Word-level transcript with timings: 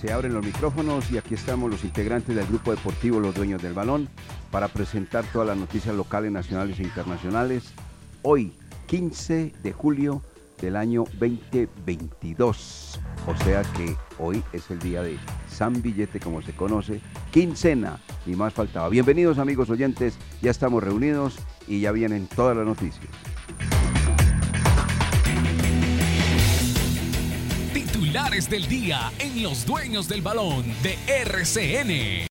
Se 0.00 0.12
abren 0.12 0.32
los 0.32 0.46
micrófonos 0.46 1.10
y 1.10 1.18
aquí 1.18 1.34
estamos 1.34 1.68
los 1.68 1.82
integrantes 1.82 2.36
del 2.36 2.46
grupo 2.46 2.70
deportivo 2.70 3.18
Los 3.18 3.34
Dueños 3.34 3.60
del 3.60 3.72
Balón 3.72 4.08
para 4.52 4.68
presentar 4.68 5.24
todas 5.32 5.48
las 5.48 5.56
noticias 5.56 5.92
locales, 5.92 6.30
nacionales 6.30 6.78
e 6.78 6.84
internacionales. 6.84 7.72
Hoy, 8.22 8.52
15 8.86 9.54
de 9.60 9.72
julio 9.72 10.22
del 10.62 10.76
año 10.76 11.02
2022. 11.18 13.00
O 13.26 13.36
sea 13.42 13.62
que 13.76 13.96
hoy 14.20 14.44
es 14.52 14.70
el 14.70 14.78
día 14.78 15.02
de 15.02 15.18
San 15.50 15.82
Billete, 15.82 16.20
como 16.20 16.42
se 16.42 16.52
conoce, 16.52 17.00
quincena, 17.32 17.98
y 18.24 18.36
más 18.36 18.54
faltaba. 18.54 18.88
Bienvenidos 18.90 19.38
amigos 19.38 19.68
oyentes, 19.68 20.16
ya 20.40 20.52
estamos 20.52 20.80
reunidos 20.80 21.40
y 21.66 21.80
ya 21.80 21.90
vienen 21.90 22.28
todas 22.28 22.56
las 22.56 22.66
noticias. 22.66 23.08
Titulares 27.98 28.48
del 28.48 28.68
día 28.68 29.10
en 29.18 29.42
Los 29.42 29.66
Dueños 29.66 30.08
del 30.08 30.22
Balón 30.22 30.64
de 30.84 30.96
RCN. 31.08 32.28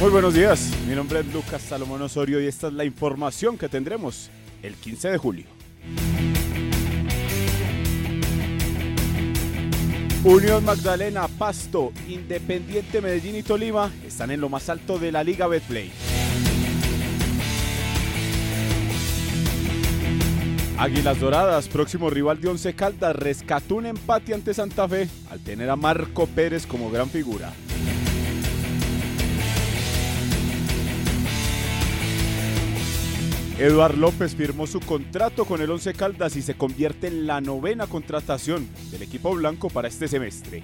Muy 0.00 0.10
buenos 0.10 0.34
días, 0.34 0.72
mi 0.88 0.96
nombre 0.96 1.20
es 1.20 1.32
Lucas 1.32 1.62
Salomón 1.62 2.02
Osorio 2.02 2.40
y 2.40 2.48
esta 2.48 2.66
es 2.66 2.72
la 2.72 2.84
información 2.84 3.56
que 3.56 3.68
tendremos 3.68 4.30
el 4.64 4.74
15 4.74 5.10
de 5.10 5.18
julio. 5.18 5.46
Unión 10.24 10.64
Magdalena, 10.64 11.28
Pasto, 11.28 11.92
Independiente 12.08 13.00
Medellín 13.00 13.36
y 13.36 13.44
Tolima 13.44 13.92
están 14.04 14.32
en 14.32 14.40
lo 14.40 14.48
más 14.48 14.68
alto 14.68 14.98
de 14.98 15.12
la 15.12 15.22
Liga 15.22 15.46
Betplay. 15.46 15.92
Águilas 20.76 21.20
Doradas, 21.20 21.68
próximo 21.68 22.10
rival 22.10 22.40
de 22.40 22.48
Once 22.48 22.74
Caldas, 22.74 23.14
rescató 23.14 23.76
un 23.76 23.86
empate 23.86 24.34
ante 24.34 24.54
Santa 24.54 24.88
Fe 24.88 25.08
al 25.30 25.38
tener 25.38 25.70
a 25.70 25.76
Marco 25.76 26.26
Pérez 26.26 26.66
como 26.66 26.90
gran 26.90 27.08
figura. 27.08 27.52
Eduard 33.58 33.96
López 33.96 34.36
firmó 34.36 34.68
su 34.68 34.78
contrato 34.78 35.44
con 35.44 35.60
el 35.60 35.68
Once 35.68 35.92
Caldas 35.92 36.36
y 36.36 36.42
se 36.42 36.54
convierte 36.54 37.08
en 37.08 37.26
la 37.26 37.40
novena 37.40 37.88
contratación 37.88 38.68
del 38.92 39.02
equipo 39.02 39.34
blanco 39.34 39.68
para 39.68 39.88
este 39.88 40.06
semestre. 40.06 40.62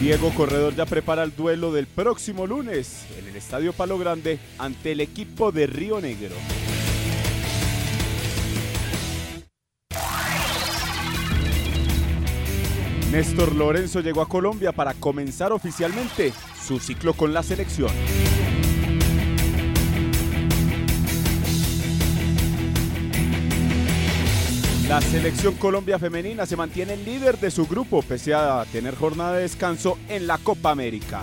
Diego 0.00 0.30
Corredor 0.36 0.76
ya 0.76 0.86
prepara 0.86 1.24
el 1.24 1.34
duelo 1.34 1.72
del 1.72 1.88
próximo 1.88 2.46
lunes 2.46 3.04
en 3.18 3.26
el 3.26 3.34
Estadio 3.34 3.72
Palo 3.72 3.98
Grande 3.98 4.38
ante 4.56 4.92
el 4.92 5.00
equipo 5.00 5.50
de 5.50 5.66
Río 5.66 6.00
Negro. 6.00 6.36
Néstor 13.16 13.54
Lorenzo 13.54 14.02
llegó 14.02 14.20
a 14.20 14.28
Colombia 14.28 14.72
para 14.72 14.92
comenzar 14.92 15.50
oficialmente 15.50 16.34
su 16.62 16.78
ciclo 16.78 17.14
con 17.14 17.32
la 17.32 17.42
selección. 17.42 17.90
La 24.86 25.00
selección 25.00 25.54
Colombia 25.54 25.98
femenina 25.98 26.44
se 26.44 26.56
mantiene 26.56 26.98
líder 26.98 27.38
de 27.38 27.50
su 27.50 27.66
grupo 27.66 28.02
pese 28.02 28.34
a 28.34 28.62
tener 28.70 28.94
jornada 28.94 29.36
de 29.36 29.42
descanso 29.44 29.96
en 30.10 30.26
la 30.26 30.36
Copa 30.36 30.70
América. 30.70 31.22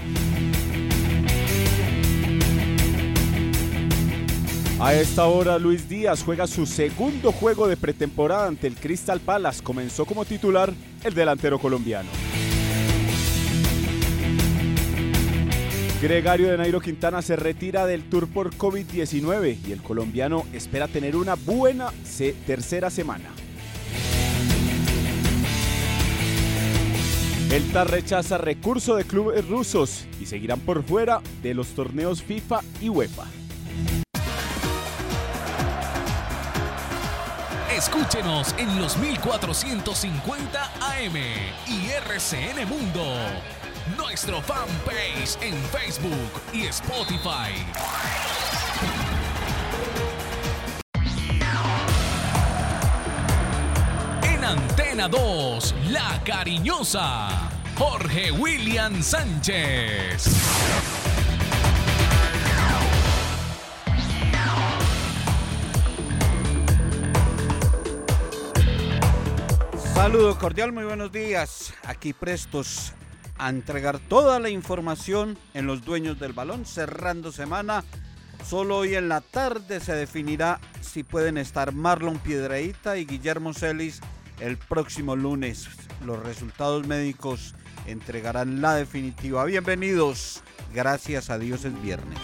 A 4.84 4.94
esta 4.96 5.28
hora 5.28 5.58
Luis 5.60 5.88
Díaz 5.88 6.24
juega 6.26 6.46
su 6.46 6.66
segundo 6.66 7.32
juego 7.32 7.70
de 7.70 7.78
pretemporada 7.78 8.48
ante 8.48 8.68
el 8.68 8.76
Crystal 8.76 9.22
Palace. 9.22 9.64
Comenzó 9.64 10.04
como 10.04 10.26
titular 10.26 10.74
el 11.06 11.14
delantero 11.14 11.58
colombiano. 11.58 12.10
Gregario 16.02 16.52
de 16.52 16.58
Nairo 16.58 16.82
Quintana 16.82 17.22
se 17.22 17.38
retira 17.38 17.86
del 17.86 18.10
tour 18.10 18.28
por 18.28 18.54
COVID-19 18.58 19.60
y 19.66 19.72
el 19.72 19.82
colombiano 19.82 20.44
espera 20.52 20.90
tener 20.90 21.16
una 21.16 21.36
buena 21.36 21.94
tercera 22.46 22.90
semana. 22.90 23.30
El 27.50 27.72
TAR 27.72 27.90
rechaza 27.90 28.38
recurso 28.38 28.98
de 28.98 29.06
clubes 29.06 29.48
rusos 29.48 30.08
y 30.20 30.26
seguirán 30.26 30.60
por 30.60 30.84
fuera 30.84 31.22
de 31.42 31.54
los 31.54 31.70
torneos 31.70 32.22
FIFA 32.22 32.60
y 32.82 32.90
UEFA. 32.90 33.43
Escúchenos 37.86 38.56
en 38.58 38.80
los 38.80 38.96
1450 38.96 40.72
AM 40.80 41.18
y 41.68 41.90
RCN 41.90 42.66
Mundo. 42.70 43.04
Nuestro 43.98 44.42
fanpage 44.42 45.38
en 45.42 45.54
Facebook 45.66 46.42
y 46.54 46.68
Spotify. 46.68 47.52
En 54.24 54.46
Antena 54.46 55.10
2, 55.10 55.76
La 55.90 56.22
Cariñosa. 56.24 57.52
Jorge 57.78 58.32
William 58.32 59.04
Sánchez. 59.04 60.24
Saludo 70.04 70.38
cordial, 70.38 70.74
muy 70.74 70.84
buenos 70.84 71.14
días. 71.14 71.74
Aquí 71.86 72.12
prestos 72.12 72.92
a 73.38 73.48
entregar 73.48 74.00
toda 74.00 74.38
la 74.42 74.50
información 74.50 75.38
en 75.54 75.66
los 75.66 75.86
dueños 75.86 76.20
del 76.20 76.34
balón, 76.34 76.66
cerrando 76.66 77.32
semana. 77.32 77.86
Solo 78.46 78.80
hoy 78.80 78.96
en 78.96 79.08
la 79.08 79.22
tarde 79.22 79.80
se 79.80 79.96
definirá 79.96 80.60
si 80.82 81.04
pueden 81.04 81.38
estar 81.38 81.72
Marlon 81.72 82.20
Piedreita 82.20 82.98
y 82.98 83.06
Guillermo 83.06 83.54
Celis 83.54 84.02
el 84.42 84.58
próximo 84.58 85.16
lunes. 85.16 85.70
Los 86.06 86.22
resultados 86.22 86.86
médicos 86.86 87.56
entregarán 87.88 88.62
la 88.62 88.76
definitiva. 88.76 89.46
Bienvenidos. 89.46 90.44
Gracias 90.74 91.30
a 91.30 91.40
Dios 91.40 91.64
es 91.64 91.82
viernes. 91.82 92.20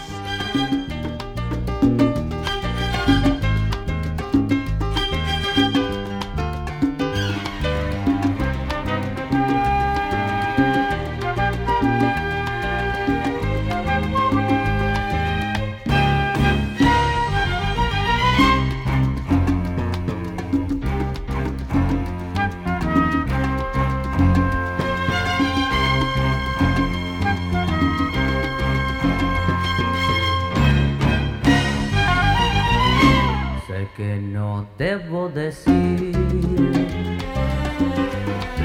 Que 33.96 34.18
no 34.18 34.68
debo 34.78 35.30
decir 35.30 36.16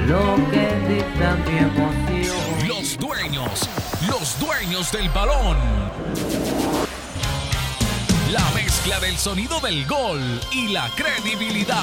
lo 0.06 0.36
que 0.50 0.68
dicta 0.88 1.36
mi 1.46 1.58
emoción. 1.58 2.68
Los 2.68 2.98
dueños, 2.98 3.68
los 4.08 4.38
dueños 4.38 4.92
del 4.92 5.08
balón. 5.10 5.56
La 8.30 8.50
mezcla 8.54 9.00
del 9.00 9.16
sonido 9.16 9.60
del 9.60 9.86
gol 9.86 10.20
y 10.52 10.68
la 10.68 10.88
credibilidad. 10.96 11.82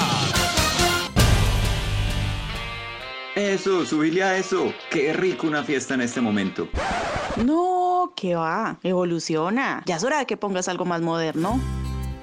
Eso, 3.34 3.86
subile 3.86 4.22
a 4.22 4.36
eso. 4.36 4.74
Qué 4.90 5.14
rico 5.14 5.46
una 5.46 5.62
fiesta 5.62 5.94
en 5.94 6.02
este 6.02 6.20
momento. 6.20 6.68
No, 7.42 8.12
que 8.14 8.34
va, 8.34 8.78
evoluciona. 8.82 9.82
Ya 9.86 9.96
es 9.96 10.04
hora 10.04 10.18
de 10.18 10.26
que 10.26 10.36
pongas 10.36 10.68
algo 10.68 10.84
más 10.84 11.00
moderno. 11.00 11.58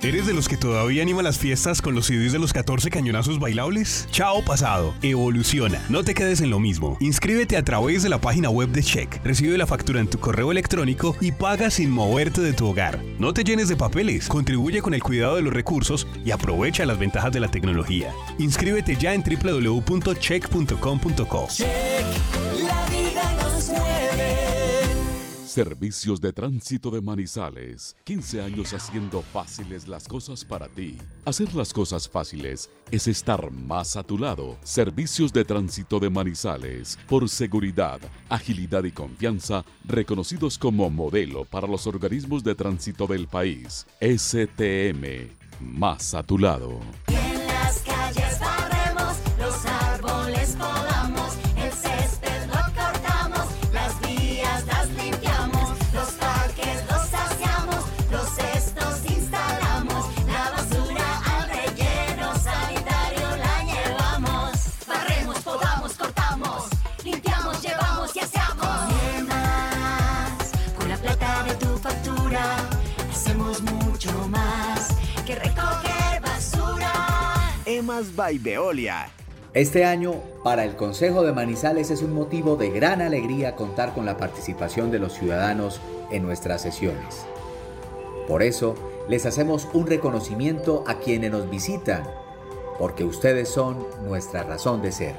¿Eres 0.02 0.26
de 0.26 0.34
los 0.34 0.48
que 0.48 0.56
todavía 0.56 1.02
anima 1.02 1.22
las 1.22 1.38
fiestas 1.38 1.82
con 1.82 1.94
los 1.94 2.06
CDs 2.06 2.32
de 2.32 2.40
los 2.40 2.54
14 2.54 2.90
cañonazos 2.90 3.38
bailables? 3.38 4.08
Chao 4.12 4.42
pasado, 4.46 4.94
evoluciona. 5.02 5.84
No 5.90 6.06
te 6.06 6.14
quedes 6.14 6.40
en 6.40 6.50
lo 6.50 6.62
mismo. 6.62 6.96
Inscríbete 7.02 7.58
a 7.58 7.66
través 7.66 8.04
de 8.04 8.10
la 8.10 8.22
página 8.22 8.50
web 8.50 8.70
de 8.70 8.82
Check. 8.82 9.20
Recibe 9.26 9.58
la 9.58 9.68
factura 9.68 10.00
en 10.00 10.08
tu 10.08 10.18
correo 10.18 10.54
electrónico 10.54 11.18
y 11.20 11.34
paga 11.34 11.70
sin 11.70 11.92
moverte 11.92 12.40
de 12.40 12.54
tu 12.54 12.68
hogar. 12.68 13.04
No 13.20 13.34
te 13.34 13.44
llenes 13.44 13.68
de 13.68 13.76
papeles, 13.76 14.30
contribuye 14.30 14.82
con 14.82 14.94
el 14.94 15.04
cuidado 15.04 15.36
de 15.36 15.42
los 15.42 15.54
recursos 15.54 16.08
y 16.24 16.32
aprovecha 16.32 16.86
las 16.86 16.98
ventajas 16.98 17.34
de 17.34 17.42
la 17.42 17.52
tecnología. 17.52 18.14
Inscríbete 18.38 18.96
ya 18.96 19.14
en 19.14 19.22
www.check.com.co. 19.22 21.48
Check, 21.50 22.06
Servicios 25.50 26.22
de 26.22 26.32
Tránsito 26.32 26.92
de 26.92 27.02
Manizales. 27.02 27.96
15 28.04 28.40
años 28.44 28.72
haciendo 28.72 29.24
fáciles 29.24 29.88
las 29.88 30.08
cosas 30.08 30.46
para 30.46 30.68
ti. 30.68 30.96
Hacer 31.26 31.56
las 31.56 31.74
cosas 31.74 32.08
fáciles 32.08 32.70
es 32.92 33.08
estar 33.08 33.50
más 33.50 33.98
a 33.98 34.04
tu 34.04 34.20
lado. 34.20 34.58
Servicios 34.62 35.34
de 35.34 35.44
Tránsito 35.44 36.00
de 36.00 36.12
Manizales. 36.12 37.00
Por 37.08 37.28
seguridad, 37.28 38.00
agilidad 38.30 38.84
y 38.84 38.92
confianza, 38.92 39.66
reconocidos 39.86 40.60
como 40.60 40.88
modelo 40.92 41.46
para 41.46 41.68
los 41.68 41.88
organismos 41.88 42.44
de 42.44 42.54
tránsito 42.54 43.08
del 43.08 43.28
país. 43.28 43.88
STM. 44.00 45.32
Más 45.62 46.14
a 46.14 46.22
tu 46.22 46.38
lado. 46.38 46.80
By 77.82 78.38
Veolia. 78.40 79.10
Este 79.54 79.86
año, 79.86 80.16
para 80.44 80.66
el 80.66 80.76
Consejo 80.76 81.24
de 81.24 81.32
Manizales 81.32 81.92
es 81.92 82.02
un 82.02 82.14
motivo 82.14 82.58
de 82.58 82.70
gran 82.72 83.02
alegría 83.02 83.56
contar 83.56 83.94
con 83.94 84.06
la 84.06 84.18
participación 84.18 84.92
de 84.92 85.00
los 85.00 85.14
ciudadanos 85.14 85.80
en 86.12 86.24
nuestras 86.24 86.62
sesiones. 86.62 87.26
Por 88.28 88.44
eso, 88.44 88.76
les 89.08 89.26
hacemos 89.26 89.68
un 89.74 89.88
reconocimiento 89.88 90.84
a 90.88 90.96
quienes 90.96 91.32
nos 91.32 91.50
visitan, 91.50 92.04
porque 92.78 93.06
ustedes 93.06 93.48
son 93.48 93.88
nuestra 94.06 94.44
razón 94.44 94.82
de 94.82 94.92
ser. 94.92 95.16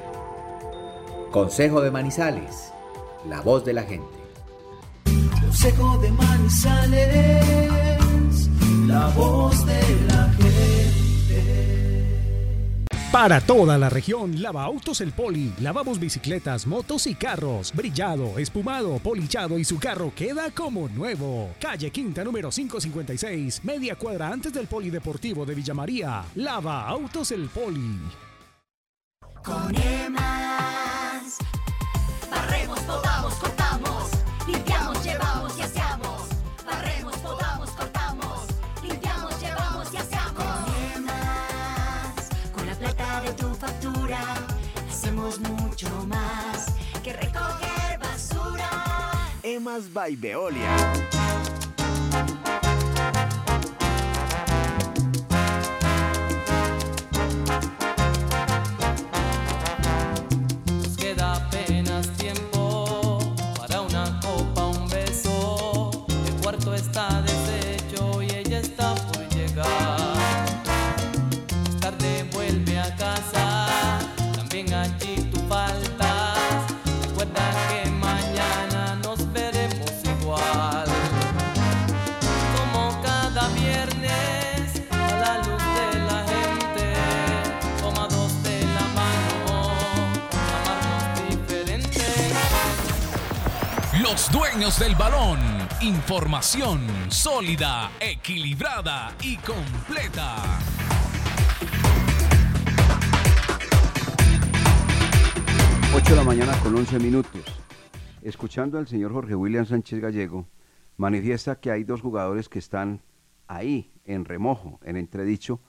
Consejo 1.31 1.81
de 1.81 1.91
Manizales, 1.91 2.73
la 3.27 3.41
voz 3.41 3.65
de 3.65 3.73
la 3.73 3.85
gente. 3.85 4.07
Consejo 5.41 5.97
de 5.99 6.11
Manizales, 6.13 7.41
la 8.87 9.09
voz 9.09 9.65
de 9.65 9.81
la 10.09 10.25
gente. 10.25 10.50
Para 13.13 13.41
toda 13.41 13.77
la 13.77 13.91
región, 13.91 14.41
Lava 14.41 14.63
Autos 14.63 15.01
El 15.01 15.11
Poli. 15.11 15.53
Lavamos 15.61 15.99
bicicletas, 15.99 16.65
motos 16.65 17.09
y 17.09 17.17
carros. 17.17 17.73
Brillado, 17.75 18.39
espumado, 18.39 19.01
polichado 19.01 19.59
y 19.59 19.65
su 19.65 19.81
carro 19.81 20.13
queda 20.15 20.53
como 20.53 20.89
nuevo. 20.89 21.51
Calle 21.61 21.91
Quinta 21.91 22.23
número 22.23 22.51
556, 22.51 23.65
media 23.65 23.97
cuadra 23.97 24.29
antes 24.29 24.53
del 24.53 24.69
Polideportivo 24.69 25.45
de 25.45 25.57
Villa 25.57 25.75
María. 25.75 26.23
Lava 26.37 26.87
Autos 26.87 27.33
El 27.33 27.49
Poli. 27.49 27.99
Con 29.43 29.75
EMAS, 29.75 30.90
Emas 49.51 49.89
by 49.89 50.15
Veolia. 50.15 51.60
Los 94.11 94.33
dueños 94.33 94.77
del 94.81 94.97
balón. 94.97 95.39
Información 95.81 96.81
sólida, 97.11 97.93
equilibrada 98.01 99.15
y 99.23 99.37
completa. 99.37 100.59
Ocho 105.95 106.11
de 106.11 106.17
la 106.17 106.25
mañana 106.25 106.53
con 106.61 106.75
11 106.75 106.99
minutos. 106.99 107.41
Escuchando 108.23 108.79
al 108.79 108.89
señor 108.89 109.13
Jorge 109.13 109.37
William 109.37 109.65
Sánchez 109.65 110.01
Gallego, 110.01 110.49
manifiesta 110.97 111.61
que 111.61 111.71
hay 111.71 111.85
dos 111.85 112.01
jugadores 112.01 112.49
que 112.49 112.59
están 112.59 113.03
ahí, 113.47 113.93
en 114.05 114.25
remojo, 114.25 114.81
en 114.83 114.97
entredicho, 114.97 115.61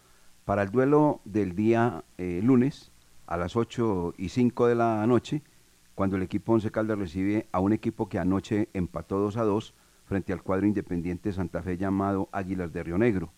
para 0.45 0.63
el 0.63 0.71
duelo 0.71 1.21
del 1.25 1.55
día 1.55 2.03
eh, 2.17 2.39
lunes 2.41 2.91
a 3.27 3.37
las 3.37 3.55
8 3.55 4.15
y 4.17 4.29
5 4.29 4.65
de 4.65 4.73
la 4.73 5.05
noche, 5.05 5.43
cuando 5.95 6.15
el 6.15 6.23
equipo 6.23 6.53
Once 6.53 6.71
Caldas 6.71 6.97
recibe 6.97 7.47
a 7.51 7.59
un 7.59 7.73
equipo 7.73 8.09
que 8.09 8.19
anoche 8.19 8.69
empató 8.73 9.19
2 9.19 9.37
a 9.37 9.43
2 9.43 9.73
frente 10.05 10.33
al 10.33 10.43
cuadro 10.43 10.67
independiente 10.67 11.31
Santa 11.31 11.61
Fe 11.61 11.77
llamado 11.77 12.29
Águilas 12.31 12.73
de 12.73 12.83
Río 12.83 12.97
Negro. 12.97 13.31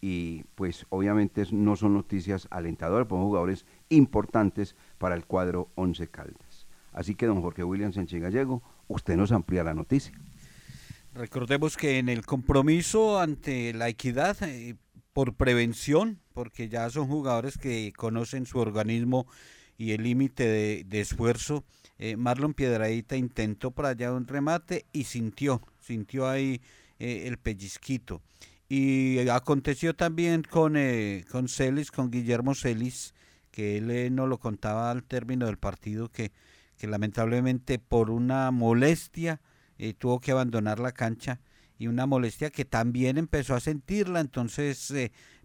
Y 0.00 0.44
pues 0.54 0.86
obviamente 0.90 1.44
no 1.50 1.74
son 1.74 1.94
noticias 1.94 2.46
alentadoras, 2.50 3.08
son 3.08 3.22
jugadores 3.22 3.66
importantes 3.88 4.76
para 4.98 5.16
el 5.16 5.26
cuadro 5.26 5.70
Once 5.74 6.06
Caldas. 6.08 6.66
Así 6.92 7.14
que 7.14 7.26
don 7.26 7.42
Jorge 7.42 7.64
William 7.64 7.92
Sánchez 7.92 8.22
Gallego, 8.22 8.62
usted 8.86 9.16
nos 9.16 9.32
amplía 9.32 9.64
la 9.64 9.74
noticia. 9.74 10.12
Recordemos 11.14 11.76
que 11.76 11.98
en 11.98 12.08
el 12.08 12.24
compromiso 12.24 13.18
ante 13.18 13.72
la 13.72 13.88
equidad, 13.88 14.36
eh, 14.42 14.76
por 15.12 15.34
prevención, 15.34 16.20
porque 16.32 16.68
ya 16.68 16.88
son 16.90 17.08
jugadores 17.08 17.58
que 17.58 17.92
conocen 17.96 18.46
su 18.46 18.60
organismo 18.60 19.26
y 19.78 19.92
el 19.92 20.02
límite 20.02 20.84
de, 20.84 21.00
esfuerzo, 21.00 21.64
eh, 21.98 22.16
Marlon 22.16 22.52
Piedradita 22.52 23.16
intentó 23.16 23.70
por 23.70 23.86
allá 23.86 24.12
un 24.12 24.26
remate 24.26 24.84
y 24.92 25.04
sintió, 25.04 25.62
sintió 25.80 26.28
ahí 26.28 26.60
eh, 26.98 27.28
el 27.28 27.38
pellizquito. 27.38 28.20
Y 28.68 29.20
aconteció 29.28 29.94
también 29.94 30.42
con, 30.42 30.76
eh, 30.76 31.24
con 31.30 31.48
Celis, 31.48 31.92
con 31.92 32.10
Guillermo 32.10 32.56
Celis, 32.56 33.14
que 33.52 33.78
él 33.78 33.90
eh, 33.90 34.10
nos 34.10 34.28
lo 34.28 34.38
contaba 34.38 34.90
al 34.90 35.04
término 35.04 35.46
del 35.46 35.58
partido, 35.58 36.08
que, 36.10 36.32
que 36.76 36.88
lamentablemente 36.88 37.78
por 37.78 38.10
una 38.10 38.50
molestia 38.50 39.40
tuvo 39.98 40.18
que 40.18 40.32
abandonar 40.32 40.80
la 40.80 40.90
cancha 40.90 41.38
y 41.78 41.86
una 41.86 42.04
molestia 42.04 42.50
que 42.50 42.64
también 42.64 43.16
empezó 43.16 43.54
a 43.54 43.60
sentirla, 43.60 44.18
entonces 44.18 44.92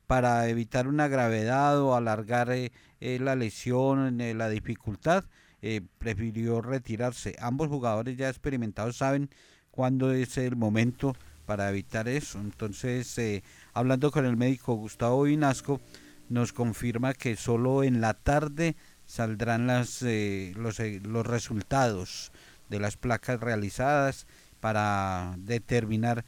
para 0.07 0.47
evitar 0.49 0.87
una 0.87 1.07
gravedad 1.07 1.79
o 1.79 1.95
alargar 1.95 2.51
eh, 2.51 2.71
eh, 3.05 3.19
la 3.19 3.35
lesión, 3.35 4.21
eh, 4.21 4.33
la 4.33 4.47
dificultad, 4.47 5.25
eh, 5.61 5.81
prefirió 5.97 6.61
retirarse. 6.61 7.35
Ambos 7.37 7.67
jugadores 7.67 8.15
ya 8.15 8.29
experimentados 8.29 8.95
saben 8.95 9.29
cuándo 9.71 10.13
es 10.13 10.37
el 10.37 10.55
momento 10.55 11.13
para 11.45 11.69
evitar 11.69 12.07
eso. 12.07 12.39
Entonces, 12.39 13.43
hablando 13.73 14.09
con 14.09 14.25
el 14.25 14.37
médico 14.37 14.75
Gustavo 14.75 15.23
Vinasco, 15.23 15.81
nos 16.29 16.53
confirma 16.53 17.13
que 17.13 17.35
solo 17.35 17.83
en 17.83 17.99
la 17.99 18.13
tarde 18.13 18.77
saldrán 19.05 19.67
las, 19.67 20.01
los, 20.01 21.27
resultados 21.27 22.31
de 22.69 22.79
las 22.79 22.95
placas 22.95 23.41
realizadas 23.41 24.27
para 24.61 25.35
determinar 25.39 26.23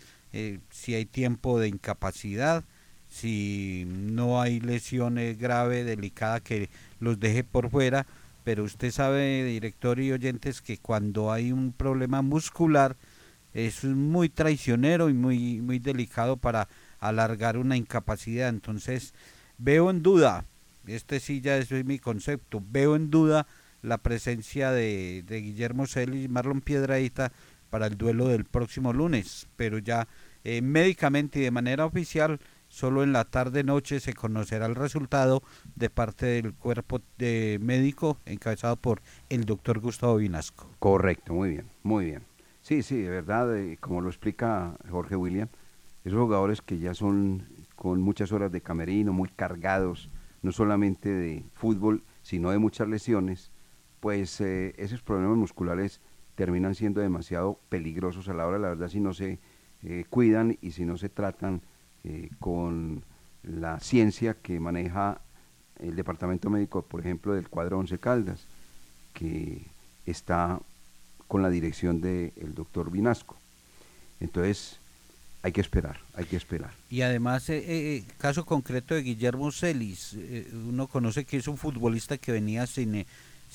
si 0.72 0.94
hay 0.94 1.06
tiempo 1.06 1.58
de 1.58 1.70
incapacidad, 1.70 2.66
si 3.16 3.86
no 3.88 4.42
hay 4.42 4.60
lesiones 4.60 5.38
grave, 5.38 5.86
delicada 5.86 6.42
que 6.42 6.70
los 7.00 7.18
deje 7.18 7.46
por 7.46 7.70
fuera, 7.70 8.06
pero 8.44 8.66
usted 8.66 8.92
sabe, 8.92 9.46
director 9.46 10.02
y 10.02 10.12
oyentes, 10.12 10.62
que 10.62 10.78
cuando 10.78 11.32
hay 11.32 11.54
un 11.54 11.72
problema 11.72 12.22
muscular, 12.22 12.98
es 13.54 13.86
muy 13.86 14.28
traicionero 14.28 15.10
y 15.10 15.14
muy, 15.14 15.62
muy 15.62 15.80
delicado 15.80 16.36
para 16.36 16.68
alargar 17.00 17.58
una 17.58 17.78
incapacidad. 17.78 18.50
Entonces, 18.50 19.14
veo 19.58 19.90
en 19.90 20.04
duda, 20.04 20.44
este 20.86 21.22
sí 21.22 21.40
ya 21.40 21.58
es 21.58 21.72
mi 21.72 22.00
concepto, 22.00 22.62
veo 22.70 22.98
en 22.98 23.12
duda 23.12 23.48
la 23.82 23.98
presencia 23.98 24.72
de, 24.72 25.24
de 25.26 25.42
Guillermo 25.42 25.88
Celis 25.88 26.26
y 26.26 26.28
Marlon 26.28 26.60
Piedradita 26.60 27.32
para 27.70 27.88
el 27.88 27.98
duelo 27.98 28.28
del 28.28 28.44
próximo 28.44 28.92
lunes, 28.92 29.48
pero 29.56 29.78
ya 29.78 30.06
eh, 30.44 30.62
médicamente 30.62 31.40
y 31.40 31.44
de 31.44 31.52
manera 31.52 31.86
oficial, 31.86 32.40
solo 32.76 33.04
en 33.04 33.14
la 33.14 33.24
tarde-noche 33.24 34.02
se 34.02 34.14
conocerá 34.14 34.66
el 34.66 34.76
resultado 34.76 35.42
de 35.76 35.90
parte 35.90 36.26
del 36.26 36.54
cuerpo 36.54 37.00
de 37.18 37.58
médico 37.62 38.18
encabezado 38.26 38.76
por 38.76 39.02
el 39.30 39.46
doctor 39.46 39.80
Gustavo 39.80 40.18
Vinasco. 40.18 40.70
Correcto, 40.80 41.34
muy 41.34 41.52
bien, 41.52 41.70
muy 41.84 42.06
bien. 42.06 42.24
Sí, 42.62 42.84
sí, 42.84 43.02
de 43.02 43.10
verdad, 43.10 43.58
eh, 43.58 43.78
como 43.80 44.02
lo 44.02 44.10
explica 44.10 44.76
Jorge 44.90 45.16
William, 45.16 45.48
esos 46.04 46.20
jugadores 46.20 46.62
que 46.62 46.78
ya 46.78 46.94
son 46.94 47.48
con 47.78 48.02
muchas 48.02 48.34
horas 48.34 48.52
de 48.52 48.60
camerino, 48.60 49.14
muy 49.14 49.30
cargados, 49.30 50.10
no 50.42 50.52
solamente 50.52 51.08
de 51.08 51.46
fútbol, 51.54 52.04
sino 52.24 52.52
de 52.52 52.58
muchas 52.58 52.90
lesiones, 52.90 53.52
pues 54.02 54.42
eh, 54.42 54.74
esos 54.78 55.02
problemas 55.02 55.38
musculares 55.38 56.02
terminan 56.36 56.76
siendo 56.76 57.00
demasiado 57.00 57.58
peligrosos 57.70 58.28
a 58.28 58.34
la 58.34 58.46
hora, 58.46 58.60
la 58.60 58.68
verdad, 58.68 58.90
si 58.90 59.00
no 59.00 59.14
se 59.14 59.40
eh, 59.82 60.04
cuidan 60.10 60.58
y 60.60 60.72
si 60.72 60.84
no 60.84 60.98
se 60.98 61.08
tratan 61.08 61.62
eh, 62.06 62.30
con 62.40 63.04
la 63.44 63.80
ciencia 63.80 64.36
que 64.36 64.60
maneja 64.60 65.20
el 65.80 65.96
departamento 65.96 66.50
médico, 66.50 66.84
por 66.84 67.02
ejemplo, 67.02 67.34
del 67.34 67.50
cuadro 67.50 67.80
Once 67.80 67.98
Caldas, 67.98 68.46
que 69.14 69.62
está 70.06 70.60
con 71.28 71.42
la 71.42 71.50
dirección 71.50 72.02
del 72.02 72.54
doctor 72.54 72.92
Vinasco. 72.92 73.36
Entonces, 74.20 74.80
hay 75.42 75.52
que 75.52 75.62
esperar, 75.62 76.00
hay 76.16 76.26
que 76.26 76.38
esperar. 76.38 76.72
Y 76.90 77.02
además, 77.02 77.50
eh, 77.50 77.64
eh, 77.68 78.04
caso 78.18 78.46
concreto 78.46 78.96
de 78.96 79.04
Guillermo 79.04 79.52
Celis, 79.52 80.14
eh, 80.16 80.50
uno 80.54 80.88
conoce 80.88 81.26
que 81.26 81.38
es 81.38 81.48
un 81.48 81.58
futbolista 81.58 82.18
que 82.18 82.32
venía 82.32 82.66
sin, 82.66 82.96
eh, 82.96 83.06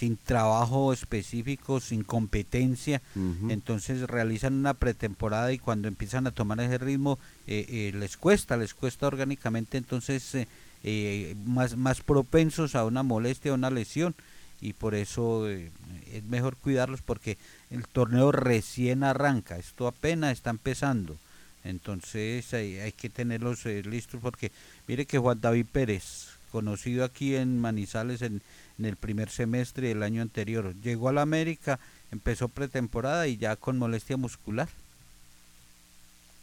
sin 0.01 0.17
trabajo 0.17 0.95
específico, 0.95 1.79
sin 1.79 2.05
competencia, 2.05 3.03
entonces 3.51 4.09
realizan 4.09 4.55
una 4.55 4.73
pretemporada 4.73 5.53
y 5.53 5.59
cuando 5.59 5.89
empiezan 5.89 6.27
a 6.27 6.31
tomar 6.31 6.59
ese 6.61 6.79
ritmo 6.79 7.19
eh, 7.47 7.67
eh, 7.69 7.93
les 7.95 8.17
cuesta, 8.17 8.57
les 8.57 8.73
cuesta 8.73 9.07
orgánicamente, 9.07 9.77
entonces 9.77 10.35
eh, 10.35 10.49
eh, 10.83 11.35
más, 11.45 11.77
más 11.77 12.01
propensos 12.01 12.75
a 12.75 12.87
una 12.87 13.03
molestia, 13.03 13.51
a 13.51 13.57
una 13.57 13.69
lesión. 13.69 14.15
Y 14.63 14.73
por 14.73 14.95
eso 14.95 15.51
eh, 15.51 15.71
es 16.11 16.25
mejor 16.25 16.57
cuidarlos 16.57 17.03
porque 17.03 17.37
el 17.69 17.87
torneo 17.87 18.33
recién 18.33 19.05
arranca, 19.05 19.59
esto 19.59 19.87
apenas 19.87 20.33
está 20.33 20.49
empezando. 20.49 21.19
Entonces 21.63 22.55
hay, 22.55 22.79
hay 22.79 22.93
que 22.93 23.11
tenerlos 23.11 23.67
listos 23.67 24.19
porque 24.23 24.51
mire 24.89 25.05
que 25.05 25.19
Juan 25.19 25.43
David 25.43 25.67
Pérez, 25.71 26.29
conocido 26.51 27.05
aquí 27.05 27.37
en 27.37 27.59
Manizales 27.59 28.23
en, 28.23 28.41
en 28.81 28.87
el 28.87 28.97
primer 28.97 29.29
semestre 29.29 29.89
del 29.89 30.03
año 30.03 30.23
anterior, 30.23 30.75
llegó 30.83 31.11
a 31.11 31.13
la 31.13 31.21
América, 31.23 31.79
empezó 32.11 32.49
pretemporada 32.49 33.29
y 33.29 33.37
ya 33.37 33.55
con 33.57 33.79
molestia 33.79 34.17
muscular. 34.17 34.69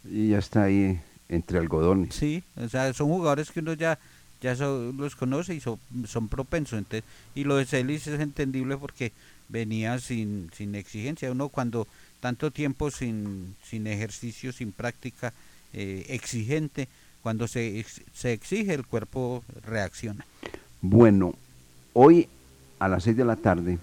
Y 0.10 0.30
ya 0.30 0.38
está 0.38 0.64
ahí 0.64 1.00
entre 1.30 1.58
algodones. 1.58 2.14
Sí, 2.16 2.44
o 2.56 2.70
sea, 2.70 2.94
son 2.94 3.08
jugadores 3.10 3.52
que 3.52 3.60
uno 3.60 3.74
ya 3.74 3.98
ya 4.40 4.56
so- 4.56 4.94
los 4.96 5.16
conoce 5.16 5.56
y 5.56 5.60
so- 5.60 5.80
son 6.06 6.28
propensos. 6.28 6.78
Entonces, 6.78 7.04
y 7.34 7.44
lo 7.44 7.58
de 7.58 7.66
Celis 7.66 8.06
es 8.06 8.20
entendible 8.20 8.78
porque 8.78 9.12
venía 9.50 9.98
sin, 10.00 10.52
sin 10.56 10.76
exigencia. 10.76 11.32
Uno 11.32 11.50
cuando 11.50 11.88
tanto 12.20 12.52
tiempo 12.52 12.92
sin, 12.92 13.56
sin 13.64 13.88
ejercicio, 13.88 14.54
sin 14.54 14.72
práctica 14.72 15.34
eh, 15.74 16.06
exigente, 16.10 16.88
cuando 17.24 17.48
se, 17.48 17.84
se 18.14 18.32
exige 18.32 18.76
el 18.76 18.86
cuerpo 18.86 19.44
reacciona. 19.66 20.24
Bueno, 20.82 21.34
hoy 22.00 22.30
a 22.78 22.88
las 22.88 23.04
6 23.06 23.18
de 23.18 23.26
la 23.26 23.36
tarde 23.36 23.80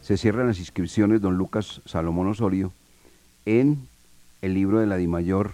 se 0.00 0.16
cierran 0.16 0.46
las 0.46 0.60
inscripciones 0.60 1.20
don 1.20 1.36
Lucas 1.36 1.80
Salomón 1.86 2.28
Osorio 2.28 2.72
en 3.46 3.88
el 4.42 4.54
libro 4.54 4.78
de 4.78 4.86
la 4.86 4.94
Dimayor. 4.96 5.50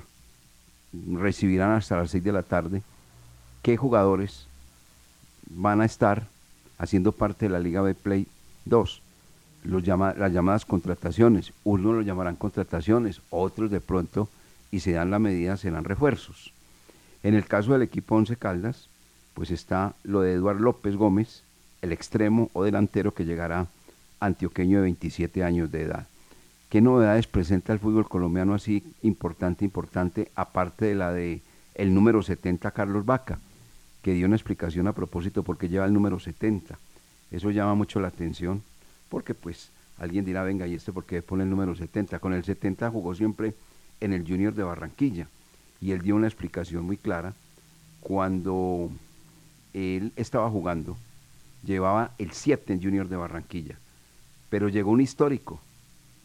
Recibirán 1.14 1.70
hasta 1.72 1.96
las 1.96 2.10
6 2.10 2.22
de 2.22 2.32
la 2.32 2.42
tarde 2.42 2.82
qué 3.62 3.78
jugadores 3.78 4.46
van 5.48 5.80
a 5.80 5.86
estar 5.86 6.26
haciendo 6.76 7.12
parte 7.12 7.46
de 7.46 7.52
la 7.52 7.58
Liga 7.58 7.80
B 7.80 7.94
Play 7.94 8.26
2. 8.66 9.00
Los 9.64 9.82
llama- 9.82 10.12
las 10.12 10.30
llamadas 10.30 10.66
contrataciones. 10.66 11.54
Unos 11.64 11.94
lo 11.94 12.02
llamarán 12.02 12.36
contrataciones, 12.36 13.22
otros 13.30 13.70
de 13.70 13.80
pronto, 13.80 14.28
y 14.70 14.80
se 14.80 14.92
dan 14.92 15.10
la 15.10 15.18
medida, 15.18 15.56
serán 15.56 15.84
refuerzos. 15.84 16.52
En 17.22 17.32
el 17.34 17.46
caso 17.46 17.72
del 17.72 17.80
equipo 17.80 18.14
Once 18.16 18.36
Caldas, 18.36 18.88
pues 19.32 19.50
está 19.50 19.94
lo 20.04 20.20
de 20.20 20.34
Eduardo 20.34 20.60
López 20.60 20.96
Gómez, 20.96 21.43
el 21.84 21.92
extremo 21.92 22.50
o 22.54 22.64
delantero 22.64 23.12
que 23.12 23.26
llegará 23.26 23.66
antioqueño 24.18 24.78
de 24.78 24.84
27 24.84 25.44
años 25.44 25.70
de 25.70 25.82
edad. 25.82 26.06
¿Qué 26.70 26.80
novedades 26.80 27.26
presenta 27.26 27.74
el 27.74 27.78
fútbol 27.78 28.08
colombiano 28.08 28.54
así 28.54 28.82
importante, 29.02 29.66
importante, 29.66 30.30
aparte 30.34 30.86
de 30.86 30.94
la 30.94 31.12
de 31.12 31.42
el 31.74 31.92
número 31.92 32.22
70 32.22 32.70
Carlos 32.70 33.04
Vaca, 33.04 33.38
que 34.00 34.14
dio 34.14 34.26
una 34.26 34.36
explicación 34.36 34.88
a 34.88 34.94
propósito 34.94 35.42
porque 35.42 35.68
lleva 35.68 35.84
el 35.84 35.92
número 35.92 36.18
70? 36.18 36.78
Eso 37.30 37.50
llama 37.50 37.74
mucho 37.74 38.00
la 38.00 38.08
atención, 38.08 38.62
porque 39.10 39.34
pues 39.34 39.70
alguien 39.98 40.24
dirá, 40.24 40.42
venga, 40.42 40.66
¿y 40.66 40.74
este 40.74 40.90
por 40.90 41.04
qué 41.04 41.20
pone 41.20 41.44
el 41.44 41.50
número 41.50 41.74
70? 41.74 42.18
Con 42.18 42.32
el 42.32 42.44
70 42.44 42.90
jugó 42.90 43.14
siempre 43.14 43.52
en 44.00 44.14
el 44.14 44.26
Junior 44.26 44.54
de 44.54 44.62
Barranquilla, 44.62 45.28
y 45.82 45.92
él 45.92 46.00
dio 46.00 46.16
una 46.16 46.28
explicación 46.28 46.84
muy 46.86 46.96
clara 46.96 47.34
cuando 48.00 48.90
él 49.74 50.12
estaba 50.16 50.48
jugando, 50.48 50.96
llevaba 51.64 52.12
el 52.18 52.32
7 52.32 52.72
en 52.72 52.82
Junior 52.82 53.08
de 53.08 53.16
Barranquilla, 53.16 53.78
pero 54.50 54.68
llegó 54.68 54.90
un 54.90 55.00
histórico, 55.00 55.60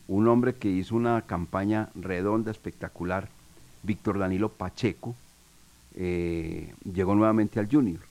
un 0.07 0.27
hombre 0.27 0.55
que 0.55 0.69
hizo 0.69 0.95
una 0.95 1.21
campaña 1.23 1.89
redonda, 1.95 2.51
espectacular, 2.51 3.29
Víctor 3.83 4.19
Danilo 4.19 4.49
Pacheco, 4.49 5.15
eh, 5.95 6.73
llegó 6.93 7.15
nuevamente 7.15 7.59
al 7.59 7.69
Junior. 7.69 8.01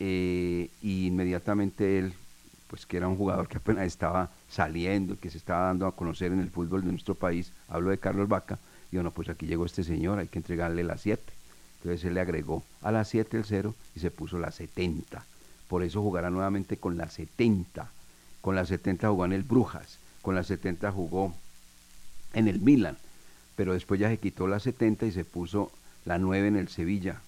eh, 0.00 0.70
y 0.82 1.06
inmediatamente 1.06 1.98
él, 1.98 2.14
pues 2.68 2.84
que 2.84 2.96
era 2.96 3.06
un 3.08 3.16
jugador 3.16 3.46
que 3.48 3.58
apenas 3.58 3.86
estaba 3.86 4.30
saliendo, 4.48 5.18
que 5.18 5.30
se 5.30 5.38
estaba 5.38 5.66
dando 5.66 5.86
a 5.86 5.92
conocer 5.94 6.32
en 6.32 6.40
el 6.40 6.50
fútbol 6.50 6.82
de 6.82 6.90
nuestro 6.90 7.14
país, 7.14 7.52
hablo 7.68 7.90
de 7.90 7.98
Carlos 7.98 8.28
Vaca, 8.28 8.58
y 8.90 8.96
bueno, 8.96 9.12
pues 9.12 9.28
aquí 9.28 9.46
llegó 9.46 9.64
este 9.64 9.84
señor, 9.84 10.18
hay 10.18 10.28
que 10.28 10.38
entregarle 10.40 10.82
la 10.84 10.98
7. 10.98 11.22
Entonces 11.78 12.04
él 12.04 12.14
le 12.14 12.20
agregó 12.20 12.64
a 12.82 12.90
la 12.92 13.04
7 13.04 13.36
el 13.36 13.44
0 13.44 13.74
y 13.94 14.00
se 14.00 14.10
puso 14.10 14.38
la 14.38 14.50
70. 14.50 15.24
Por 15.74 15.82
eso 15.82 16.00
jugará 16.02 16.30
nuevamente 16.30 16.76
con 16.76 16.96
la 16.96 17.08
70. 17.08 17.90
Con 18.40 18.54
la 18.54 18.64
70 18.64 19.08
jugó 19.08 19.24
en 19.24 19.32
el 19.32 19.42
Brujas, 19.42 19.98
con 20.22 20.36
la 20.36 20.44
70 20.44 20.92
jugó 20.92 21.34
en 22.32 22.46
el 22.46 22.60
Milan, 22.60 22.96
pero 23.56 23.72
después 23.72 23.98
ya 23.98 24.08
se 24.08 24.18
quitó 24.18 24.46
la 24.46 24.60
70 24.60 25.06
y 25.06 25.10
se 25.10 25.24
puso 25.24 25.72
la 26.04 26.16
9 26.18 26.46
en 26.46 26.54
el 26.54 26.68
Sevilla. 26.68 27.20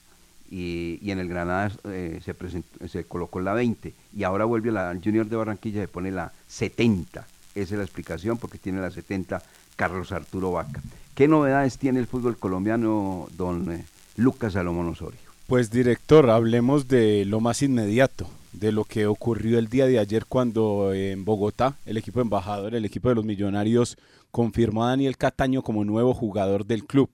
Y, 0.49 1.01
y 1.03 1.11
en 1.11 1.19
el 1.19 1.29
Granada 1.29 1.73
eh, 1.87 2.21
se, 2.25 2.35
presentó- 2.35 2.87
se 2.87 3.03
colocó 3.03 3.41
la 3.41 3.53
20 3.53 3.93
y 4.17 4.23
ahora 4.23 4.45
vuelve 4.45 4.69
a 4.71 4.75
la 4.75 4.97
Junior 5.03 5.27
de 5.27 5.35
Barranquilla 5.35 5.79
y 5.81 5.87
se 5.87 5.89
pone 5.89 6.13
la 6.13 6.31
70. 6.47 7.27
Esa 7.57 7.75
es 7.75 7.79
la 7.79 7.83
explicación 7.83 8.39
porque 8.39 8.59
tiene 8.59 8.81
la 8.81 8.93
70 8.93 9.43
Carlos 9.75 10.13
Arturo 10.13 10.53
Vaca. 10.53 10.81
¿Qué 11.17 11.27
novedades 11.27 11.79
tiene 11.79 11.99
el 11.99 12.07
fútbol 12.07 12.37
colombiano, 12.37 13.27
don 13.37 13.73
eh, 13.73 13.85
Lucas 14.15 14.53
Salomón 14.53 14.87
Osorio? 14.87 15.19
Pues 15.49 15.71
director, 15.71 16.29
hablemos 16.31 16.89
de 16.89 17.25
lo 17.25 17.39
más 17.41 17.63
inmediato, 17.63 18.29
de 18.57 18.73
lo 18.73 18.85
que 18.85 19.07
ocurrió 19.07 19.59
el 19.59 19.69
día 19.69 19.87
de 19.87 19.99
ayer 19.99 20.27
cuando 20.27 20.93
en 20.93 21.25
Bogotá 21.25 21.77
el 21.87 21.97
equipo 21.97 22.21
embajador, 22.21 22.75
el 22.75 22.85
equipo 22.85 23.09
de 23.09 23.15
los 23.15 23.25
millonarios, 23.25 23.97
confirmó 24.31 24.85
a 24.85 24.91
Daniel 24.91 25.17
Cataño 25.17 25.63
como 25.63 25.85
nuevo 25.85 26.15
jugador 26.15 26.67
del 26.67 26.85
club. 26.85 27.11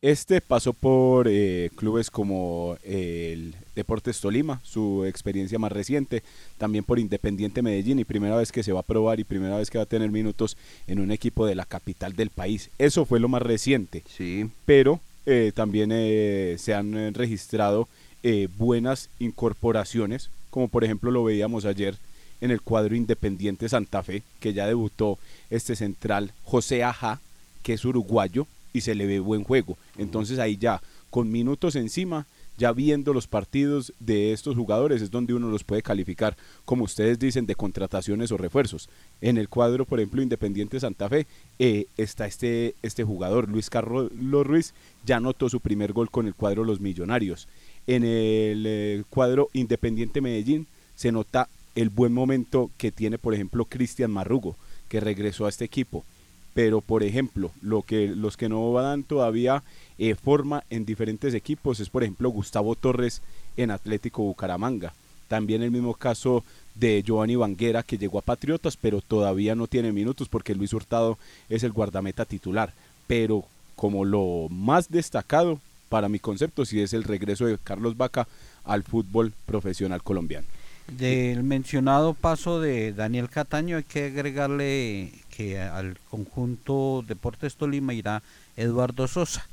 Este 0.00 0.40
pasó 0.40 0.72
por 0.72 1.26
eh, 1.28 1.70
clubes 1.74 2.08
como 2.08 2.76
el 2.84 3.56
Deportes 3.74 4.20
Tolima, 4.20 4.60
su 4.62 5.04
experiencia 5.04 5.58
más 5.58 5.72
reciente, 5.72 6.22
también 6.56 6.84
por 6.84 7.00
Independiente 7.00 7.62
Medellín 7.62 7.98
y 7.98 8.04
primera 8.04 8.36
vez 8.36 8.52
que 8.52 8.62
se 8.62 8.72
va 8.72 8.80
a 8.80 8.84
probar 8.84 9.18
y 9.18 9.24
primera 9.24 9.56
vez 9.56 9.70
que 9.70 9.78
va 9.78 9.84
a 9.84 9.88
tener 9.88 10.10
minutos 10.10 10.56
en 10.86 11.00
un 11.00 11.10
equipo 11.10 11.46
de 11.46 11.56
la 11.56 11.64
capital 11.64 12.14
del 12.14 12.30
país. 12.30 12.70
Eso 12.78 13.04
fue 13.04 13.18
lo 13.18 13.28
más 13.28 13.42
reciente. 13.42 14.04
Sí. 14.06 14.48
Pero 14.64 15.00
eh, 15.26 15.50
también 15.52 15.90
eh, 15.92 16.56
se 16.58 16.74
han 16.74 16.96
eh, 16.96 17.10
registrado 17.10 17.88
eh, 18.22 18.48
buenas 18.56 19.10
incorporaciones, 19.20 20.30
como 20.50 20.68
por 20.68 20.84
ejemplo 20.84 21.10
lo 21.10 21.24
veíamos 21.24 21.64
ayer 21.64 21.96
en 22.40 22.50
el 22.50 22.60
cuadro 22.60 22.94
Independiente 22.94 23.68
Santa 23.68 24.02
Fe, 24.02 24.22
que 24.40 24.52
ya 24.52 24.66
debutó 24.66 25.18
este 25.50 25.76
central 25.76 26.32
José 26.44 26.84
Aja, 26.84 27.20
que 27.62 27.74
es 27.74 27.84
uruguayo 27.84 28.46
y 28.72 28.82
se 28.82 28.94
le 28.94 29.06
ve 29.06 29.20
buen 29.20 29.44
juego. 29.44 29.76
Entonces 29.96 30.38
ahí 30.38 30.56
ya, 30.56 30.80
con 31.10 31.30
minutos 31.30 31.74
encima, 31.74 32.26
ya 32.58 32.72
viendo 32.72 33.14
los 33.14 33.28
partidos 33.28 33.92
de 34.00 34.32
estos 34.32 34.56
jugadores 34.56 35.00
es 35.00 35.12
donde 35.12 35.32
uno 35.32 35.48
los 35.48 35.62
puede 35.62 35.80
calificar, 35.80 36.36
como 36.64 36.84
ustedes 36.84 37.18
dicen, 37.18 37.46
de 37.46 37.54
contrataciones 37.54 38.32
o 38.32 38.36
refuerzos. 38.36 38.88
En 39.20 39.38
el 39.38 39.48
cuadro, 39.48 39.84
por 39.84 40.00
ejemplo, 40.00 40.22
Independiente 40.22 40.80
Santa 40.80 41.08
Fe, 41.08 41.26
eh, 41.60 41.86
está 41.96 42.26
este, 42.26 42.74
este 42.82 43.04
jugador, 43.04 43.48
Luis 43.48 43.70
Carlos 43.70 44.10
Ruiz, 44.10 44.74
ya 45.06 45.16
anotó 45.18 45.48
su 45.48 45.60
primer 45.60 45.92
gol 45.92 46.10
con 46.10 46.26
el 46.26 46.34
cuadro 46.34 46.64
Los 46.64 46.80
Millonarios. 46.80 47.46
En 47.88 48.04
el 48.04 48.64
eh, 48.66 49.02
cuadro 49.08 49.48
Independiente 49.54 50.20
Medellín 50.20 50.66
se 50.94 51.10
nota 51.10 51.48
el 51.74 51.88
buen 51.88 52.12
momento 52.12 52.70
que 52.76 52.92
tiene, 52.92 53.16
por 53.16 53.32
ejemplo, 53.32 53.64
Cristian 53.64 54.10
Marrugo, 54.10 54.56
que 54.90 55.00
regresó 55.00 55.46
a 55.46 55.48
este 55.48 55.64
equipo. 55.64 56.04
Pero, 56.52 56.82
por 56.82 57.02
ejemplo, 57.02 57.50
lo 57.62 57.80
que, 57.80 58.08
los 58.08 58.36
que 58.36 58.50
no 58.50 58.70
dan 58.74 59.04
todavía 59.04 59.62
eh, 59.96 60.14
forma 60.16 60.64
en 60.68 60.84
diferentes 60.84 61.32
equipos 61.32 61.80
es, 61.80 61.88
por 61.88 62.02
ejemplo, 62.02 62.28
Gustavo 62.28 62.74
Torres 62.74 63.22
en 63.56 63.70
Atlético 63.70 64.22
Bucaramanga. 64.22 64.92
También 65.26 65.62
el 65.62 65.70
mismo 65.70 65.94
caso 65.94 66.44
de 66.74 67.02
Giovanni 67.02 67.36
Vanguera, 67.36 67.82
que 67.82 67.96
llegó 67.96 68.18
a 68.18 68.22
Patriotas, 68.22 68.76
pero 68.76 69.00
todavía 69.00 69.54
no 69.54 69.66
tiene 69.66 69.92
minutos 69.92 70.28
porque 70.28 70.54
Luis 70.54 70.74
Hurtado 70.74 71.16
es 71.48 71.62
el 71.62 71.72
guardameta 71.72 72.26
titular. 72.26 72.70
Pero 73.06 73.44
como 73.76 74.04
lo 74.04 74.48
más 74.50 74.90
destacado, 74.90 75.58
para 75.88 76.08
mi 76.08 76.18
concepto, 76.18 76.64
sí 76.64 76.80
es 76.80 76.92
el 76.92 77.04
regreso 77.04 77.46
de 77.46 77.58
Carlos 77.58 77.96
Vaca 77.96 78.26
al 78.64 78.82
fútbol 78.82 79.32
profesional 79.46 80.02
colombiano. 80.02 80.46
Del 80.88 81.42
mencionado 81.42 82.14
paso 82.14 82.60
de 82.60 82.92
Daniel 82.92 83.28
Cataño 83.28 83.76
hay 83.76 83.84
que 83.84 84.06
agregarle 84.06 85.12
que 85.28 85.60
al 85.60 85.98
conjunto 86.10 87.04
Deportes 87.06 87.56
Tolima 87.56 87.92
irá 87.92 88.22
Eduardo 88.56 89.06
Sosa, 89.06 89.46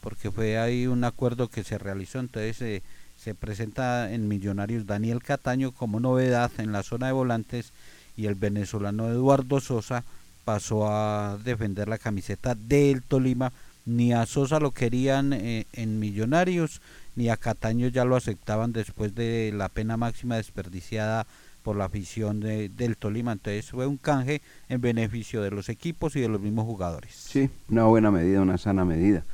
porque 0.00 0.30
fue 0.30 0.58
ahí 0.58 0.86
un 0.86 1.04
acuerdo 1.04 1.48
que 1.48 1.64
se 1.64 1.76
realizó, 1.76 2.20
entonces 2.20 2.82
se 3.18 3.34
presenta 3.34 4.12
en 4.12 4.28
Millonarios 4.28 4.86
Daniel 4.86 5.22
Cataño 5.22 5.72
como 5.72 6.00
novedad 6.00 6.50
en 6.58 6.72
la 6.72 6.82
zona 6.82 7.08
de 7.08 7.12
volantes 7.12 7.72
y 8.16 8.26
el 8.26 8.34
venezolano 8.34 9.08
Eduardo 9.08 9.60
Sosa 9.60 10.04
pasó 10.44 10.88
a 10.90 11.38
defender 11.44 11.88
la 11.88 11.98
camiseta 11.98 12.54
del 12.54 13.02
Tolima. 13.02 13.52
Ni 13.88 14.12
a 14.12 14.26
Sosa 14.26 14.60
lo 14.60 14.72
querían 14.72 15.32
eh, 15.32 15.66
en 15.72 15.98
Millonarios, 15.98 16.82
ni 17.16 17.30
a 17.30 17.38
Cataño 17.38 17.88
ya 17.88 18.04
lo 18.04 18.16
aceptaban 18.16 18.70
después 18.74 19.14
de 19.14 19.50
la 19.54 19.70
pena 19.70 19.96
máxima 19.96 20.36
desperdiciada 20.36 21.26
por 21.62 21.74
la 21.74 21.86
afición 21.86 22.38
de- 22.40 22.68
del 22.68 22.98
Tolima. 22.98 23.32
Entonces 23.32 23.70
fue 23.70 23.86
un 23.86 23.96
canje 23.96 24.42
en 24.68 24.82
beneficio 24.82 25.40
de 25.40 25.50
los 25.50 25.70
equipos 25.70 26.16
y 26.16 26.20
de 26.20 26.28
los 26.28 26.38
mismos 26.38 26.66
jugadores. 26.66 27.14
Sí, 27.14 27.48
una 27.70 27.84
buena 27.84 28.10
medida, 28.10 28.42
una 28.42 28.58
sana 28.58 28.84
medida. 28.84 29.24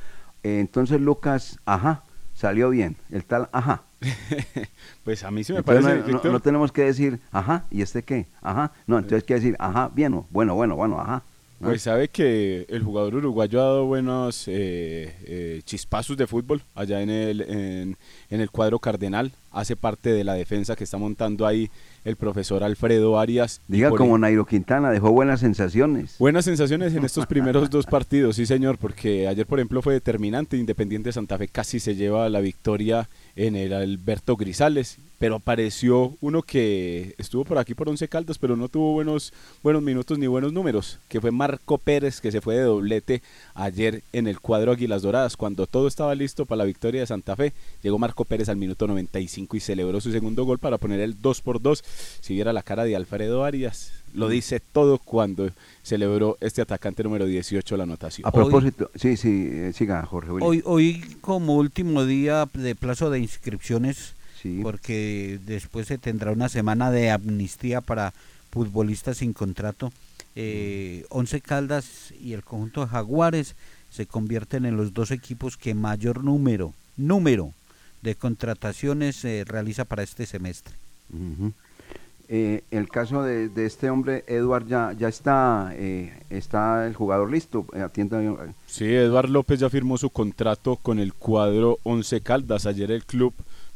Eh, 0.41 0.59
entonces, 0.61 1.01
Lucas, 1.01 1.59
ajá, 1.65 2.03
salió 2.33 2.69
bien. 2.69 2.95
El 3.11 3.25
tal, 3.25 3.49
ajá. 3.51 3.83
Pues 5.03 5.23
a 5.23 5.31
mí 5.31 5.43
sí 5.43 5.51
me 5.51 5.59
Entonces, 5.59 5.83
parece, 5.85 6.11
no, 6.13 6.31
no- 6.31 6.39
tenemos 6.39 6.71
que 6.71 6.83
decir, 6.83 7.19
ajá, 7.31 7.65
¿y 7.71 7.81
este 7.81 8.03
qué? 8.03 8.25
Ajá. 8.41 8.71
No, 8.87 8.97
entonces 8.99 9.23
hay 9.23 9.27
que 9.27 9.33
decir, 9.35 9.55
ajá, 9.59 9.89
bien, 9.93 10.13
o 10.13 10.25
bueno, 10.31 10.55
bueno, 10.55 10.75
bueno, 10.77 10.99
ajá. 10.99 11.23
Pues 11.59 11.83
sabe 11.83 12.09
que 12.09 12.65
el 12.69 12.83
jugador 12.83 13.15
uruguayo 13.15 13.61
ha 13.61 13.63
dado 13.63 13.85
buenos 13.85 14.47
eh, 14.47 15.15
eh, 15.25 15.61
chispazos 15.63 16.17
de 16.17 16.27
fútbol 16.27 16.61
allá 16.75 17.01
en 17.01 17.09
el, 17.09 17.41
en, 17.41 17.97
en 18.29 18.41
el 18.41 18.51
cuadro 18.51 18.79
cardenal. 18.79 19.31
Hace 19.55 19.75
parte 19.75 20.11
de 20.11 20.23
la 20.23 20.33
defensa 20.33 20.75
que 20.75 20.83
está 20.83 20.97
montando 20.97 21.47
ahí 21.47 21.71
el 22.03 22.17
profesor 22.17 22.63
Alfredo 22.63 23.17
Arias. 23.17 23.61
Diga 23.67 23.89
como 23.89 24.17
Nairo 24.17 24.45
Quintana, 24.45 24.91
dejó 24.91 25.11
buenas 25.11 25.39
sensaciones. 25.39 26.17
Buenas 26.19 26.45
sensaciones 26.45 26.93
en 26.93 27.05
estos 27.05 27.25
primeros 27.25 27.69
dos 27.69 27.85
partidos, 27.85 28.35
sí 28.35 28.45
señor, 28.45 28.77
porque 28.77 29.27
ayer 29.27 29.45
por 29.45 29.59
ejemplo 29.59 29.81
fue 29.81 29.93
determinante, 29.93 30.57
Independiente 30.57 31.11
Santa 31.11 31.37
Fe 31.37 31.47
casi 31.47 31.79
se 31.79 31.95
lleva 31.95 32.29
la 32.29 32.41
victoria 32.41 33.09
en 33.35 33.55
el 33.55 33.73
Alberto 33.73 34.35
Grisales, 34.35 34.97
pero 35.19 35.35
apareció 35.35 36.15
uno 36.21 36.41
que 36.41 37.15
estuvo 37.17 37.45
por 37.45 37.57
aquí 37.57 37.73
por 37.73 37.89
Once 37.89 38.07
Caldas, 38.07 38.37
pero 38.37 38.55
no 38.55 38.69
tuvo 38.69 38.93
buenos, 38.93 39.33
buenos 39.63 39.81
minutos 39.81 40.19
ni 40.19 40.27
buenos 40.27 40.53
números, 40.53 40.99
que 41.07 41.21
fue 41.21 41.31
Marco 41.31 41.77
Pérez, 41.77 42.21
que 42.21 42.31
se 42.31 42.41
fue 42.41 42.55
de 42.55 42.63
doblete 42.63 43.21
ayer 43.53 44.03
en 44.13 44.27
el 44.27 44.39
cuadro 44.39 44.71
Águilas 44.71 45.01
Doradas, 45.01 45.37
cuando 45.37 45.67
todo 45.67 45.87
estaba 45.87 46.13
listo 46.15 46.45
para 46.45 46.57
la 46.57 46.65
victoria 46.65 47.01
de 47.01 47.07
Santa 47.07 47.35
Fe, 47.35 47.53
llegó 47.81 47.97
Marco 47.97 48.25
Pérez 48.25 48.49
al 48.49 48.57
minuto 48.57 48.87
95 48.87 49.44
y 49.53 49.59
celebró 49.59 50.01
su 50.01 50.11
segundo 50.11 50.45
gol 50.45 50.59
para 50.59 50.77
poner 50.77 50.99
el 50.99 51.21
2 51.21 51.41
por 51.41 51.61
2 51.61 51.83
si 52.21 52.33
viera 52.33 52.53
la 52.53 52.63
cara 52.63 52.85
de 52.85 52.95
Alfredo 52.95 53.43
Arias, 53.43 53.91
lo 54.13 54.29
dice 54.29 54.59
todo 54.59 54.97
cuando 54.97 55.49
celebró 55.83 56.37
este 56.41 56.61
atacante 56.61 57.03
número 57.03 57.25
18 57.25 57.77
la 57.77 57.83
anotación. 57.83 58.27
A 58.27 58.31
propósito, 58.31 58.89
sí, 58.95 59.17
sí, 59.17 59.49
eh, 59.51 59.71
siga, 59.73 60.05
Jorge 60.05 60.31
William. 60.31 60.49
Hoy, 60.49 60.61
hoy 60.65 61.17
como 61.21 61.55
último 61.55 62.05
día 62.05 62.47
de 62.53 62.75
plazo 62.75 63.09
de 63.09 63.19
inscripciones, 63.19 64.15
porque 64.61 65.39
después 65.45 65.87
se 65.87 65.97
tendrá 65.97 66.31
una 66.31 66.49
semana 66.49 66.91
de 66.91 67.09
amnistía 67.09 67.81
para 67.81 68.13
futbolistas 68.51 69.17
sin 69.17 69.33
contrato. 69.33 69.91
Eh, 70.35 71.05
Once 71.09 71.41
Caldas 71.41 72.13
y 72.21 72.33
el 72.33 72.43
conjunto 72.43 72.81
de 72.81 72.87
Jaguares 72.87 73.55
se 73.89 74.05
convierten 74.05 74.65
en 74.65 74.77
los 74.77 74.93
dos 74.93 75.11
equipos 75.11 75.57
que 75.57 75.73
mayor 75.73 76.23
número, 76.23 76.73
número 76.95 77.53
de 78.05 78.15
contrataciones 78.15 79.15
se 79.17 79.43
realiza 79.45 79.83
para 79.83 80.03
este 80.03 80.25
semestre. 80.25 80.73
Eh, 82.27 82.63
el 82.71 82.87
caso 82.89 83.21
de, 83.21 83.49
de 83.49 83.65
este 83.67 83.89
hombre, 83.89 84.23
Edward, 84.27 84.65
ya, 84.67 84.93
ya 84.93 85.07
está, 85.09 85.71
eh, 85.75 86.11
está 86.31 86.87
el 86.87 86.95
jugador 86.95 87.29
listo. 87.31 87.65
Eh, 87.75 87.81
atienda, 87.81 88.23
eh, 88.23 88.35
Sí, 88.65 88.85
Eduard 88.85 89.29
López 89.29 89.59
ya 89.59 89.69
firmó 89.69 89.97
su 89.97 90.09
contrato 90.09 90.75
con 90.77 90.97
el 90.99 91.13
cuadro 91.13 91.77
Once 91.83 92.21
Caldas. 92.21 92.65
Ayer 92.65 92.89
el 92.91 93.05
club, 93.05 93.33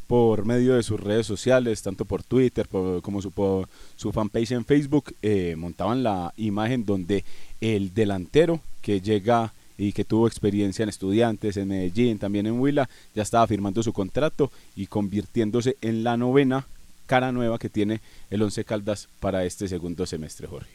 por 0.07 0.45
medio 0.45 0.73
de 0.75 0.81
sus 0.83 0.99
redes 0.99 1.27
sociales, 1.27 1.83
tanto 1.83 2.05
por 2.05 2.23
Twitter 2.23 2.67
por- 2.67 3.01
como 3.03 3.21
su, 3.21 3.29
por 3.31 3.69
su 3.95 4.11
fanpage 4.11 4.51
en 4.53 4.65
Facebook, 4.65 5.13
eh, 5.21 5.55
montaban 5.55 6.01
la 6.01 6.33
imagen 6.37 6.85
donde 6.85 7.23
el 7.61 7.93
delantero 7.93 8.59
que 8.81 8.99
llega 9.01 9.53
y 9.79 9.93
que 9.93 10.05
tuvo 10.05 10.27
experiencia 10.27 10.83
en 10.83 10.89
estudiantes, 10.89 11.57
en 11.57 11.69
Medellín, 11.69 12.19
también 12.19 12.45
en 12.45 12.59
Huila, 12.59 12.87
ya 13.15 13.23
estaba 13.23 13.47
firmando 13.47 13.81
su 13.81 13.93
contrato 13.93 14.51
y 14.75 14.85
convirtiéndose 14.87 15.77
en 15.81 16.03
la 16.03 16.17
novena 16.17 16.67
cara 17.07 17.31
nueva 17.31 17.57
que 17.57 17.69
tiene 17.69 18.01
el 18.29 18.43
Once 18.43 18.63
Caldas 18.63 19.07
para 19.19 19.45
este 19.45 19.67
segundo 19.67 20.05
semestre, 20.05 20.47
Jorge. 20.47 20.69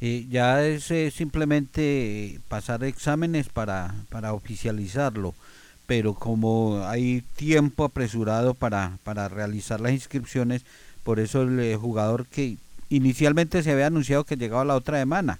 Eh, 0.00 0.26
ya 0.28 0.66
es 0.66 0.90
eh, 0.90 1.10
simplemente 1.10 1.80
eh, 2.34 2.40
pasar 2.48 2.84
exámenes 2.84 3.48
para, 3.48 3.94
para 4.10 4.34
oficializarlo, 4.34 5.34
pero 5.86 6.14
como 6.14 6.82
hay 6.84 7.22
tiempo 7.36 7.84
apresurado 7.84 8.54
para, 8.54 8.98
para 9.04 9.28
realizar 9.28 9.80
las 9.80 9.92
inscripciones, 9.92 10.64
por 11.04 11.20
eso 11.20 11.42
el 11.42 11.60
eh, 11.60 11.76
jugador 11.76 12.26
que 12.26 12.56
inicialmente 12.88 13.62
se 13.62 13.70
había 13.70 13.86
anunciado 13.86 14.24
que 14.24 14.36
llegaba 14.36 14.64
la 14.64 14.74
otra 14.74 14.98
semana, 14.98 15.38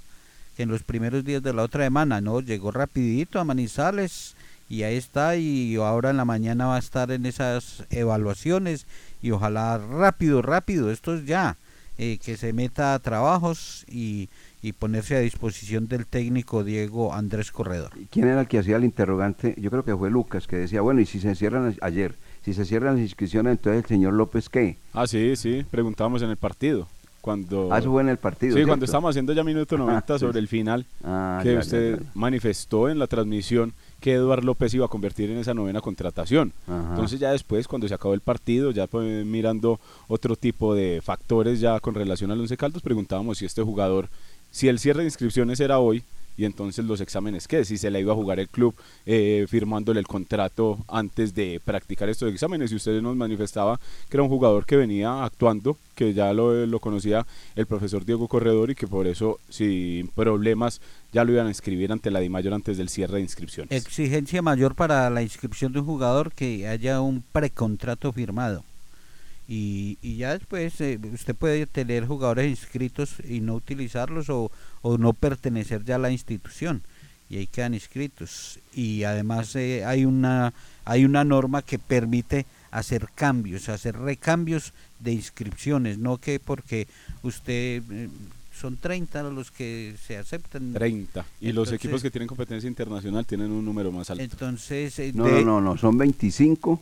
que 0.57 0.65
en 0.65 0.71
los 0.71 0.83
primeros 0.83 1.25
días 1.25 1.43
de 1.43 1.53
la 1.53 1.63
otra 1.63 1.85
semana, 1.85 2.21
no, 2.21 2.41
llegó 2.41 2.71
rapidito 2.71 3.41
a 3.41 3.45
Manizales 3.45 4.35
y 4.69 4.83
ahí 4.83 4.97
está 4.97 5.37
y 5.37 5.77
ahora 5.77 6.11
en 6.11 6.17
la 6.17 6.25
mañana 6.25 6.67
va 6.67 6.77
a 6.77 6.81
estar 6.81 7.11
en 7.11 7.27
esas 7.27 7.85
evaluaciones 7.91 8.87
y 9.23 9.31
ojalá 9.31 9.79
rápido, 9.79 10.43
rápido, 10.43 10.91
esto 10.91 11.15
es 11.15 11.27
ya, 11.27 11.57
eh, 11.99 12.19
que 12.25 12.37
se 12.37 12.53
meta 12.53 12.95
a 12.95 12.99
trabajos 12.99 13.85
y, 13.89 14.29
y 14.63 14.73
ponerse 14.73 15.17
a 15.17 15.21
disposición 15.21 15.89
del 15.89 16.07
técnico 16.07 16.65
Diego 16.65 17.13
Andrés 17.13 17.53
Corredor. 17.53 17.91
¿Quién 18.11 18.29
era 18.29 18.41
el 18.41 18.49
que 18.49 18.59
hacía 18.59 18.77
el 18.77 18.85
interrogante? 18.85 19.55
Yo 19.59 19.71
creo 19.71 19.85
que 19.85 19.95
fue 19.95 20.11
Lucas, 20.11 20.47
que 20.47 20.57
decía, 20.57 20.81
bueno, 20.81 21.03
y 21.03 21.07
si 21.07 21.21
se 21.21 21.35
cierran 21.35 21.77
ayer, 21.83 22.15
si 22.45 22.55
se 22.55 22.65
cierran 22.65 22.95
las 22.95 23.03
inscripciones, 23.03 23.53
entonces 23.53 23.83
el 23.83 23.89
señor 23.89 24.15
López, 24.15 24.49
¿qué? 24.49 24.79
Ah, 24.93 25.07
sí, 25.07 25.37
sí, 25.37 25.67
preguntábamos 25.71 26.23
en 26.23 26.31
el 26.31 26.37
partido. 26.37 26.89
Cuando... 27.25 27.73
Ah, 27.73 27.79
eso 27.79 27.91
fue 27.91 28.03
en 28.03 28.11
el 28.11 28.19
partido, 28.19 28.51
Sí, 28.53 28.57
¿cierto? 28.57 28.69
cuando 28.69 28.85
estábamos 28.85 29.11
haciendo 29.11 29.33
ya 29.33 29.43
minuto 29.43 29.79
90 29.79 30.15
Ah, 30.15 30.19
sobre 30.19 30.35
sí. 30.35 30.39
el 30.41 30.49
final, 30.49 30.85
Ah, 31.03 31.41
que 31.43 31.55
ya, 31.55 31.59
usted 31.59 31.97
ya, 31.97 32.03
ya. 32.03 32.11
manifestó 32.13 32.91
en 32.91 32.99
la 32.99 33.07
transmisión 33.07 33.73
que 34.01 34.13
Eduard 34.13 34.45
López 34.45 34.75
iba 34.75 34.85
a 34.85 34.89
convertir 34.89 35.31
en 35.31 35.39
esa 35.39 35.55
novena 35.55 35.81
contratación. 35.81 36.53
Ajá. 36.69 36.89
Entonces 36.91 37.19
ya 37.19 37.33
después, 37.33 37.67
cuando 37.67 37.89
se 37.89 37.95
acabó 37.95 38.13
el 38.13 38.21
partido, 38.21 38.73
ya 38.73 38.87
pues, 38.87 39.25
mirando 39.25 39.81
otro 40.07 40.37
tipo 40.37 40.75
de 40.75 41.01
factores 41.03 41.61
ya 41.61 41.81
con 41.81 41.95
relación 41.95 42.31
al 42.31 42.41
Once 42.41 42.55
Caldas, 42.59 42.83
preguntábamos 42.83 43.39
si 43.39 43.47
este 43.47 43.63
jugador, 43.63 44.11
si 44.51 44.69
el 44.69 44.79
cierre 44.79 44.99
de 45.01 45.07
inscripciones 45.07 45.59
era 45.61 45.79
hoy, 45.79 46.05
y 46.37 46.45
entonces 46.45 46.85
los 46.85 47.01
exámenes 47.01 47.49
qué, 47.49 47.65
si 47.65 47.79
se 47.79 47.91
le 47.91 48.01
iba 48.01 48.13
a 48.13 48.17
jugar 48.17 48.41
el 48.41 48.49
club 48.49 48.75
eh, 49.07 49.47
firmándole 49.49 50.01
el 50.01 50.07
contrato 50.07 50.79
antes 50.89 51.35
de 51.35 51.61
practicar 51.65 52.09
estos 52.09 52.33
exámenes 52.33 52.73
y 52.73 52.77
usted 52.77 53.01
nos 53.01 53.17
manifestaba 53.17 53.79
que 54.09 54.17
era 54.17 54.23
un 54.23 54.29
jugador 54.29 54.67
que 54.67 54.77
venía 54.77 55.25
actuando, 55.25 55.77
que 55.95 56.13
ya 56.13 56.33
lo, 56.33 56.67
lo 56.67 56.81
conocía 56.81 57.27
el 57.55 57.67
profesor 57.67 58.05
Diego 58.05 58.29
Corredor 58.29 58.71
y 58.71 58.75
que 58.75 58.87
por 58.87 59.07
eso 59.07 59.39
sin 59.49 60.09
problemas 60.09 60.81
ya 61.13 61.25
lo 61.25 61.33
iban 61.33 61.47
a 61.47 61.51
inscribir 61.51 61.93
ante 61.93 62.11
la 62.11 62.21
DIMAYOR 62.21 62.55
antes 62.55 62.77
del 62.77 62.89
cierre 62.89 63.17
de 63.17 63.23
inscripciones. 63.23 63.85
Exigencia 63.85 64.43
mayor 64.43 64.75
para 64.75 65.09
la 65.11 65.23
inscripción 65.23 65.73
de 65.73 65.81
un 65.81 65.87
jugador 65.87 66.33
que 66.33 66.67
haya 66.67 67.01
un 67.01 67.23
precontrato 67.23 68.13
firmado. 68.13 68.65
Y, 69.49 69.99
y 70.01 70.17
ya 70.17 70.33
después 70.39 70.81
eh, 70.81 70.99
usted 71.13 71.35
puede 71.35 71.67
tener 71.67 72.07
jugadores 72.07 72.49
inscritos 72.49 73.17
y 73.29 73.41
no 73.41 73.55
utilizarlos 73.55 74.31
o, 74.31 74.51
o 74.83 74.99
no 74.99 75.13
pertenecer 75.13 75.85
ya 75.85 75.97
a 75.97 75.99
la 75.99 76.11
institución 76.11 76.83
y 77.29 77.37
ahí 77.39 77.47
quedan 77.47 77.75
inscritos. 77.75 78.59
Y 78.75 79.05
además 79.05 79.55
eh, 79.57 79.85
hay 79.85 80.05
una 80.07 80.53
hay 80.87 81.05
una 81.05 81.25
norma 81.25 81.63
que 81.63 81.79
permite 81.79 82.47
hacer 82.71 83.09
cambios 83.15 83.69
hacer 83.69 83.97
recambios 83.99 84.73
de 85.01 85.13
inscripciones 85.13 85.97
no 85.99 86.19
que 86.19 86.41
porque 86.41 86.87
usted 87.23 87.83
eh, 87.91 88.09
son 88.59 88.77
30 88.77 89.23
los 89.25 89.51
que 89.51 89.95
se 90.07 90.17
aceptan. 90.17 90.73
30 90.73 91.25
y 91.41 91.53
los 91.53 91.71
equipos 91.73 92.01
que 92.03 92.11
tienen 92.11 92.29
competencia 92.29 92.67
internacional 92.69 93.27
tienen 93.27 93.51
un 93.53 93.65
número 93.65 93.93
más 93.93 94.09
alto. 94.11 94.23
entonces 94.23 94.99
eh, 95.01 95.13
No, 95.15 95.25
de- 95.25 95.45
no, 95.45 95.61
no, 95.61 95.73
no, 95.73 95.77
son 95.77 95.99
25, 95.99 96.81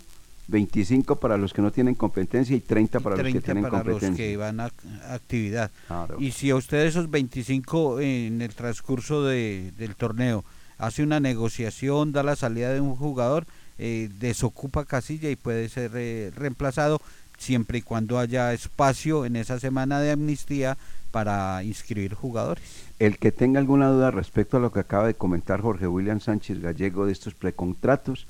25 0.53 1.17
para 1.17 1.37
los 1.37 1.53
que 1.53 1.63
no 1.63 1.73
tienen 1.73 1.95
competencia 1.97 2.55
y 2.55 2.61
30 2.61 3.01
para 3.01 3.17
los 3.17 3.25
que 3.27 3.31
30 3.33 3.45
tienen 3.45 3.63
para 3.65 3.79
los 3.83 3.83
competencia. 3.95 4.25
que 4.25 4.37
van 4.37 4.61
a 4.61 4.71
actividad. 5.11 5.71
Claro. 5.89 6.17
Y 6.21 6.31
si 6.31 6.51
a 6.51 6.57
usted 6.57 6.87
esos 6.87 7.11
25 7.11 7.99
en 8.01 8.41
el 8.43 8.55
transcurso 8.55 9.25
de- 9.25 9.73
del 9.79 9.97
torneo 9.97 10.45
hace 10.79 11.03
una 11.03 11.19
negociación, 11.19 12.13
da 12.13 12.23
la 12.23 12.37
salida 12.37 12.73
de 12.73 12.81
un 12.81 12.95
jugador, 12.95 13.47
eh, 13.79 14.09
desocupa 14.21 14.85
casilla 14.85 15.31
y 15.31 15.37
puede 15.37 15.69
ser 15.69 15.91
eh, 15.95 16.31
reemplazado 16.37 17.01
siempre 17.39 17.79
y 17.79 17.83
cuando 17.83 18.19
haya 18.19 18.53
espacio 18.53 19.25
en 19.25 19.35
esa 19.37 19.59
semana 19.59 19.99
de 20.01 20.13
amnistía 20.13 20.77
para 21.11 21.63
inscribir 21.65 22.15
jugadores. 22.15 22.63
El 22.99 23.19
que 23.19 23.33
tenga 23.33 23.59
alguna 23.59 23.89
duda 23.89 24.11
respecto 24.11 24.59
a 24.59 24.61
lo 24.61 24.71
que 24.73 24.81
acaba 24.81 25.07
de 25.09 25.15
comentar 25.15 25.61
Jorge 25.61 25.87
William 25.89 26.21
Sánchez 26.21 26.61
Gallego 26.61 27.07
de 27.07 27.13
estos 27.13 27.35
precontratos, 27.35 28.27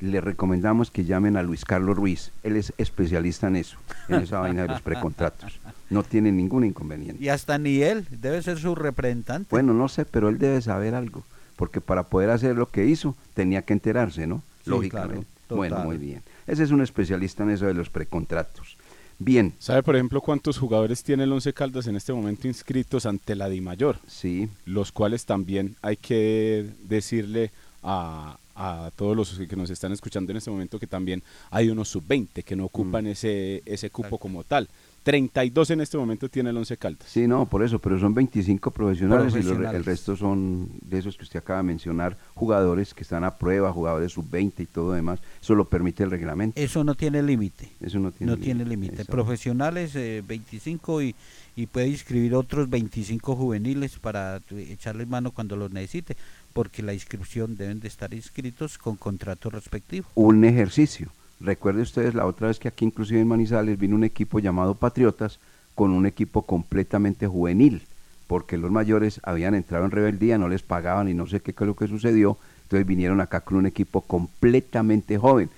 le 0.00 0.20
recomendamos 0.20 0.90
que 0.90 1.04
llamen 1.04 1.36
a 1.36 1.42
Luis 1.42 1.64
Carlos 1.64 1.96
Ruiz. 1.96 2.32
Él 2.42 2.56
es 2.56 2.72
especialista 2.78 3.48
en 3.48 3.56
eso, 3.56 3.78
en 4.08 4.22
esa 4.22 4.40
vaina 4.40 4.62
de 4.62 4.68
los 4.68 4.82
precontratos. 4.82 5.58
No 5.90 6.02
tiene 6.02 6.32
ningún 6.32 6.64
inconveniente. 6.64 7.22
Y 7.22 7.28
hasta 7.28 7.58
ni 7.58 7.82
él, 7.82 8.06
debe 8.10 8.42
ser 8.42 8.58
su 8.58 8.74
representante. 8.74 9.48
Bueno, 9.50 9.72
no 9.72 9.88
sé, 9.88 10.04
pero 10.04 10.28
él 10.28 10.38
debe 10.38 10.60
saber 10.60 10.94
algo, 10.94 11.22
porque 11.56 11.80
para 11.80 12.04
poder 12.04 12.30
hacer 12.30 12.56
lo 12.56 12.68
que 12.68 12.86
hizo 12.86 13.16
tenía 13.34 13.62
que 13.62 13.72
enterarse, 13.72 14.26
¿no? 14.26 14.42
Sí, 14.64 14.70
Lógicamente. 14.70 15.26
claro, 15.46 15.56
bueno, 15.56 15.78
muy 15.78 15.96
bien. 15.96 16.22
Ese 16.46 16.64
es 16.64 16.70
un 16.70 16.82
especialista 16.82 17.42
en 17.44 17.50
eso 17.50 17.66
de 17.66 17.74
los 17.74 17.88
precontratos. 17.88 18.76
Bien. 19.18 19.54
¿Sabe, 19.58 19.82
por 19.82 19.96
ejemplo, 19.96 20.20
cuántos 20.20 20.58
jugadores 20.58 21.02
tiene 21.02 21.24
el 21.24 21.32
Once 21.32 21.52
Caldas 21.52 21.86
en 21.86 21.96
este 21.96 22.12
momento 22.12 22.48
inscritos 22.48 23.06
ante 23.06 23.34
la 23.34 23.48
DIMAYOR? 23.48 23.98
Sí. 24.06 24.48
Los 24.66 24.92
cuales 24.92 25.24
también 25.24 25.76
hay 25.80 25.96
que 25.96 26.68
decirle 26.82 27.50
a, 27.82 28.36
a 28.56 28.90
todos 28.96 29.16
los 29.16 29.38
que 29.38 29.54
nos 29.56 29.70
están 29.70 29.92
escuchando 29.92 30.32
en 30.32 30.38
este 30.38 30.50
momento 30.50 30.78
que 30.78 30.86
también 30.86 31.22
hay 31.50 31.68
unos 31.70 31.88
sub-20 31.90 32.42
que 32.42 32.56
no 32.56 32.64
Mm. 32.64 32.66
ocupan 32.66 33.06
ese, 33.06 33.62
ese 33.66 33.90
cupo 33.90 34.18
como 34.18 34.42
tal. 34.44 34.68
32 35.02 35.70
en 35.70 35.80
este 35.82 35.96
momento 35.96 36.28
tiene 36.28 36.50
el 36.50 36.56
Once 36.56 36.76
Caldas. 36.76 37.08
Sí, 37.08 37.28
no, 37.28 37.46
por 37.46 37.62
eso, 37.62 37.78
pero 37.78 37.96
son 38.00 38.12
25 38.12 38.72
profesionales, 38.72 39.34
y 39.36 39.42
los 39.44 39.56
re- 39.56 39.76
el 39.76 39.84
resto 39.84 40.16
son 40.16 40.68
de 40.82 40.98
esos 40.98 41.16
que 41.16 41.22
usted 41.22 41.38
acaba 41.38 41.58
de 41.58 41.62
mencionar, 41.62 42.16
jugadores 42.34 42.92
que 42.92 43.02
están 43.04 43.22
a 43.22 43.36
prueba, 43.36 43.72
jugadores 43.72 44.10
sub-20 44.14 44.64
y 44.64 44.66
todo 44.66 44.92
demás. 44.92 45.20
Eso 45.40 45.54
lo 45.54 45.64
permite 45.66 46.02
el 46.02 46.10
reglamento. 46.10 46.60
Eso 46.60 46.82
no 46.82 46.96
tiene 46.96 47.22
límite. 47.22 47.70
Eso 47.80 48.00
no 48.00 48.10
tiene 48.10 48.32
no 48.32 48.36
tiene 48.36 48.64
límite. 48.64 49.04
Profesionales 49.04 49.94
eh, 49.94 50.24
25 50.26 51.02
y, 51.02 51.14
y 51.54 51.66
puede 51.66 51.86
inscribir 51.86 52.34
otros 52.34 52.68
25 52.68 53.36
juveniles 53.36 54.00
para 54.00 54.40
tu- 54.40 54.56
echarles 54.56 55.06
mano 55.06 55.30
cuando 55.30 55.54
los 55.56 55.70
necesite, 55.70 56.16
porque 56.56 56.82
la 56.82 56.94
inscripción 56.94 57.54
deben 57.54 57.80
de 57.80 57.88
estar 57.88 58.14
inscritos 58.14 58.78
con 58.78 58.96
contrato 58.96 59.50
respectivo. 59.50 60.06
Un 60.14 60.42
ejercicio. 60.42 61.10
Recuerde 61.38 61.82
ustedes 61.82 62.14
la 62.14 62.24
otra 62.24 62.48
vez 62.48 62.58
que 62.58 62.68
aquí 62.68 62.86
inclusive 62.86 63.20
en 63.20 63.28
Manizales 63.28 63.78
vino 63.78 63.94
un 63.94 64.04
equipo 64.04 64.38
llamado 64.38 64.74
Patriotas 64.74 65.38
con 65.74 65.90
un 65.90 66.06
equipo 66.06 66.40
completamente 66.40 67.26
juvenil, 67.26 67.82
porque 68.26 68.56
los 68.56 68.70
mayores 68.70 69.20
habían 69.22 69.54
entrado 69.54 69.84
en 69.84 69.90
rebeldía, 69.90 70.38
no 70.38 70.48
les 70.48 70.62
pagaban 70.62 71.10
y 71.10 71.12
no 71.14 71.26
sé 71.26 71.40
qué 71.40 71.52
fue 71.52 71.66
lo 71.66 71.76
que 71.76 71.88
sucedió, 71.88 72.38
entonces 72.62 72.86
vinieron 72.86 73.20
acá 73.20 73.42
con 73.42 73.58
un 73.58 73.66
equipo 73.66 74.00
completamente 74.00 75.18
joven. 75.18 75.50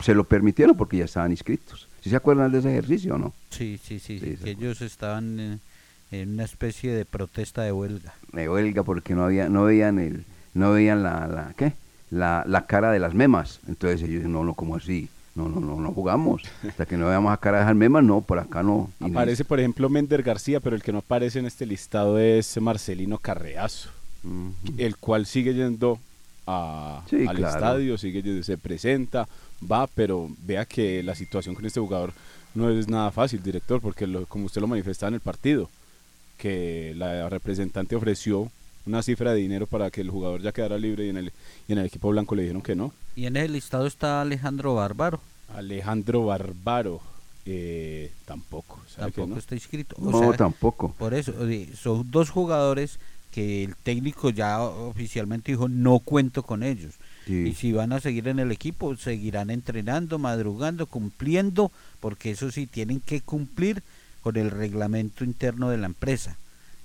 Se 0.00 0.16
lo 0.16 0.24
permitieron 0.24 0.76
porque 0.76 0.96
ya 0.96 1.04
estaban 1.04 1.30
inscritos. 1.30 1.86
¿Sí 2.02 2.10
se 2.10 2.16
acuerdan 2.16 2.50
de 2.50 2.58
ese 2.58 2.70
ejercicio 2.72 3.14
o 3.14 3.18
no? 3.18 3.32
Sí, 3.50 3.78
sí, 3.80 4.00
sí, 4.00 4.18
Sí, 4.18 4.36
sí, 4.36 4.42
que 4.42 4.50
ellos 4.50 4.82
estaban 4.82 5.60
en 6.10 6.28
una 6.32 6.42
especie 6.42 6.92
de 6.92 7.04
protesta 7.04 7.62
de 7.62 7.70
huelga. 7.70 8.14
de 8.32 8.48
huelga 8.48 8.82
porque 8.82 9.14
no 9.14 9.22
había 9.22 9.48
no 9.48 9.62
veían 9.62 10.00
el 10.00 10.24
no 10.54 10.72
veían 10.72 11.02
la, 11.02 11.26
la 11.26 11.54
¿qué? 11.56 11.72
La, 12.10 12.42
la 12.46 12.66
cara 12.66 12.90
de 12.90 12.98
las 12.98 13.14
memas. 13.14 13.60
Entonces 13.68 14.00
ellos 14.02 14.16
dicen 14.16 14.32
no 14.32 14.44
no 14.44 14.54
como 14.54 14.76
así 14.76 15.08
no 15.36 15.48
no 15.48 15.60
no 15.60 15.80
no 15.80 15.92
jugamos. 15.92 16.42
Hasta 16.68 16.86
que 16.86 16.96
no 16.96 17.06
veamos 17.08 17.30
la 17.30 17.36
cara 17.36 17.60
de 17.60 17.64
las 17.66 17.76
memas 17.76 18.02
no 18.04 18.20
por 18.20 18.38
acá 18.38 18.62
no. 18.62 18.90
Aparece, 19.00 19.44
por 19.44 19.60
ejemplo, 19.60 19.88
Mender 19.88 20.22
García, 20.22 20.60
pero 20.60 20.74
el 20.76 20.82
que 20.82 20.92
no 20.92 20.98
aparece 20.98 21.38
en 21.38 21.46
este 21.46 21.66
listado 21.66 22.18
es 22.18 22.60
Marcelino 22.60 23.18
Carreazo, 23.18 23.90
el 24.76 24.96
cual 24.96 25.26
sigue 25.26 25.54
yendo 25.54 25.98
a- 26.46 27.02
Sí, 27.08 27.26
al 27.28 27.36
claro. 27.36 27.54
estadio, 27.54 27.96
sigue 27.98 28.22
yendo- 28.22 28.42
se 28.42 28.58
presenta, 28.58 29.28
va, 29.70 29.86
pero 29.86 30.28
vea 30.44 30.64
que 30.64 31.02
la 31.04 31.14
situación 31.14 31.54
con 31.54 31.64
este 31.64 31.78
jugador 31.80 32.12
no 32.54 32.68
es 32.68 32.88
nada 32.88 33.12
fácil, 33.12 33.40
director, 33.42 33.80
porque 33.80 34.08
lo- 34.08 34.26
como 34.26 34.46
usted 34.46 34.60
lo 34.60 34.66
manifestaba 34.66 35.08
en 35.08 35.14
el 35.14 35.20
partido, 35.20 35.70
que 36.38 36.92
la 36.96 37.28
representante 37.28 37.94
ofreció 37.94 38.50
una 38.90 39.02
cifra 39.02 39.32
de 39.32 39.38
dinero 39.38 39.66
para 39.66 39.90
que 39.90 40.00
el 40.00 40.10
jugador 40.10 40.42
ya 40.42 40.52
quedara 40.52 40.76
libre 40.78 41.06
y 41.06 41.10
en 41.10 41.16
el, 41.16 41.32
y 41.68 41.72
en 41.72 41.78
el 41.78 41.86
equipo 41.86 42.10
blanco 42.10 42.34
le 42.34 42.42
dijeron 42.42 42.62
que 42.62 42.74
no. 42.74 42.92
Y 43.16 43.26
en 43.26 43.36
el 43.36 43.52
listado 43.52 43.86
está 43.86 44.20
Alejandro 44.20 44.74
Bárbaro. 44.74 45.20
Alejandro 45.54 46.26
Barbaro 46.26 47.00
eh, 47.46 48.12
tampoco. 48.26 48.80
¿sabe 48.88 49.12
que 49.12 49.20
Tampoco 49.20 49.34
no? 49.34 49.38
está 49.38 49.54
inscrito. 49.54 49.96
No, 49.98 50.32
tampoco. 50.34 50.94
Por 50.98 51.14
eso, 51.14 51.32
eh, 51.48 51.68
son 51.74 52.10
dos 52.10 52.30
jugadores 52.30 52.98
que 53.30 53.64
el 53.64 53.76
técnico 53.76 54.30
ya 54.30 54.60
oficialmente 54.60 55.52
dijo 55.52 55.68
no 55.68 56.00
cuento 56.00 56.42
con 56.42 56.62
ellos. 56.62 56.94
Sí. 57.26 57.48
Y 57.48 57.54
si 57.54 57.72
van 57.72 57.92
a 57.92 58.00
seguir 58.00 58.26
en 58.28 58.40
el 58.40 58.50
equipo, 58.50 58.96
seguirán 58.96 59.50
entrenando, 59.50 60.18
madrugando, 60.18 60.86
cumpliendo, 60.86 61.70
porque 62.00 62.32
eso 62.32 62.50
sí, 62.50 62.66
tienen 62.66 63.00
que 63.00 63.20
cumplir 63.20 63.82
con 64.20 64.36
el 64.36 64.50
reglamento 64.50 65.24
interno 65.24 65.70
de 65.70 65.78
la 65.78 65.86
empresa. 65.86 66.36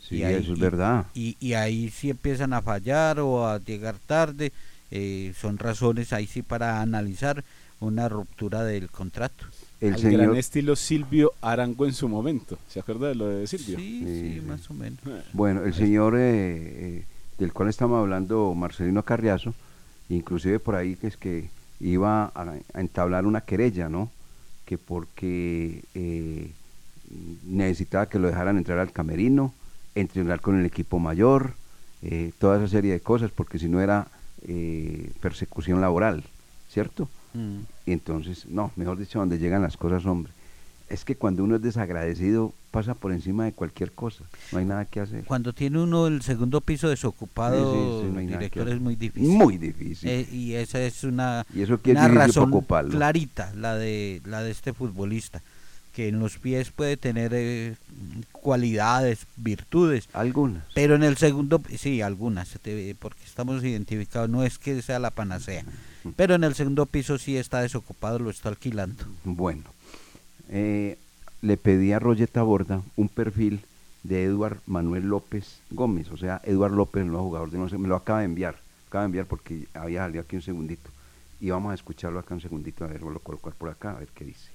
Sí, 0.08 0.22
eso 0.22 0.54
es 0.54 0.60
verdad. 0.60 1.06
Y, 1.16 1.36
y 1.40 1.54
ahí 1.54 1.90
sí 1.90 2.10
empiezan 2.10 2.54
a 2.54 2.62
fallar 2.62 3.20
o 3.20 3.48
a 3.48 3.60
llegar 3.60 3.96
tarde, 4.06 4.52
eh, 4.92 5.34
son 5.40 5.58
razones 5.58 6.14
ahí 6.14 6.28
sí 6.28 6.42
para 6.42 6.82
analizar 6.82 7.44
una 7.80 8.08
ruptura 8.08 8.64
del 8.64 8.90
contrato. 8.90 9.46
El 9.82 9.96
Al 9.96 10.00
señor- 10.00 10.22
gran 10.22 10.36
estilo 10.38 10.76
Silvio 10.76 11.34
Arango 11.42 11.86
en 11.86 11.94
su 11.94 12.08
momento. 12.08 12.58
¿Se 12.70 12.80
acuerda 12.80 13.10
de 13.10 13.16
lo 13.16 13.28
de 13.28 13.48
Silvio? 13.48 13.78
Sí, 13.78 14.04
sí, 14.06 14.42
más 14.48 14.70
o 14.70 14.74
menos. 14.74 15.00
Bueno, 15.34 15.64
el 15.64 15.74
señor 15.74 16.16
eh, 16.16 16.20
eh, 17.00 17.06
del 17.38 17.52
cual 17.52 17.70
estamos 17.70 18.00
hablando, 18.00 18.54
Marcelino 18.56 19.04
Carriazo, 19.04 19.54
inclusive 20.10 20.60
por 20.60 20.76
ahí 20.76 20.96
que 20.96 21.08
es 21.08 21.18
que 21.18 21.50
iba 21.82 22.26
a, 22.34 22.54
a 22.74 22.80
entablar 22.80 23.26
una 23.26 23.42
querella, 23.42 23.90
¿no? 23.90 24.10
Que 24.66 24.78
porque 24.78 25.84
eh, 25.94 26.52
necesitaba 27.46 28.08
que 28.08 28.20
lo 28.20 28.28
dejaran 28.28 28.58
entrar 28.58 28.80
al 28.80 28.92
camerino, 28.92 29.54
entrenar 29.96 30.42
con 30.42 30.60
el 30.60 30.66
equipo 30.66 31.00
mayor, 31.00 31.54
eh, 32.02 32.32
toda 32.38 32.58
esa 32.58 32.68
serie 32.68 32.92
de 32.92 33.00
cosas, 33.00 33.32
porque 33.32 33.58
si 33.58 33.68
no 33.68 33.82
era 33.82 34.08
eh, 34.48 35.12
persecución 35.22 35.82
laboral, 35.82 36.24
¿cierto? 36.70 37.10
Mm. 37.34 37.60
Y 37.86 37.92
entonces, 37.92 38.46
no, 38.48 38.72
mejor 38.76 38.98
dicho, 38.98 39.20
donde 39.20 39.38
llegan 39.38 39.62
las 39.62 39.78
cosas, 39.78 40.06
hombre. 40.06 40.32
Es 40.88 41.04
que 41.04 41.16
cuando 41.16 41.44
uno 41.44 41.56
es 41.56 41.64
desagradecido, 41.64 42.54
pasa 42.70 42.94
por 42.94 43.12
encima 43.12 43.46
de 43.46 43.54
cualquier 43.54 43.92
cosa. 43.92 44.24
No 44.52 44.60
hay 44.60 44.66
nada 44.66 44.86
que 44.86 45.00
hacer. 45.00 45.24
Cuando 45.24 45.52
tiene 45.54 45.80
uno 45.80 46.06
el 46.06 46.22
segundo 46.22 46.62
piso 46.62 46.90
desocupado, 46.90 47.74
Sí, 47.74 47.80
sí, 47.80 48.08
sí, 48.08 48.14
no 48.14 48.20
hay 48.20 48.26
nada 48.26 48.38
que 48.38 48.46
director, 48.50 48.70
es 48.70 48.80
muy 48.80 48.96
difícil. 48.96 49.30
Muy 49.30 49.58
difícil. 49.58 50.10
Eh, 50.10 50.28
y 50.32 50.54
esa 50.54 50.80
es 50.82 51.04
una, 51.04 51.46
Y 51.56 51.62
eso 51.62 51.82
que 51.82 51.92
es 51.92 51.98
una 51.98 52.08
para 52.08 52.28
razón 52.28 52.52
clarita, 52.92 53.52
la 53.56 53.76
de, 53.76 54.22
la 54.26 54.44
de 54.44 54.52
este 54.52 54.74
futbolista, 54.74 55.42
que 55.96 56.10
en 56.10 56.20
los 56.20 56.38
pies 56.38 56.72
puede 56.72 56.98
tener 56.98 57.32
eh, 57.34 57.76
cualidades, 58.34 59.28
virtudes. 59.38 60.10
Algunas. 60.12 60.66
Pero 60.74 60.96
en 60.96 61.04
el 61.04 61.16
segundo, 61.16 61.62
sí, 61.78 62.02
algunas, 62.02 62.60
porque 63.00 63.24
estamos 63.24 63.64
identificados, 63.64 64.30
no 64.30 64.44
es 64.44 64.60
que 64.60 64.82
sea 64.82 65.00
la 65.00 65.12
panacea. 65.12 65.64
Pero 66.18 66.36
en 66.36 66.44
el 66.44 66.54
segundo 66.54 66.86
piso 66.86 67.18
sí 67.18 67.38
está 67.38 67.62
desocupado, 67.62 68.20
lo 68.20 68.30
está 68.30 68.50
alquilando. 68.50 69.06
Bueno, 69.24 69.64
eh, 70.50 70.98
le 71.42 71.56
pedí 71.56 71.94
a 71.94 72.00
Roger 72.00 72.30
Borda 72.34 72.82
un 72.98 73.08
perfil 73.08 73.62
de 74.04 74.26
Eduard 74.26 74.58
Manuel 74.66 75.08
López 75.08 75.62
Gómez. 75.72 76.12
O 76.12 76.18
sea, 76.18 76.42
Eduard 76.44 76.74
López, 76.74 77.04
el 77.04 77.08
nuevo 77.08 77.28
jugador 77.28 77.52
de 77.52 77.58
no 77.58 77.70
sé, 77.70 77.78
me 77.78 77.88
lo 77.88 77.96
acaba 77.96 78.20
de 78.20 78.26
enviar. 78.26 78.58
Acaba 78.90 79.04
de 79.04 79.08
enviar 79.08 79.28
porque 79.28 79.66
había 79.74 80.02
salido 80.02 80.24
aquí 80.24 80.36
un 80.36 80.42
segundito. 80.42 80.90
Y 81.40 81.52
vamos 81.52 81.72
a 81.72 81.76
escucharlo 81.76 82.20
acá 82.20 82.36
un 82.36 82.42
segundito, 82.42 82.84
a 82.84 82.88
ver, 82.88 83.00
voy 83.00 83.16
a 83.16 83.20
colocar 83.20 83.54
por 83.54 83.70
acá, 83.70 83.92
a 83.92 84.00
ver 84.00 84.10
qué 84.14 84.26
dice. 84.26 84.55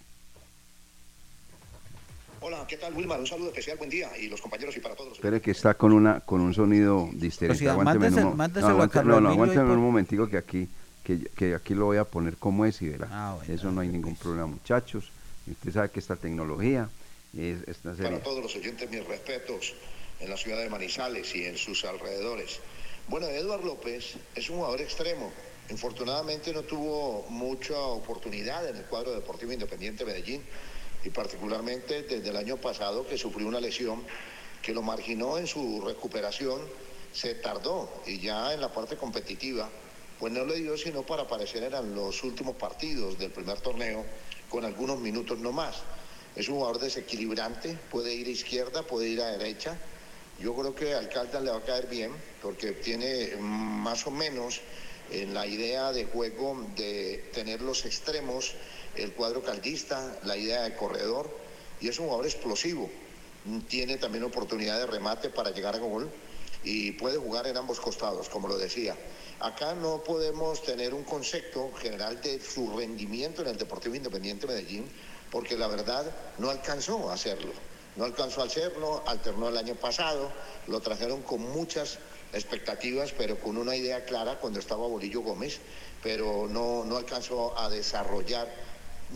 Hola, 2.42 2.64
¿qué 2.66 2.78
tal 2.78 2.94
Wilmar? 2.94 3.20
Un 3.20 3.26
saludo 3.26 3.48
especial, 3.48 3.76
buen 3.76 3.90
día 3.90 4.10
y 4.18 4.28
los 4.28 4.40
compañeros 4.40 4.74
y 4.76 4.80
para 4.80 4.94
todos. 4.94 5.12
Espere 5.14 5.40
que 5.42 5.50
está 5.50 5.74
con 5.74 5.92
una 5.92 6.20
con 6.20 6.40
un 6.40 6.54
sonido 6.54 7.08
distinto. 7.12 7.48
Pues 7.48 7.58
sí, 7.58 7.66
aguánteme 7.66 8.10
mándese- 8.10 8.26
un 8.26 8.36
mándeselo 8.36 8.68
no, 8.70 8.74
aguante- 8.82 9.04
no, 9.04 9.20
no, 9.20 9.28
aguánteme 9.28 9.62
por- 9.66 9.76
un 9.76 9.82
momentico 9.84 10.28
que 10.28 10.38
aquí 10.38 10.68
que, 11.04 11.18
que 11.36 11.54
aquí 11.54 11.74
lo 11.74 11.86
voy 11.86 11.98
a 11.98 12.04
poner 12.04 12.36
como 12.36 12.64
es 12.64 12.80
y 12.82 12.88
verá. 12.88 13.08
Ah, 13.10 13.36
Eso 13.48 13.70
no 13.70 13.80
hay 13.82 13.88
ningún 13.88 14.16
problema, 14.16 14.46
muchachos. 14.46 15.10
Usted 15.50 15.72
sabe 15.72 15.90
que 15.90 16.00
esta 16.00 16.16
tecnología 16.16 16.88
es 17.36 17.58
esta 17.68 17.94
serie. 17.94 18.10
Para 18.12 18.22
todos 18.22 18.42
los 18.42 18.54
oyentes, 18.56 18.88
mis 18.90 19.04
respetos 19.06 19.74
en 20.20 20.30
la 20.30 20.36
ciudad 20.36 20.58
de 20.58 20.68
Manizales 20.70 21.34
y 21.34 21.44
en 21.44 21.56
sus 21.58 21.84
alrededores. 21.84 22.60
Bueno, 23.08 23.26
Eduard 23.26 23.64
López 23.64 24.14
es 24.34 24.48
un 24.50 24.56
jugador 24.58 24.80
extremo. 24.80 25.30
Infortunadamente 25.70 26.52
no 26.52 26.62
tuvo 26.62 27.26
mucha 27.28 27.76
oportunidad 27.78 28.66
en 28.68 28.76
el 28.76 28.84
cuadro 28.84 29.12
deportivo 29.12 29.52
independiente 29.52 30.04
de 30.04 30.12
Medellín 30.12 30.42
y 31.04 31.10
particularmente 31.10 32.02
desde 32.02 32.28
el 32.28 32.36
año 32.36 32.56
pasado 32.56 33.06
que 33.06 33.16
sufrió 33.16 33.46
una 33.48 33.60
lesión 33.60 34.04
que 34.62 34.74
lo 34.74 34.82
marginó 34.82 35.38
en 35.38 35.46
su 35.46 35.80
recuperación, 35.80 36.60
se 37.12 37.34
tardó 37.34 38.02
y 38.06 38.20
ya 38.20 38.52
en 38.52 38.60
la 38.60 38.72
parte 38.72 38.96
competitiva, 38.96 39.68
pues 40.18 40.32
no 40.32 40.44
le 40.44 40.56
dio 40.56 40.76
sino 40.76 41.02
para 41.02 41.22
aparecer 41.22 41.62
en 41.64 41.94
los 41.94 42.22
últimos 42.22 42.56
partidos 42.56 43.18
del 43.18 43.30
primer 43.30 43.60
torneo 43.60 44.04
con 44.48 44.64
algunos 44.64 44.98
minutos 44.98 45.38
no 45.38 45.52
más. 45.52 45.76
Es 46.36 46.48
un 46.48 46.56
jugador 46.56 46.78
desequilibrante, 46.78 47.76
puede 47.90 48.14
ir 48.14 48.26
a 48.26 48.30
izquierda, 48.30 48.82
puede 48.82 49.08
ir 49.08 49.20
a 49.20 49.36
derecha. 49.36 49.78
Yo 50.38 50.54
creo 50.54 50.74
que 50.74 50.94
al 50.94 51.08
Caldas 51.08 51.42
le 51.42 51.50
va 51.50 51.58
a 51.58 51.62
caer 51.62 51.86
bien 51.86 52.12
porque 52.40 52.72
tiene 52.72 53.36
más 53.38 54.06
o 54.06 54.10
menos 54.10 54.60
en 55.10 55.34
la 55.34 55.46
idea 55.46 55.92
de 55.92 56.04
juego 56.04 56.66
de 56.76 57.30
tener 57.32 57.62
los 57.62 57.84
extremos, 57.84 58.54
el 58.96 59.12
cuadro 59.12 59.42
caldista, 59.42 60.18
la 60.24 60.36
idea 60.36 60.62
de 60.62 60.76
corredor 60.76 61.30
y 61.80 61.88
es 61.88 61.98
un 61.98 62.06
jugador 62.06 62.26
explosivo. 62.26 62.90
Tiene 63.68 63.96
también 63.96 64.24
oportunidad 64.24 64.78
de 64.78 64.86
remate 64.86 65.30
para 65.30 65.50
llegar 65.50 65.74
a 65.74 65.78
gol 65.78 66.10
y 66.62 66.92
puede 66.92 67.18
jugar 67.18 67.46
en 67.46 67.56
ambos 67.56 67.80
costados, 67.80 68.28
como 68.28 68.48
lo 68.48 68.58
decía. 68.58 68.96
Acá 69.40 69.74
no 69.74 70.04
podemos 70.04 70.62
tener 70.62 70.92
un 70.92 71.04
concepto 71.04 71.72
general 71.72 72.20
de 72.20 72.40
su 72.40 72.76
rendimiento 72.76 73.40
en 73.40 73.48
el 73.48 73.56
Deportivo 73.56 73.94
Independiente 73.94 74.46
Medellín, 74.46 74.84
porque 75.30 75.56
la 75.56 75.68
verdad 75.68 76.04
no 76.38 76.50
alcanzó 76.50 77.10
a 77.10 77.14
hacerlo. 77.14 77.52
No 77.96 78.04
alcanzó 78.04 78.42
a 78.42 78.44
hacerlo, 78.44 79.02
alternó 79.06 79.48
el 79.48 79.56
año 79.56 79.74
pasado, 79.74 80.30
lo 80.66 80.80
trajeron 80.80 81.22
con 81.22 81.40
muchas 81.40 81.98
expectativas, 82.32 83.12
pero 83.12 83.38
con 83.38 83.56
una 83.56 83.76
idea 83.76 84.04
clara 84.04 84.38
cuando 84.38 84.58
estaba 84.58 84.86
Bolillo 84.86 85.20
Gómez, 85.20 85.58
pero 86.02 86.46
no, 86.48 86.84
no 86.84 86.96
alcanzó 86.96 87.58
a 87.58 87.68
desarrollar 87.68 88.48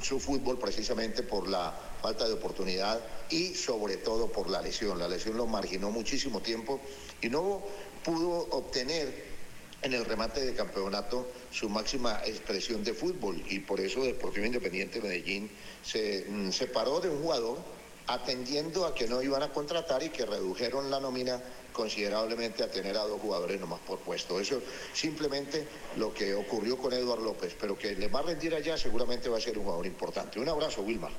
su 0.03 0.19
fútbol 0.19 0.59
precisamente 0.59 1.23
por 1.23 1.49
la 1.49 1.73
falta 2.03 2.27
de 2.27 2.35
oportunidad 2.35 3.01
y 3.31 3.55
sobre 3.55 3.97
todo 3.97 4.31
por 4.31 4.51
la 4.51 4.61
lesión. 4.61 4.99
La 4.99 5.09
lesión 5.09 5.37
lo 5.37 5.47
marginó 5.47 5.91
muchísimo 5.91 6.41
tiempo 6.41 6.81
y 7.23 7.29
no 7.29 7.63
pudo 8.03 8.49
obtener 8.51 9.35
en 9.83 9.93
el 9.93 10.05
remate 10.05 10.45
de 10.45 10.55
campeonato 10.55 11.29
su 11.51 11.69
máxima 11.69 12.21
expresión 12.25 12.83
de 12.83 12.95
fútbol 12.95 13.43
y 13.49 13.61
por 13.61 13.81
eso 13.81 14.03
Deportivo 14.03 14.47
Independiente 14.47 15.01
de 15.01 15.09
Medellín 15.09 15.51
se 15.83 16.25
mm, 16.29 16.51
separó 16.51 17.01
de 17.01 17.11
un 17.11 17.23
jugador 17.23 17.59
atendiendo 18.07 18.87
a 18.87 18.95
que 18.95 19.07
no 19.07 19.23
iban 19.23 19.43
a 19.43 19.53
contratar 19.53 20.03
y 20.03 20.09
que 20.09 20.27
redujeron 20.27 20.91
la 20.91 21.01
nómina 21.01 21.41
considerablemente 21.75 22.63
a 22.63 22.71
tener 22.71 22.97
a 22.97 23.03
dos 23.03 23.21
jugadores 23.21 23.61
nomás 23.61 23.81
por 23.81 23.99
puesto. 23.99 24.41
Eso 24.41 24.63
simplemente 24.95 25.67
lo 25.99 26.15
que 26.15 26.33
ocurrió 26.33 26.79
con 26.79 26.95
Eduardo 26.95 27.25
López, 27.25 27.55
pero 27.61 27.77
que 27.77 27.95
le 27.95 28.09
va 28.09 28.21
a 28.21 28.23
rendir 28.23 28.55
allá 28.55 28.79
seguramente 28.79 29.29
va 29.29 29.37
a 29.37 29.41
ser 29.41 29.59
un 29.59 29.65
jugador 29.65 29.85
importante. 29.85 30.41
Un 30.41 30.49
abrazo, 30.49 30.83
Wilmar. 30.83 31.11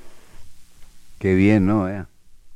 Qué 1.18 1.34
bien, 1.34 1.66
¿no? 1.66 1.84
Vea. 1.84 2.08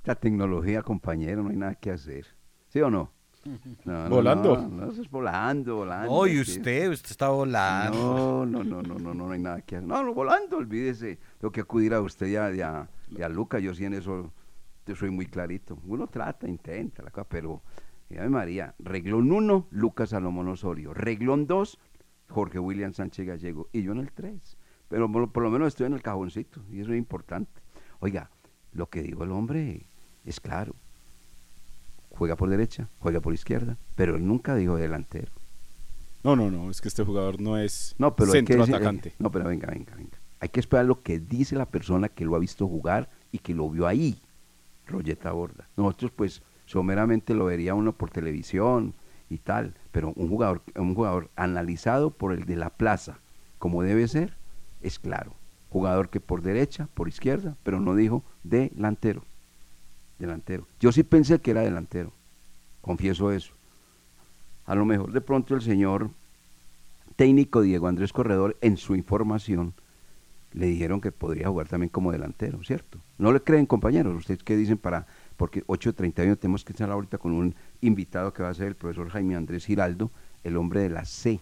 La 0.04 0.14
tecnología, 0.14 0.82
compañero, 0.82 1.42
no 1.42 1.50
hay 1.50 1.56
nada 1.56 1.74
que 1.74 1.90
hacer. 1.90 2.26
¿Sí 2.72 2.80
o 2.80 2.90
no? 2.90 3.12
No, 3.84 4.04
no, 4.04 4.10
Volando. 4.10 4.56
No, 4.56 4.68
no, 4.68 4.92
eso 4.92 5.00
es 5.02 5.10
volando, 5.10 5.76
volando. 5.76 6.10
No, 6.12 6.26
y 6.26 6.44
sí. 6.44 6.58
usted, 6.58 6.90
usted 6.90 7.10
está 7.10 7.28
volando. 7.28 8.44
No, 8.44 8.46
no, 8.46 8.64
no, 8.64 8.82
no, 8.82 8.98
no, 8.98 9.14
no 9.14 9.30
hay 9.32 9.38
nada 9.38 9.62
que 9.62 9.76
hacer. 9.76 9.88
No, 9.88 10.02
no, 10.02 10.12
volando, 10.12 10.56
olvídese. 10.58 11.18
Tengo 11.38 11.50
que 11.52 11.60
acudir 11.60 11.94
a 11.94 12.00
usted 12.00 12.26
y 12.26 12.36
a, 12.36 12.88
a- 13.24 13.28
Luca. 13.28 13.58
Yo 13.58 13.74
sí 13.74 13.84
en 13.84 13.94
eso 13.94 14.30
yo 14.86 14.96
soy 14.96 15.10
muy 15.10 15.26
clarito. 15.26 15.78
Uno 15.86 16.06
trata, 16.08 16.48
intenta, 16.48 17.02
la 17.02 17.10
cosa, 17.10 17.26
pero, 17.28 17.62
Ave 18.18 18.28
María, 18.28 18.74
reglón 18.78 19.30
1, 19.32 19.68
Lucas 19.70 20.10
Salomón 20.10 20.48
Osorio. 20.48 20.92
Reglón 20.94 21.46
2, 21.46 21.78
Jorge 22.28 22.58
William 22.58 22.92
Sánchez 22.92 23.26
Gallego. 23.26 23.68
Y 23.72 23.82
yo 23.82 23.92
en 23.92 23.98
el 23.98 24.10
3. 24.12 24.56
Pero 24.88 25.10
por, 25.10 25.30
por 25.30 25.42
lo 25.42 25.50
menos 25.50 25.68
estoy 25.68 25.86
en 25.86 25.92
el 25.94 26.02
cajoncito 26.02 26.62
y 26.70 26.80
eso 26.80 26.92
es 26.92 26.98
importante. 26.98 27.60
Oiga, 28.00 28.30
lo 28.72 28.88
que 28.88 29.02
dijo 29.02 29.22
el 29.24 29.30
hombre 29.32 29.86
es 30.24 30.40
claro. 30.40 30.74
Juega 32.10 32.36
por 32.36 32.48
derecha, 32.50 32.88
juega 32.98 33.20
por 33.20 33.32
izquierda, 33.32 33.76
pero 33.94 34.16
él 34.16 34.26
nunca 34.26 34.54
dijo 34.54 34.76
delantero. 34.76 35.32
No, 36.22 36.36
no, 36.36 36.50
no, 36.50 36.70
es 36.70 36.80
que 36.80 36.88
este 36.88 37.04
jugador 37.04 37.40
no 37.40 37.56
es 37.56 37.94
No, 37.98 38.14
pero 38.14 38.32
centro 38.32 38.58
decir- 38.58 38.74
atacante. 38.74 39.14
no, 39.18 39.30
pero 39.30 39.46
venga, 39.46 39.68
venga, 39.68 39.94
venga. 39.94 40.18
Hay 40.40 40.48
que 40.50 40.60
esperar 40.60 40.84
lo 40.86 41.02
que 41.02 41.18
dice 41.18 41.54
la 41.56 41.66
persona 41.66 42.08
que 42.08 42.24
lo 42.24 42.34
ha 42.34 42.38
visto 42.38 42.66
jugar 42.66 43.08
y 43.32 43.38
que 43.38 43.54
lo 43.54 43.70
vio 43.70 43.86
ahí, 43.86 44.20
Rolleta 44.86 45.32
Borda. 45.32 45.68
Nosotros, 45.76 46.10
pues, 46.10 46.42
someramente 46.70 47.34
lo 47.34 47.46
vería 47.46 47.74
uno 47.74 47.92
por 47.92 48.10
televisión 48.10 48.94
y 49.28 49.38
tal, 49.38 49.74
pero 49.90 50.12
un 50.14 50.28
jugador, 50.28 50.62
un 50.76 50.94
jugador 50.94 51.28
analizado 51.34 52.10
por 52.10 52.32
el 52.32 52.44
de 52.44 52.54
la 52.54 52.70
plaza, 52.70 53.18
como 53.58 53.82
debe 53.82 54.06
ser, 54.06 54.34
es 54.80 55.00
claro. 55.00 55.34
Jugador 55.70 56.10
que 56.10 56.20
por 56.20 56.42
derecha, 56.42 56.88
por 56.94 57.08
izquierda, 57.08 57.56
pero 57.64 57.80
no 57.80 57.96
dijo 57.96 58.22
delantero. 58.44 59.24
Delantero. 60.20 60.68
Yo 60.78 60.92
sí 60.92 61.02
pensé 61.02 61.40
que 61.40 61.50
era 61.50 61.62
delantero, 61.62 62.12
confieso 62.82 63.32
eso. 63.32 63.52
A 64.64 64.76
lo 64.76 64.84
mejor 64.84 65.10
de 65.10 65.20
pronto 65.20 65.56
el 65.56 65.62
señor 65.62 66.10
técnico 67.16 67.62
Diego 67.62 67.88
Andrés 67.88 68.12
Corredor 68.12 68.56
en 68.60 68.76
su 68.76 68.94
información 68.94 69.74
le 70.52 70.66
dijeron 70.66 71.00
que 71.00 71.10
podría 71.10 71.48
jugar 71.48 71.66
también 71.66 71.90
como 71.90 72.12
delantero, 72.12 72.62
¿cierto? 72.62 73.00
¿No 73.18 73.32
le 73.32 73.40
creen, 73.40 73.66
compañeros? 73.66 74.14
¿Ustedes 74.14 74.44
qué 74.44 74.56
dicen 74.56 74.78
para...? 74.78 75.08
Porque 75.40 75.64
8.31 75.68 76.38
tenemos 76.38 76.66
que 76.66 76.74
estar 76.74 76.90
ahorita 76.90 77.16
con 77.16 77.32
un 77.32 77.54
invitado 77.80 78.30
que 78.34 78.42
va 78.42 78.50
a 78.50 78.54
ser 78.54 78.66
el 78.66 78.74
profesor 78.74 79.08
Jaime 79.08 79.36
Andrés 79.36 79.64
Giraldo, 79.64 80.10
el 80.44 80.58
hombre 80.58 80.82
de 80.82 80.90
la 80.90 81.06
C, 81.06 81.40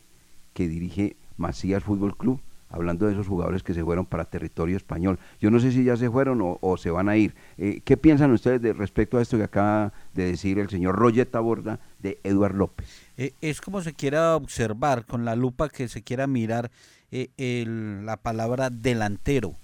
que 0.54 0.68
dirige 0.68 1.16
Macías 1.36 1.82
Fútbol 1.82 2.16
Club, 2.16 2.38
hablando 2.70 3.06
de 3.06 3.12
esos 3.14 3.26
jugadores 3.26 3.64
que 3.64 3.74
se 3.74 3.82
fueron 3.82 4.06
para 4.06 4.24
territorio 4.26 4.76
español. 4.76 5.18
Yo 5.40 5.50
no 5.50 5.58
sé 5.58 5.72
si 5.72 5.82
ya 5.82 5.96
se 5.96 6.08
fueron 6.08 6.38
o, 6.60 6.76
se 6.76 6.92
van 6.92 7.08
a 7.08 7.16
ir. 7.16 7.34
Eh, 7.56 7.80
¿Qué 7.84 7.96
piensan 7.96 8.30
ustedes 8.30 8.62
de 8.62 8.72
respecto 8.72 9.18
a 9.18 9.20
esto 9.22 9.36
que 9.36 9.42
acaba 9.42 9.92
de 10.14 10.26
decir 10.26 10.60
el 10.60 10.68
señor 10.68 10.94
Rolleta 10.94 11.40
Borda 11.40 11.80
de 11.98 12.20
Eduard 12.22 12.54
López? 12.54 12.86
Eh, 13.16 13.32
es 13.40 13.60
como 13.60 13.80
se 13.82 13.94
quiera 13.94 14.36
observar, 14.36 15.06
con 15.06 15.24
la 15.24 15.34
lupa 15.34 15.68
que 15.70 15.88
se 15.88 16.02
quiera 16.02 16.28
mirar 16.28 16.70
eh, 17.10 17.30
el- 17.36 18.06
la 18.06 18.16
palabra 18.16 18.70
delantero. 18.70 19.56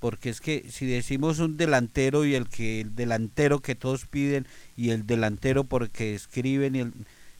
Porque 0.00 0.30
es 0.30 0.40
que 0.40 0.66
si 0.70 0.86
decimos 0.86 1.38
un 1.38 1.56
delantero 1.56 2.24
y 2.24 2.34
el 2.34 2.48
que 2.48 2.80
el 2.80 2.96
delantero 2.96 3.60
que 3.60 3.74
todos 3.74 4.06
piden 4.06 4.46
y 4.76 4.90
el 4.90 5.06
delantero 5.06 5.64
porque 5.64 6.14
escriben 6.14 6.74
y 6.74 6.80
el, 6.80 6.92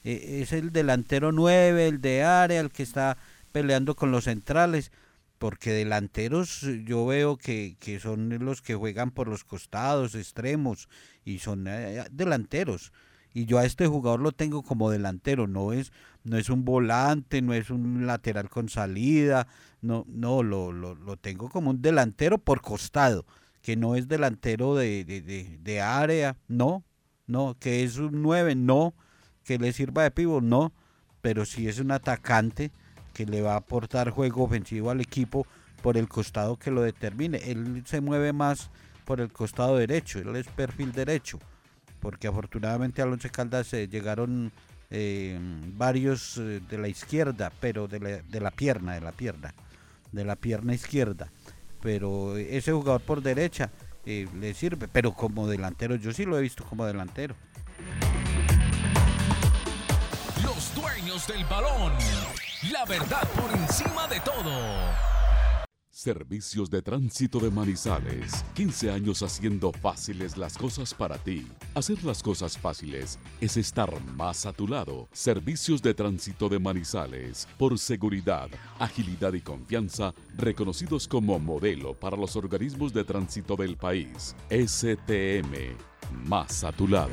eh, 0.04 0.40
es 0.42 0.52
el 0.52 0.72
delantero 0.72 1.32
9, 1.32 1.88
el 1.88 2.00
de 2.00 2.22
área, 2.22 2.60
el 2.60 2.70
que 2.70 2.82
está 2.82 3.16
peleando 3.52 3.96
con 3.96 4.10
los 4.12 4.24
centrales, 4.24 4.92
porque 5.38 5.72
delanteros 5.72 6.62
eh, 6.64 6.82
yo 6.84 7.06
veo 7.06 7.36
que, 7.36 7.76
que 7.80 8.00
son 8.00 8.28
los 8.44 8.62
que 8.62 8.74
juegan 8.74 9.10
por 9.10 9.28
los 9.28 9.44
costados, 9.44 10.14
extremos, 10.14 10.88
y 11.24 11.38
son 11.38 11.66
eh, 11.66 12.04
delanteros. 12.10 12.92
Y 13.32 13.44
yo 13.46 13.58
a 13.58 13.64
este 13.64 13.86
jugador 13.86 14.20
lo 14.20 14.32
tengo 14.32 14.62
como 14.62 14.90
delantero, 14.90 15.46
no 15.46 15.72
es, 15.72 15.92
no 16.24 16.36
es 16.36 16.50
un 16.50 16.64
volante, 16.64 17.42
no 17.42 17.54
es 17.54 17.70
un 17.70 18.06
lateral 18.06 18.48
con 18.48 18.68
salida, 18.68 19.46
no, 19.82 20.04
no, 20.08 20.42
lo, 20.42 20.72
lo, 20.72 20.94
lo 20.94 21.16
tengo 21.16 21.48
como 21.48 21.70
un 21.70 21.82
delantero 21.82 22.38
por 22.38 22.60
costado, 22.60 23.24
que 23.62 23.76
no 23.76 23.96
es 23.96 24.08
delantero 24.08 24.74
de, 24.74 25.04
de, 25.04 25.20
de, 25.20 25.58
de 25.62 25.80
área, 25.80 26.36
no, 26.48 26.84
no, 27.26 27.56
que 27.58 27.82
es 27.82 27.96
un 27.96 28.22
9, 28.22 28.54
no, 28.54 28.94
que 29.44 29.58
le 29.58 29.72
sirva 29.72 30.02
de 30.02 30.10
pivo, 30.10 30.40
no, 30.40 30.72
pero 31.22 31.44
sí 31.44 31.68
es 31.68 31.78
un 31.78 31.90
atacante 31.90 32.70
que 33.14 33.26
le 33.26 33.42
va 33.42 33.54
a 33.54 33.58
aportar 33.58 34.10
juego 34.10 34.44
ofensivo 34.44 34.90
al 34.90 35.00
equipo 35.00 35.46
por 35.82 35.96
el 35.96 36.08
costado 36.08 36.56
que 36.56 36.70
lo 36.70 36.82
determine. 36.82 37.38
Él 37.38 37.82
se 37.86 38.00
mueve 38.00 38.32
más 38.32 38.70
por 39.04 39.20
el 39.20 39.32
costado 39.32 39.76
derecho, 39.76 40.18
él 40.18 40.36
es 40.36 40.46
perfil 40.46 40.92
derecho, 40.92 41.38
porque 42.00 42.28
afortunadamente 42.28 43.02
al 43.02 43.12
Once 43.12 43.30
Caldas 43.30 43.66
se 43.66 43.88
llegaron 43.88 44.52
eh, 44.90 45.38
varios 45.74 46.36
eh, 46.38 46.60
de 46.68 46.78
la 46.78 46.88
izquierda, 46.88 47.52
pero 47.60 47.88
de 47.88 48.00
la, 48.00 48.08
de 48.22 48.40
la 48.40 48.50
pierna, 48.50 48.94
de 48.94 49.00
la 49.00 49.12
pierna, 49.12 49.54
de 50.12 50.24
la 50.24 50.36
pierna 50.36 50.74
izquierda. 50.74 51.30
Pero 51.82 52.36
ese 52.36 52.72
jugador 52.72 53.00
por 53.00 53.22
derecha 53.22 53.70
eh, 54.04 54.28
le 54.38 54.54
sirve, 54.54 54.88
pero 54.88 55.12
como 55.12 55.46
delantero, 55.46 55.94
yo 55.96 56.12
sí 56.12 56.24
lo 56.24 56.38
he 56.38 56.42
visto 56.42 56.64
como 56.64 56.84
delantero. 56.86 57.34
Los 60.42 60.74
dueños 60.74 61.26
del 61.26 61.44
balón, 61.44 61.92
la 62.70 62.84
verdad 62.84 63.28
por 63.34 63.50
encima 63.58 64.06
de 64.08 64.20
todo. 64.20 65.19
Servicios 66.00 66.70
de 66.70 66.80
Tránsito 66.80 67.38
de 67.40 67.50
Manizales. 67.50 68.42
15 68.54 68.90
años 68.90 69.22
haciendo 69.22 69.70
fáciles 69.70 70.38
las 70.38 70.56
cosas 70.56 70.94
para 70.94 71.18
ti. 71.18 71.46
Hacer 71.74 72.02
las 72.04 72.22
cosas 72.22 72.56
fáciles 72.56 73.18
es 73.38 73.58
estar 73.58 73.92
más 74.16 74.46
a 74.46 74.54
tu 74.54 74.66
lado. 74.66 75.10
Servicios 75.12 75.82
de 75.82 75.92
Tránsito 75.92 76.48
de 76.48 76.58
Manizales. 76.58 77.46
Por 77.58 77.78
seguridad, 77.78 78.48
agilidad 78.78 79.34
y 79.34 79.42
confianza, 79.42 80.14
reconocidos 80.38 81.06
como 81.06 81.38
modelo 81.38 81.92
para 81.92 82.16
los 82.16 82.34
organismos 82.34 82.94
de 82.94 83.04
tránsito 83.04 83.54
del 83.54 83.76
país. 83.76 84.34
STM. 84.48 85.76
Más 86.24 86.64
a 86.64 86.72
tu 86.72 86.88
lado. 86.88 87.12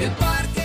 El 0.00 0.10
Parque 0.12 0.59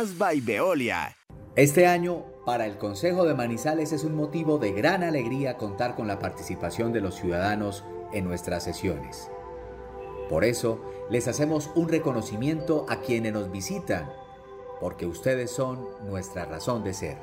By 0.00 0.40
Veolia. 0.40 1.14
Este 1.56 1.86
año, 1.86 2.24
para 2.46 2.64
el 2.64 2.78
Consejo 2.78 3.26
de 3.26 3.34
Manizales 3.34 3.92
es 3.92 4.02
un 4.02 4.14
motivo 4.14 4.56
de 4.56 4.72
gran 4.72 5.02
alegría 5.02 5.58
contar 5.58 5.94
con 5.94 6.08
la 6.08 6.18
participación 6.18 6.94
de 6.94 7.02
los 7.02 7.16
ciudadanos 7.16 7.84
en 8.12 8.24
nuestras 8.24 8.64
sesiones. 8.64 9.30
Por 10.30 10.44
eso, 10.44 10.80
les 11.10 11.28
hacemos 11.28 11.70
un 11.74 11.90
reconocimiento 11.90 12.86
a 12.88 13.00
quienes 13.00 13.34
nos 13.34 13.50
visitan, 13.50 14.10
porque 14.80 15.04
ustedes 15.04 15.50
son 15.50 15.86
nuestra 16.06 16.46
razón 16.46 16.82
de 16.82 16.94
ser. 16.94 17.18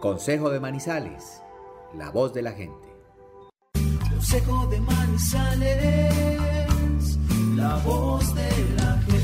Consejo 0.00 0.50
de 0.50 0.60
Manizales, 0.60 1.40
la 1.94 2.10
voz 2.10 2.34
de 2.34 2.42
la 2.42 2.52
gente. 2.52 2.88
Consejo 4.10 4.66
de 4.66 4.80
Manizales, 4.80 6.14
la 7.56 7.76
voz 7.76 8.34
de 8.34 8.50
la 8.76 8.98
gente. 8.98 9.17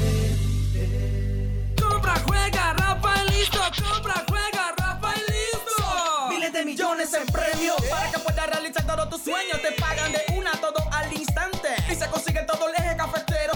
Realizar 8.74 8.96
todos 8.96 9.10
tus 9.10 9.22
sueños. 9.22 9.60
Te 9.62 9.72
pagan 9.80 10.12
de 10.12 10.20
una 10.37 10.52
todo 10.52 10.76
al 10.92 11.12
instante 11.12 11.68
y 11.90 11.94
se 11.94 12.08
consigue 12.08 12.40
todo 12.42 12.68
el 12.68 12.74
eje 12.74 12.96
cafetero. 12.96 13.52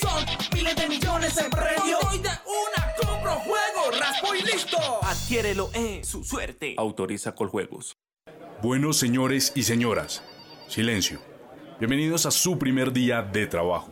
Son 0.00 0.24
miles 0.54 0.76
de 0.76 0.88
millones 0.88 1.36
en 1.38 1.50
premios. 1.50 2.00
Hoy 2.10 2.18
de 2.18 2.28
una 2.28 2.94
compro, 3.00 3.32
juego, 3.36 3.98
raspo 3.98 4.34
y 4.34 4.42
listo. 4.42 4.78
Adquiérelo 5.02 5.70
en 5.74 6.04
su 6.04 6.24
suerte. 6.24 6.74
Autoriza 6.76 7.34
Coljuegos. 7.34 7.96
Bueno, 8.62 8.92
señores 8.92 9.52
y 9.54 9.62
señoras, 9.62 10.22
silencio. 10.68 11.20
Bienvenidos 11.78 12.26
a 12.26 12.30
su 12.30 12.58
primer 12.58 12.92
día 12.92 13.22
de 13.22 13.46
trabajo. 13.46 13.90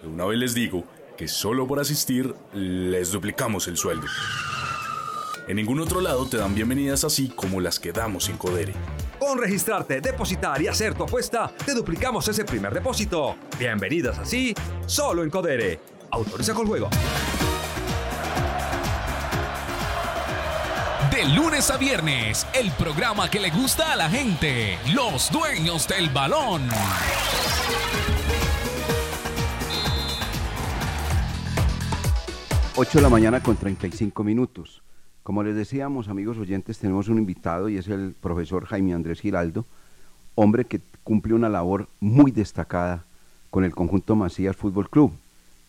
De 0.00 0.08
una 0.08 0.24
vez 0.24 0.38
les 0.38 0.54
digo 0.54 0.84
que 1.18 1.28
solo 1.28 1.66
por 1.66 1.80
asistir 1.80 2.34
les 2.54 3.12
duplicamos 3.12 3.68
el 3.68 3.76
sueldo. 3.76 4.06
En 5.50 5.56
ningún 5.56 5.80
otro 5.80 6.00
lado 6.00 6.26
te 6.26 6.36
dan 6.36 6.54
bienvenidas 6.54 7.02
así 7.02 7.26
como 7.26 7.60
las 7.60 7.80
que 7.80 7.90
damos 7.90 8.28
en 8.28 8.36
Codere. 8.36 8.72
Con 9.18 9.36
registrarte, 9.36 10.00
depositar 10.00 10.62
y 10.62 10.68
hacer 10.68 10.94
tu 10.94 11.02
apuesta, 11.02 11.52
te 11.66 11.74
duplicamos 11.74 12.28
ese 12.28 12.44
primer 12.44 12.72
depósito. 12.72 13.34
Bienvenidas 13.58 14.16
así, 14.20 14.54
solo 14.86 15.24
en 15.24 15.30
Codere. 15.30 15.80
Autoriza 16.12 16.54
con 16.54 16.68
juego. 16.68 16.88
De 21.10 21.24
lunes 21.34 21.68
a 21.72 21.76
viernes, 21.78 22.46
el 22.52 22.70
programa 22.70 23.28
que 23.28 23.40
le 23.40 23.50
gusta 23.50 23.94
a 23.94 23.96
la 23.96 24.08
gente, 24.08 24.78
los 24.94 25.32
dueños 25.32 25.88
del 25.88 26.10
balón. 26.10 26.68
8 32.76 32.98
de 32.98 33.02
la 33.02 33.08
mañana 33.08 33.42
con 33.42 33.56
35 33.56 34.22
minutos. 34.22 34.80
Como 35.30 35.44
les 35.44 35.54
decíamos, 35.54 36.08
amigos 36.08 36.38
oyentes, 36.38 36.80
tenemos 36.80 37.08
un 37.08 37.18
invitado 37.18 37.68
y 37.68 37.76
es 37.76 37.86
el 37.86 38.16
profesor 38.20 38.64
Jaime 38.64 38.94
Andrés 38.94 39.20
Giraldo, 39.20 39.64
hombre 40.34 40.64
que 40.64 40.80
cumple 41.04 41.34
una 41.34 41.48
labor 41.48 41.86
muy 42.00 42.32
destacada 42.32 43.04
con 43.48 43.62
el 43.62 43.72
conjunto 43.72 44.16
Macías 44.16 44.56
Fútbol 44.56 44.90
Club, 44.90 45.12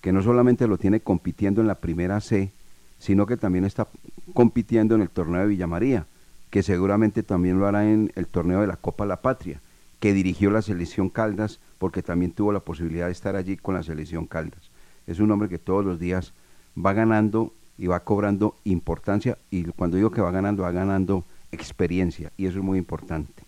que 0.02 0.12
no 0.12 0.24
solamente 0.24 0.66
lo 0.66 0.80
tiene 0.80 1.02
compitiendo 1.02 1.62
en 1.62 1.68
la 1.68 1.76
primera 1.76 2.20
C, 2.22 2.50
sino 2.98 3.28
que 3.28 3.38
también 3.38 3.64
está 3.64 3.88
compitiendo 4.34 4.96
en 4.96 5.02
el 5.04 5.12
torneo 5.12 5.42
de 5.42 5.50
Villamaría, 5.50 6.08
que 6.50 6.64
seguramente 6.64 7.22
también 7.22 7.60
lo 7.60 7.68
hará 7.68 7.88
en 7.88 8.12
el 8.16 8.26
torneo 8.26 8.62
de 8.62 8.68
la 8.68 8.78
Copa 8.78 9.06
La 9.06 9.22
Patria, 9.22 9.62
que 10.00 10.12
dirigió 10.12 10.50
la 10.50 10.64
selección 10.64 11.10
Caldas, 11.10 11.60
porque 11.78 12.02
también 12.02 12.32
tuvo 12.32 12.52
la 12.52 12.62
posibilidad 12.62 13.06
de 13.06 13.12
estar 13.12 13.36
allí 13.36 13.58
con 13.58 13.76
la 13.76 13.84
selección 13.84 14.26
Caldas. 14.26 14.72
Es 15.06 15.20
un 15.20 15.30
hombre 15.30 15.50
que 15.50 15.60
todos 15.60 15.86
los 15.86 16.00
días 16.00 16.34
va 16.76 16.94
ganando 16.94 17.54
y 17.82 17.88
va 17.88 18.02
cobrando 18.02 18.54
importancia, 18.64 19.40
y 19.50 19.64
cuando 19.64 19.98
digo 19.98 20.12
que 20.12 20.22
va 20.22 20.30
ganando, 20.30 20.62
va 20.62 20.72
ganando 20.72 21.24
experiencia, 21.52 22.32
y 22.38 22.46
eso 22.46 22.60
es 22.60 22.64
muy 22.64 22.78
importante. 22.78 23.42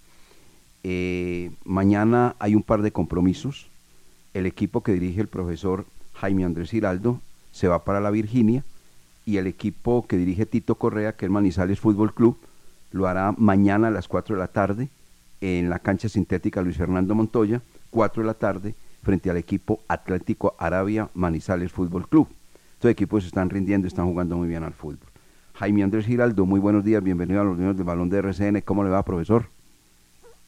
Eh, 0.82 1.52
mañana 1.66 2.36
hay 2.40 2.56
un 2.56 2.64
par 2.64 2.82
de 2.82 2.92
compromisos. 2.92 3.68
El 4.34 4.48
equipo 4.48 4.82
que 4.82 4.94
dirige 4.94 5.22
el 5.22 5.28
profesor 5.28 5.86
Jaime 6.16 6.46
Andrés 6.46 6.72
Giraldo 6.72 7.22
se 7.52 7.68
va 7.68 7.84
para 7.84 8.02
la 8.02 8.10
Virginia 8.10 8.64
y 9.24 9.38
el 9.38 9.46
equipo 9.46 10.08
que 10.08 10.18
dirige 10.18 10.48
Tito 10.48 10.74
Correa, 10.80 11.16
que 11.16 11.26
es 11.26 11.32
Manizales 11.32 11.80
Fútbol 11.80 12.16
Club, 12.16 12.36
lo 12.92 13.06
hará 13.06 13.36
mañana 13.38 13.90
a 13.90 13.92
las 13.92 14.08
4 14.08 14.36
de 14.36 14.42
la 14.42 14.48
tarde 14.48 14.90
en 15.42 15.70
la 15.70 15.78
cancha 15.78 16.10
sintética 16.10 16.64
Luis 16.64 16.78
Fernando 16.78 17.14
Montoya, 17.14 17.62
4 17.92 18.24
de 18.24 18.28
la 18.28 18.34
tarde, 18.34 18.74
frente 19.04 19.30
al 19.30 19.38
equipo 19.38 19.82
Atlético 19.88 20.56
Arabia 20.58 21.08
Manizales 21.14 21.72
Fútbol 21.72 22.08
Club. 22.10 22.28
Estos 22.84 22.92
equipos 22.92 23.26
están 23.26 23.50
rindiendo, 23.50 23.88
están 23.88 24.08
jugando 24.08 24.36
muy 24.36 24.50
bien 24.50 24.62
al 24.62 24.74
fútbol. 24.74 25.08
Jaime 25.54 25.84
Andrés 25.84 26.06
Giraldo, 26.06 26.46
muy 26.46 26.60
buenos 26.60 26.84
días, 26.84 27.02
bienvenido 27.02 27.40
a 27.40 27.46
los 27.46 27.58
niños 27.58 27.78
del 27.78 27.86
balón 27.86 28.10
de 28.10 28.18
RCN. 28.18 28.60
¿Cómo 28.60 28.84
le 28.84 28.90
va, 28.90 29.04
profesor? 29.04 29.46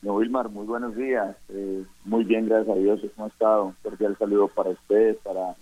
No, 0.01 0.15
Wilmar, 0.15 0.49
muy 0.49 0.65
buenos 0.65 0.97
días. 0.97 1.33
Eh, 1.47 1.85
muy 2.03 2.25
bien, 2.25 2.49
gracias 2.49 2.75
a 2.75 2.77
Dios. 2.77 2.99
¿Cómo 3.15 3.27
ha 3.27 3.29
estado? 3.29 3.65
Un 3.67 3.75
cordial 3.81 4.17
saludo 4.19 4.49
para 4.49 4.71
usted, 4.71 5.15
para 5.23 5.55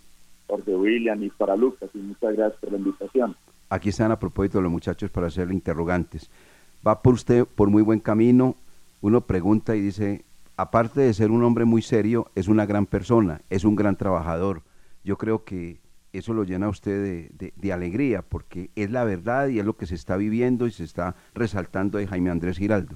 Jorge 0.47 0.75
William 0.75 1.21
y 1.21 1.29
para 1.29 1.55
Lucas. 1.55 1.91
Y 1.93 1.99
muchas 1.99 2.35
gracias 2.35 2.59
por 2.59 2.71
la 2.71 2.79
invitación. 2.79 3.35
Aquí 3.69 3.89
están 3.89 4.11
a 4.11 4.17
propósito 4.17 4.59
los 4.59 4.71
muchachos 4.71 5.11
para 5.11 5.27
hacerle 5.27 5.53
interrogantes. 5.53 6.27
Va 6.85 7.03
por 7.03 7.13
usted 7.13 7.45
por 7.45 7.69
muy 7.69 7.83
buen 7.83 7.99
camino. 7.99 8.55
Uno 8.99 9.21
pregunta 9.21 9.75
y 9.75 9.81
dice, 9.81 10.25
aparte 10.57 11.01
de 11.01 11.13
ser 11.13 11.29
un 11.29 11.43
hombre 11.43 11.65
muy 11.65 11.83
serio, 11.83 12.31
es 12.33 12.47
una 12.47 12.65
gran 12.65 12.87
persona, 12.87 13.41
es 13.51 13.63
un 13.63 13.75
gran 13.75 13.95
trabajador. 13.95 14.63
Yo 15.03 15.19
creo 15.19 15.43
que 15.43 15.82
eso 16.13 16.33
lo 16.33 16.43
llena 16.43 16.67
a 16.67 16.69
usted 16.69 17.03
de, 17.03 17.29
de- 17.37 17.53
de 17.55 17.73
alegría, 17.73 18.21
porque 18.21 18.69
es 18.75 18.91
la 18.91 19.03
verdad 19.03 19.47
y 19.49 19.59
es 19.59 19.65
lo 19.65 19.73
que 19.75 19.85
se 19.85 19.95
está 19.95 20.15
viviendo 20.15 20.67
y 20.67 20.71
se 20.71 20.83
está 20.83 21.15
resaltando 21.33 21.97
de 21.97 22.07
Jaime 22.07 22.29
Andrés 22.29 22.57
Giraldo. 22.57 22.95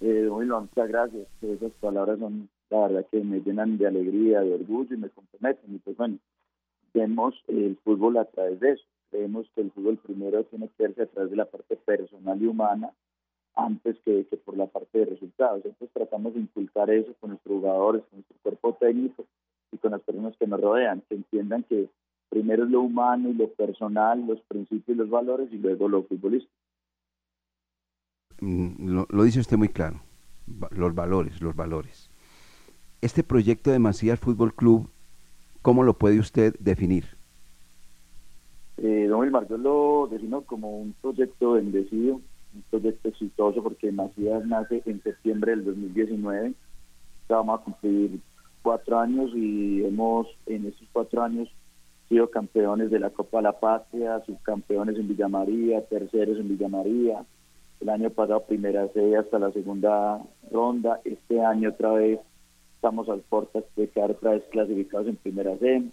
Eh, 0.00 0.28
Wilmar, 0.30 0.62
muchas 0.62 0.88
gracias. 0.88 1.26
Esas 1.42 1.72
palabras 1.80 2.18
son, 2.18 2.48
la 2.70 2.86
verdad, 2.88 3.06
que 3.10 3.20
me 3.22 3.40
llenan 3.40 3.76
de 3.76 3.86
alegría, 3.86 4.40
de 4.40 4.54
orgullo 4.54 4.94
y 4.94 4.98
me 4.98 5.10
comprometen. 5.10 5.74
Y 5.74 5.78
pues 5.78 5.96
bueno, 5.96 6.16
vemos 6.94 7.34
el 7.48 7.76
fútbol 7.84 8.16
a 8.16 8.24
través 8.24 8.60
de 8.60 8.72
eso. 8.72 8.84
Creemos 9.10 9.46
que 9.54 9.60
el 9.60 9.70
fútbol 9.72 9.98
primero 9.98 10.44
tiene 10.44 10.68
que 10.76 10.84
verse 10.84 11.02
a 11.02 11.06
través 11.06 11.30
de 11.30 11.36
la 11.36 11.44
parte 11.44 11.76
personal 11.76 12.40
y 12.40 12.46
humana 12.46 12.90
antes 13.56 13.96
que, 14.04 14.24
que 14.30 14.36
por 14.36 14.56
la 14.56 14.66
parte 14.66 14.98
de 15.00 15.04
resultados. 15.06 15.62
Entonces 15.64 15.90
tratamos 15.92 16.32
de 16.34 16.40
inculcar 16.40 16.88
eso 16.90 17.12
con 17.20 17.30
nuestros 17.30 17.56
jugadores, 17.60 18.02
con 18.08 18.20
nuestro 18.20 18.36
cuerpo 18.42 18.76
técnico 18.80 19.26
y 19.72 19.78
con 19.78 19.92
las 19.92 20.00
personas 20.02 20.36
que 20.36 20.46
nos 20.46 20.60
rodean, 20.60 21.02
que 21.08 21.14
entiendan 21.16 21.62
que 21.64 21.88
primero 22.28 22.64
es 22.64 22.70
lo 22.70 22.80
humano 22.82 23.30
y 23.30 23.34
lo 23.34 23.48
personal, 23.48 24.24
los 24.26 24.40
principios 24.42 24.88
y 24.96 24.98
los 24.98 25.10
valores 25.10 25.48
y 25.52 25.58
luego 25.58 25.88
lo 25.88 26.02
futbolístico. 26.04 26.52
Mm, 28.40 28.88
Lo, 28.88 29.06
lo 29.10 29.22
dice 29.24 29.40
usted 29.40 29.56
muy 29.56 29.68
claro, 29.68 30.00
los 30.70 30.94
valores, 30.94 31.40
los 31.40 31.54
valores. 31.54 32.10
Este 33.02 33.22
proyecto 33.22 33.70
de 33.70 33.78
Macías 33.78 34.20
Fútbol 34.20 34.54
Club, 34.54 34.90
¿cómo 35.62 35.82
lo 35.82 35.94
puede 35.94 36.18
usted 36.18 36.54
definir? 36.58 37.04
Eh, 38.78 39.06
don 39.08 39.20
Wilmar, 39.20 39.46
yo 39.48 39.58
lo 39.58 40.08
defino 40.10 40.42
como 40.42 40.78
un 40.78 40.94
proyecto 41.02 41.52
bendecido, 41.52 42.14
un 42.54 42.62
proyecto 42.70 43.08
exitoso 43.08 43.62
porque 43.62 43.92
Macías 43.92 44.44
nace 44.46 44.82
en 44.86 45.02
septiembre 45.02 45.52
del 45.52 45.64
2019. 45.64 46.54
Ya 47.28 47.36
Vamos 47.36 47.60
a 47.60 47.64
cumplir 47.64 48.20
cuatro 48.62 48.98
años 48.98 49.30
y 49.34 49.84
hemos 49.84 50.26
en 50.46 50.66
estos 50.66 50.88
cuatro 50.92 51.22
años 51.22 51.48
sido 52.08 52.30
campeones 52.30 52.90
de 52.90 52.98
la 52.98 53.10
Copa 53.10 53.38
de 53.38 53.44
la 53.44 53.60
Patria, 53.60 54.22
subcampeones 54.26 54.96
en 54.96 55.08
Villa 55.08 55.28
María, 55.28 55.84
terceros 55.86 56.38
en 56.38 56.48
Villa 56.48 56.68
María. 56.68 57.24
El 57.80 57.88
año 57.88 58.10
pasado 58.10 58.44
primera 58.44 58.88
C 58.88 59.16
hasta 59.16 59.38
la 59.38 59.52
segunda 59.52 60.20
ronda. 60.50 61.00
Este 61.04 61.40
año 61.42 61.70
otra 61.70 61.92
vez 61.92 62.20
estamos 62.74 63.08
al 63.08 63.20
portas 63.20 63.64
de 63.76 63.88
quedar 63.88 64.10
otra 64.12 64.32
vez 64.32 64.42
clasificados 64.50 65.06
en 65.06 65.16
primera 65.16 65.56
C 65.58 65.84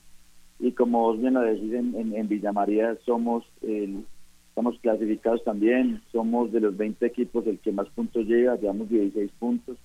y 0.59 0.72
como 0.72 1.01
vos 1.01 1.20
bien 1.20 1.34
lo 1.34 1.41
decís 1.41 1.74
en, 1.74 1.95
en, 1.95 2.15
en 2.15 2.28
Villa 2.28 2.51
María 2.51 2.97
somos 3.05 3.43
el, 3.61 4.05
estamos 4.49 4.80
clasificados 4.80 5.43
también 5.43 6.01
somos 6.11 6.51
de 6.51 6.61
los 6.61 6.78
20 6.78 7.05
equipos 7.05 7.45
el 7.45 7.59
que 7.59 7.72
más 7.72 7.89
puntos 7.89 8.26
llega 8.26 8.55
llevamos 8.55 8.89
16 8.89 9.32
puntos 9.38 9.78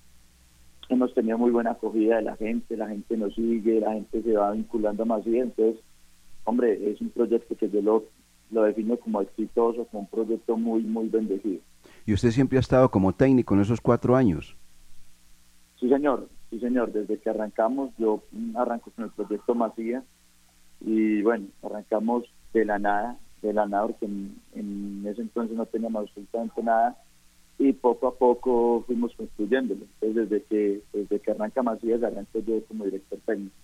hemos 0.89 1.13
tenido 1.13 1.37
muy 1.37 1.51
buena 1.51 1.71
acogida 1.71 2.17
de 2.17 2.23
la 2.23 2.35
gente 2.35 2.77
la 2.77 2.87
gente 2.87 3.17
nos 3.17 3.33
sigue 3.35 3.79
la 3.79 3.93
gente 3.93 4.21
se 4.21 4.33
va 4.33 4.51
vinculando 4.51 5.05
más 5.05 5.25
y 5.25 5.37
entonces 5.37 5.81
hombre 6.43 6.91
es 6.91 6.99
un 7.01 7.09
proyecto 7.09 7.55
que 7.55 7.69
yo 7.69 7.81
lo, 7.81 8.03
lo 8.51 8.63
defino 8.63 8.97
como 8.97 9.21
exitoso 9.21 9.85
como 9.85 10.01
un 10.01 10.07
proyecto 10.07 10.57
muy 10.57 10.83
muy 10.83 11.09
bendecido 11.09 11.61
Y 12.05 12.13
usted 12.13 12.31
siempre 12.31 12.57
ha 12.57 12.61
estado 12.61 12.89
como 12.89 13.13
técnico 13.13 13.53
en 13.53 13.61
esos 13.61 13.81
cuatro 13.81 14.15
años. 14.15 14.55
Sí, 15.79 15.89
señor, 15.89 16.29
sí, 16.49 16.59
señor. 16.59 16.91
Desde 16.91 17.17
que 17.17 17.29
arrancamos, 17.29 17.91
yo 17.97 18.23
arranco 18.55 18.91
con 18.91 19.05
el 19.05 19.11
proyecto 19.11 19.55
Macías 19.55 20.03
y 20.79 21.21
bueno, 21.21 21.47
arrancamos 21.61 22.25
de 22.53 22.65
la 22.65 22.79
nada, 22.79 23.17
de 23.41 23.53
la 23.53 23.65
nada, 23.65 23.87
porque 23.87 24.05
en, 24.05 24.35
en 24.53 25.03
ese 25.05 25.21
entonces 25.21 25.57
no 25.57 25.65
teníamos 25.65 26.03
absolutamente 26.03 26.63
nada 26.63 26.97
y 27.59 27.73
poco 27.73 28.07
a 28.07 28.15
poco 28.15 28.83
fuimos 28.85 29.13
construyéndolo. 29.15 29.85
Entonces, 30.01 30.29
desde 30.29 30.45
que, 30.45 30.81
desde 30.93 31.19
que 31.19 31.31
arranca 31.31 31.63
Macías, 31.63 32.03
arranco 32.03 32.39
yo 32.39 32.63
como 32.65 32.85
director 32.85 33.19
técnico. 33.25 33.55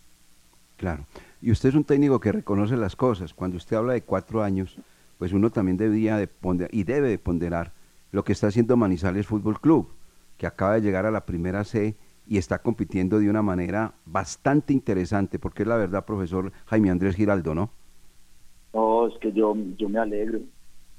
Claro. 0.77 1.05
Y 1.41 1.51
usted 1.51 1.69
es 1.69 1.75
un 1.75 1.83
técnico 1.83 2.19
que 2.19 2.31
reconoce 2.31 2.77
las 2.77 2.95
cosas. 2.95 3.33
Cuando 3.33 3.57
usted 3.57 3.75
habla 3.75 3.93
de 3.93 4.01
cuatro 4.01 4.43
años, 4.43 4.77
pues 5.17 5.33
uno 5.33 5.49
también 5.49 5.77
debía 5.77 6.17
de 6.17 6.27
ponderar, 6.27 6.73
y 6.73 6.83
debe 6.83 7.09
de 7.09 7.17
ponderar 7.17 7.73
lo 8.11 8.23
que 8.23 8.31
está 8.31 8.47
haciendo 8.47 8.77
Manizales 8.77 9.27
Fútbol 9.27 9.59
Club, 9.59 9.89
que 10.37 10.47
acaba 10.47 10.75
de 10.75 10.81
llegar 10.81 11.05
a 11.05 11.11
la 11.11 11.25
primera 11.25 11.63
C 11.63 11.95
y 12.25 12.37
está 12.37 12.59
compitiendo 12.59 13.19
de 13.19 13.29
una 13.29 13.41
manera 13.41 13.93
bastante 14.05 14.71
interesante, 14.71 15.39
porque 15.39 15.63
es 15.63 15.67
la 15.67 15.77
verdad, 15.77 16.05
profesor 16.05 16.51
Jaime 16.67 16.89
Andrés 16.89 17.15
Giraldo, 17.15 17.55
¿no? 17.55 17.71
No, 18.73 19.07
es 19.07 19.17
que 19.19 19.31
yo, 19.33 19.55
yo 19.77 19.89
me 19.89 19.99
alegro, 19.99 20.39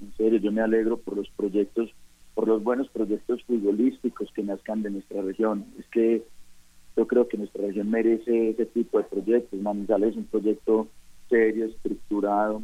en 0.01 0.13
serio, 0.17 0.39
yo 0.41 0.53
me 0.53 0.61
alegro 0.61 0.99
por 0.99 1.17
los 1.17 1.31
proyectos, 1.31 1.95
por 2.35 2.49
los 2.49 2.63
buenos 2.63 2.89
proyectos 2.89 3.43
futbolísticos 3.45 4.31
que 4.35 4.43
nazcan 4.43 4.83
de 4.83 4.91
nuestra 4.91 5.23
región. 5.23 5.65
Es 5.79 5.87
que 5.89 6.23
yo 6.97 7.07
creo 7.07 7.29
que 7.29 7.39
nuestra 7.39 7.67
región 7.67 7.91
merece 7.91 8.51
ese 8.51 8.67
tipo 8.67 8.99
de 8.99 9.05
proyectos. 9.05 9.61
Manizales 9.61 10.11
es 10.11 10.17
un 10.17 10.25
proyecto 10.25 10.89
serio, 11.29 11.67
estructurado. 11.67 12.63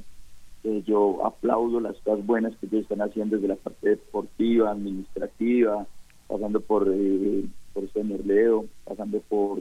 Eh, 0.65 0.83
yo 0.87 1.25
aplaudo 1.25 1.81
las 1.81 1.97
cosas 1.99 2.27
buenas 2.27 2.57
que 2.57 2.67
ellos 2.67 2.83
están 2.83 3.03
haciendo 3.03 3.37
desde 3.37 3.49
la 3.49 3.57
parte 3.57 3.91
deportiva, 3.91 4.73
administrativa, 4.73 5.87
pasando 6.27 6.61
por, 6.61 6.89
eh, 6.93 7.45
por 7.73 7.91
señor 7.93 8.27
Leo, 8.27 8.67
pasando 8.85 9.21
por, 9.29 9.61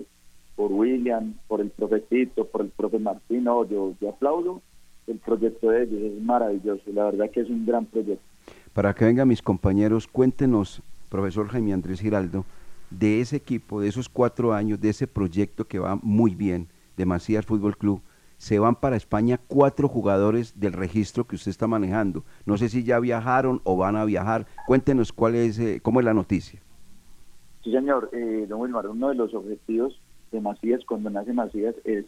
por 0.56 0.72
William, 0.72 1.36
por 1.48 1.62
el 1.62 1.70
profetito, 1.70 2.46
por 2.46 2.62
el 2.62 2.70
profe 2.70 3.00
Martín. 3.00 3.44
No, 3.44 3.68
yo, 3.68 3.94
yo 4.02 4.10
aplaudo 4.10 4.62
el 5.08 5.20
proyecto 5.20 5.70
de 5.70 5.84
ellos, 5.84 6.02
es 6.02 6.22
maravilloso. 6.22 6.82
La 6.94 7.06
verdad 7.06 7.30
que 7.30 7.42
es 7.42 7.50
un 7.50 7.66
gran 7.66 7.86
proyecto. 7.86 8.35
Para 8.76 8.94
que 8.94 9.06
vengan 9.06 9.30
mis 9.30 9.42
compañeros, 9.42 10.06
cuéntenos, 10.06 10.82
profesor 11.08 11.48
Jaime 11.48 11.72
Andrés 11.72 12.02
Giraldo, 12.02 12.44
de 12.90 13.22
ese 13.22 13.38
equipo, 13.38 13.80
de 13.80 13.88
esos 13.88 14.10
cuatro 14.10 14.52
años, 14.52 14.82
de 14.82 14.90
ese 14.90 15.08
proyecto 15.08 15.64
que 15.64 15.80
va 15.80 15.98
muy 16.04 16.36
bien, 16.36 16.68
de 16.98 17.06
Macías 17.06 17.46
Fútbol 17.46 17.78
Club, 17.78 18.02
se 18.38 18.60
van 18.60 18.76
para 18.76 18.98
España 18.98 19.40
cuatro 19.48 19.88
jugadores 19.88 20.60
del 20.60 20.74
registro 20.74 21.24
que 21.24 21.38
usted 21.38 21.52
está 21.52 21.68
manejando. 21.68 22.26
No 22.46 22.58
sé 22.58 22.68
si 22.68 22.84
ya 22.84 23.00
viajaron 23.00 23.62
o 23.64 23.78
van 23.78 23.96
a 23.96 24.04
viajar. 24.04 24.46
Cuéntenos 24.68 25.14
cuál 25.14 25.36
es, 25.36 25.58
eh, 25.58 25.80
cómo 25.82 26.02
es 26.02 26.06
la 26.06 26.14
noticia. 26.14 26.60
Sí, 27.64 27.72
señor. 27.72 28.10
Eh, 28.12 28.46
don 28.50 28.60
Wilmar, 28.60 28.90
uno 28.90 29.08
de 29.08 29.16
los 29.16 29.34
objetivos 29.34 29.98
de 30.34 30.42
Macías 30.42 30.84
cuando 30.84 31.10
nace 31.10 31.32
Macías 31.32 31.76
es 31.86 32.04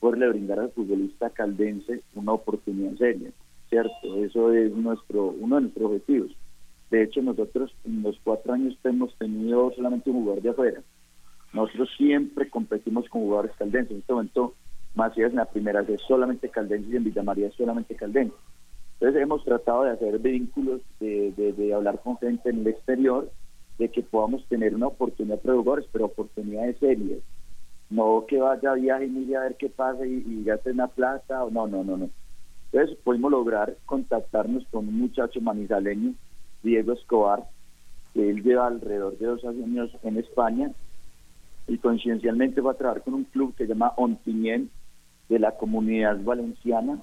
poderle 0.00 0.28
brindar 0.28 0.60
al 0.60 0.70
futbolista 0.70 1.30
caldense 1.30 2.02
una 2.14 2.32
oportunidad 2.32 2.92
seria, 2.98 3.30
¿cierto? 3.68 4.24
Eso 4.24 4.52
es 4.52 4.72
nuestro 4.72 5.26
uno 5.26 5.56
de 5.56 5.62
nuestros 5.62 5.86
objetivos. 5.86 6.36
De 6.90 7.02
hecho, 7.02 7.20
nosotros 7.20 7.74
en 7.84 8.02
los 8.02 8.18
cuatro 8.24 8.54
años 8.54 8.78
hemos 8.84 9.14
tenido 9.16 9.70
solamente 9.72 10.10
un 10.10 10.20
jugador 10.20 10.42
de 10.42 10.50
afuera. 10.50 10.82
Nosotros 11.52 11.90
siempre 11.96 12.48
competimos 12.48 13.08
con 13.08 13.22
jugadores 13.22 13.52
caldenses. 13.56 13.92
En 13.92 13.98
este 13.98 14.12
momento, 14.12 14.54
Macías 14.94 15.30
en 15.30 15.36
la 15.36 15.44
primera 15.44 15.82
es 15.82 16.00
solamente 16.02 16.48
caldense 16.48 16.90
y 16.90 16.96
en 16.96 17.04
Villa 17.04 17.22
María 17.22 17.50
solamente 17.52 17.94
caldense. 17.94 18.34
Entonces 18.94 19.22
hemos 19.22 19.44
tratado 19.44 19.84
de 19.84 19.90
hacer 19.90 20.18
vínculos, 20.18 20.80
de, 20.98 21.32
de, 21.32 21.74
hablar 21.74 22.00
con 22.02 22.18
gente 22.18 22.50
en 22.50 22.60
el 22.60 22.66
exterior, 22.66 23.30
de 23.78 23.90
que 23.90 24.02
podamos 24.02 24.44
tener 24.48 24.74
una 24.74 24.88
oportunidad 24.88 25.38
para 25.38 25.54
jugadores, 25.54 25.88
pero 25.92 26.06
oportunidades 26.06 26.78
serias. 26.78 27.20
No 27.90 28.24
que 28.26 28.38
vaya 28.38 28.72
a 28.72 28.74
viaje 28.74 29.06
y 29.06 29.10
mire 29.10 29.36
a 29.36 29.42
ver 29.42 29.56
qué 29.56 29.68
pasa 29.68 30.04
y, 30.04 30.24
y 30.26 30.42
gaste 30.44 30.72
una 30.72 30.88
plata, 30.88 31.44
no, 31.50 31.68
no, 31.68 31.84
no, 31.84 31.96
no. 31.96 32.10
Entonces 32.72 32.96
pudimos 33.02 33.30
lograr 33.30 33.76
contactarnos 33.86 34.64
con 34.70 34.88
un 34.88 34.98
muchacho 34.98 35.40
manizaleño, 35.40 36.14
Diego 36.62 36.92
Escobar, 36.92 37.44
que 38.14 38.28
él 38.30 38.42
lleva 38.42 38.66
alrededor 38.66 39.16
de 39.18 39.26
dos 39.26 39.44
años 39.44 39.90
en 40.02 40.18
España 40.18 40.72
y 41.66 41.78
coincidencialmente 41.78 42.60
va 42.60 42.72
a 42.72 42.76
trabajar 42.76 43.02
con 43.02 43.14
un 43.14 43.24
club 43.24 43.54
que 43.54 43.64
se 43.64 43.70
llama 43.70 43.92
Ontiñén 43.96 44.70
de 45.28 45.38
la 45.38 45.52
comunidad 45.52 46.22
valenciana 46.22 47.00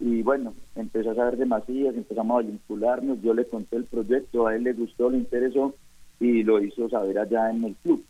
y 0.00 0.22
bueno, 0.22 0.54
empezó 0.74 1.12
a 1.12 1.14
saber 1.14 1.36
de 1.36 1.46
Macías, 1.46 1.94
empezamos 1.94 2.38
a 2.38 2.46
vincularnos, 2.46 3.22
yo 3.22 3.32
le 3.32 3.46
conté 3.46 3.76
el 3.76 3.84
proyecto, 3.84 4.46
a 4.46 4.56
él 4.56 4.64
le 4.64 4.72
gustó, 4.72 5.08
le 5.08 5.18
interesó 5.18 5.74
y 6.20 6.42
lo 6.42 6.62
hizo 6.62 6.88
saber 6.88 7.18
allá 7.18 7.50
en 7.50 7.64
el 7.64 7.74
club. 7.76 8.04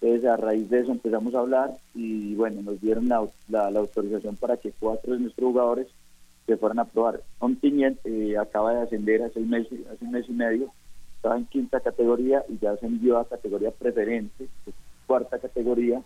Entonces 0.00 0.28
a 0.28 0.36
raíz 0.36 0.68
de 0.68 0.80
eso 0.80 0.92
empezamos 0.92 1.34
a 1.34 1.40
hablar 1.40 1.76
y 1.94 2.34
bueno, 2.34 2.62
nos 2.62 2.80
dieron 2.80 3.08
la, 3.08 3.26
la, 3.48 3.70
la 3.70 3.80
autorización 3.80 4.36
para 4.36 4.56
que 4.56 4.72
cuatro 4.78 5.14
de 5.14 5.20
nuestros 5.20 5.48
jugadores 5.48 5.88
se 6.46 6.56
fueran 6.56 6.78
a 6.78 6.84
probar. 6.84 7.22
Ontiñén 7.38 7.98
eh, 8.04 8.36
acaba 8.38 8.74
de 8.74 8.82
ascender 8.82 9.22
hace 9.22 9.40
un, 9.40 9.50
mes, 9.50 9.66
hace 9.66 10.04
un 10.04 10.12
mes 10.12 10.26
y 10.28 10.32
medio, 10.32 10.70
estaba 11.16 11.36
en 11.36 11.46
quinta 11.46 11.80
categoría 11.80 12.44
y 12.48 12.58
ya 12.58 12.72
ascendió 12.72 13.18
a 13.18 13.28
categoría 13.28 13.70
preferente, 13.70 14.48
que 14.64 14.70
es 14.70 14.76
cuarta 15.06 15.38
categoría, 15.38 16.02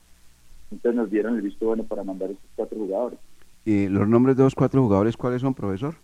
entonces 0.70 0.96
nos 0.96 1.10
dieron 1.10 1.34
el 1.34 1.42
visto 1.42 1.66
bueno 1.66 1.84
para 1.84 2.04
mandar 2.04 2.30
estos 2.30 2.50
cuatro 2.54 2.78
jugadores. 2.78 3.18
Eh, 3.66 3.88
¿Los 3.90 4.08
nombres 4.08 4.36
de 4.36 4.44
los 4.44 4.54
cuatro 4.54 4.82
jugadores 4.82 5.16
cuáles 5.16 5.42
son, 5.42 5.52
profesor? 5.52 5.96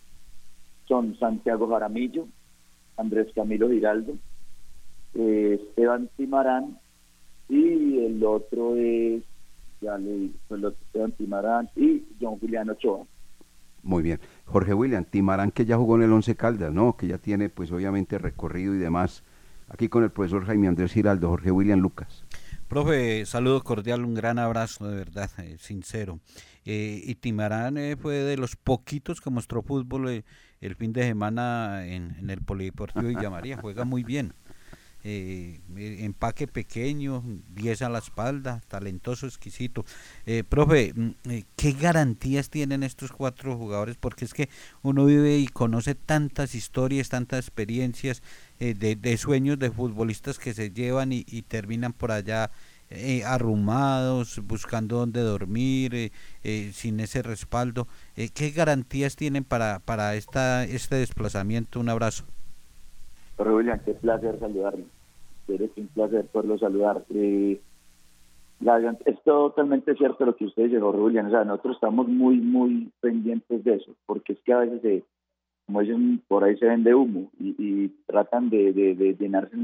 Son 0.87 1.17
Santiago 1.17 1.67
Jaramillo, 1.67 2.27
Andrés 2.97 3.27
Camilo 3.33 3.69
Giraldo, 3.69 4.13
eh, 5.15 5.59
Esteban 5.61 6.09
Timarán 6.15 6.77
y 7.49 8.05
el 8.05 8.23
otro 8.23 8.75
es, 8.75 9.23
ya 9.81 9.97
le 9.97 10.11
digo, 10.11 10.33
el 10.49 10.65
otro 10.65 10.79
Esteban 10.85 11.11
Timarán 11.13 11.69
y 11.75 12.03
John 12.19 12.39
Julián 12.39 12.69
Ochoa. 12.69 13.05
Muy 13.83 14.03
bien. 14.03 14.19
Jorge 14.45 14.73
William, 14.73 15.05
Timarán 15.05 15.51
que 15.51 15.65
ya 15.65 15.77
jugó 15.77 15.95
en 15.95 16.03
el 16.03 16.11
Once 16.11 16.35
Caldas, 16.35 16.73
¿no? 16.73 16.97
Que 16.97 17.07
ya 17.07 17.17
tiene 17.17 17.49
pues 17.49 17.71
obviamente 17.71 18.17
recorrido 18.17 18.75
y 18.75 18.77
demás. 18.77 19.23
Aquí 19.69 19.89
con 19.89 20.03
el 20.03 20.11
profesor 20.11 20.45
Jaime 20.45 20.67
Andrés 20.67 20.93
Giraldo, 20.93 21.29
Jorge 21.29 21.51
William 21.51 21.79
Lucas. 21.79 22.25
Profe, 22.67 23.25
saludo 23.25 23.63
cordial, 23.63 24.03
un 24.03 24.13
gran 24.13 24.39
abrazo, 24.39 24.89
de 24.89 24.97
verdad, 24.97 25.29
eh, 25.37 25.55
sincero. 25.57 26.19
Eh, 26.65 27.01
y 27.01 27.15
Timarán 27.15 27.77
eh, 27.77 27.95
fue 27.95 28.15
de 28.15 28.35
los 28.35 28.57
poquitos 28.57 29.21
que 29.21 29.29
mostró 29.29 29.61
fútbol 29.61 30.09
eh, 30.09 30.25
el 30.59 30.75
fin 30.75 30.91
de 30.91 31.03
semana 31.03 31.85
en, 31.87 32.15
en 32.19 32.29
el 32.29 32.41
Polideportivo 32.41 33.07
Villa 33.07 33.29
María, 33.29 33.57
juega 33.61 33.85
muy 33.85 34.03
bien. 34.03 34.33
Eh, 35.09 35.61
eh, 35.77 35.99
empaque 36.01 36.47
pequeño, 36.47 37.23
10 37.55 37.81
a 37.83 37.87
la 37.87 37.99
espalda, 37.99 38.61
talentoso, 38.67 39.25
exquisito. 39.25 39.85
Eh, 40.25 40.43
profe, 40.43 40.91
mm, 40.93 41.09
eh, 41.29 41.43
¿qué 41.55 41.71
garantías 41.71 42.49
tienen 42.49 42.83
estos 42.83 43.13
cuatro 43.13 43.55
jugadores? 43.55 43.95
Porque 43.95 44.25
es 44.25 44.33
que 44.33 44.49
uno 44.81 45.05
vive 45.05 45.37
y 45.37 45.47
conoce 45.47 45.95
tantas 45.95 46.55
historias, 46.55 47.07
tantas 47.07 47.39
experiencias 47.39 48.21
eh, 48.59 48.73
de, 48.73 48.97
de 48.97 49.15
sueños 49.15 49.57
de 49.57 49.71
futbolistas 49.71 50.39
que 50.39 50.53
se 50.53 50.71
llevan 50.71 51.13
y, 51.13 51.23
terminan 51.43 51.93
por 51.93 52.11
allá 52.11 52.51
eh, 52.89 53.23
arrumados, 53.23 54.41
buscando 54.45 54.97
dónde 54.97 55.21
dormir, 55.21 56.11
sin 56.73 56.99
ese 56.99 57.21
respaldo. 57.21 57.87
¿Qué 58.15 58.51
garantías 58.51 59.15
tienen 59.15 59.45
para, 59.45 59.79
para 59.79 60.15
esta, 60.15 60.65
este 60.65 60.97
desplazamiento? 60.97 61.79
Un 61.79 61.87
abrazo. 61.87 62.25
Pero 63.37 63.59
qué 63.85 63.93
placer 63.93 64.37
saludarlo. 64.39 64.96
Es 65.47 65.77
un 65.77 65.87
placer 65.87 66.25
poderlo 66.25 66.57
saludar. 66.57 67.03
Eh, 67.13 67.59
es 69.05 69.23
totalmente 69.23 69.95
cierto 69.95 70.25
lo 70.25 70.35
que 70.35 70.45
usted 70.45 70.63
dice, 70.65 70.79
William. 70.79 71.27
O 71.27 71.29
sea, 71.29 71.43
nosotros 71.43 71.75
estamos 71.75 72.07
muy, 72.07 72.37
muy 72.37 72.91
pendientes 72.99 73.63
de 73.63 73.75
eso, 73.75 73.95
porque 74.05 74.33
es 74.33 74.39
que 74.41 74.53
a 74.53 74.59
veces, 74.59 74.81
se, 74.81 75.03
como 75.65 75.81
dicen, 75.81 76.21
por 76.27 76.43
ahí 76.43 76.57
se 76.57 76.65
vende 76.65 76.95
humo 76.95 77.29
y, 77.39 77.55
y 77.57 77.87
tratan 78.07 78.49
de, 78.49 78.73
de, 78.73 78.95
de 78.95 79.15
llenarse 79.15 79.55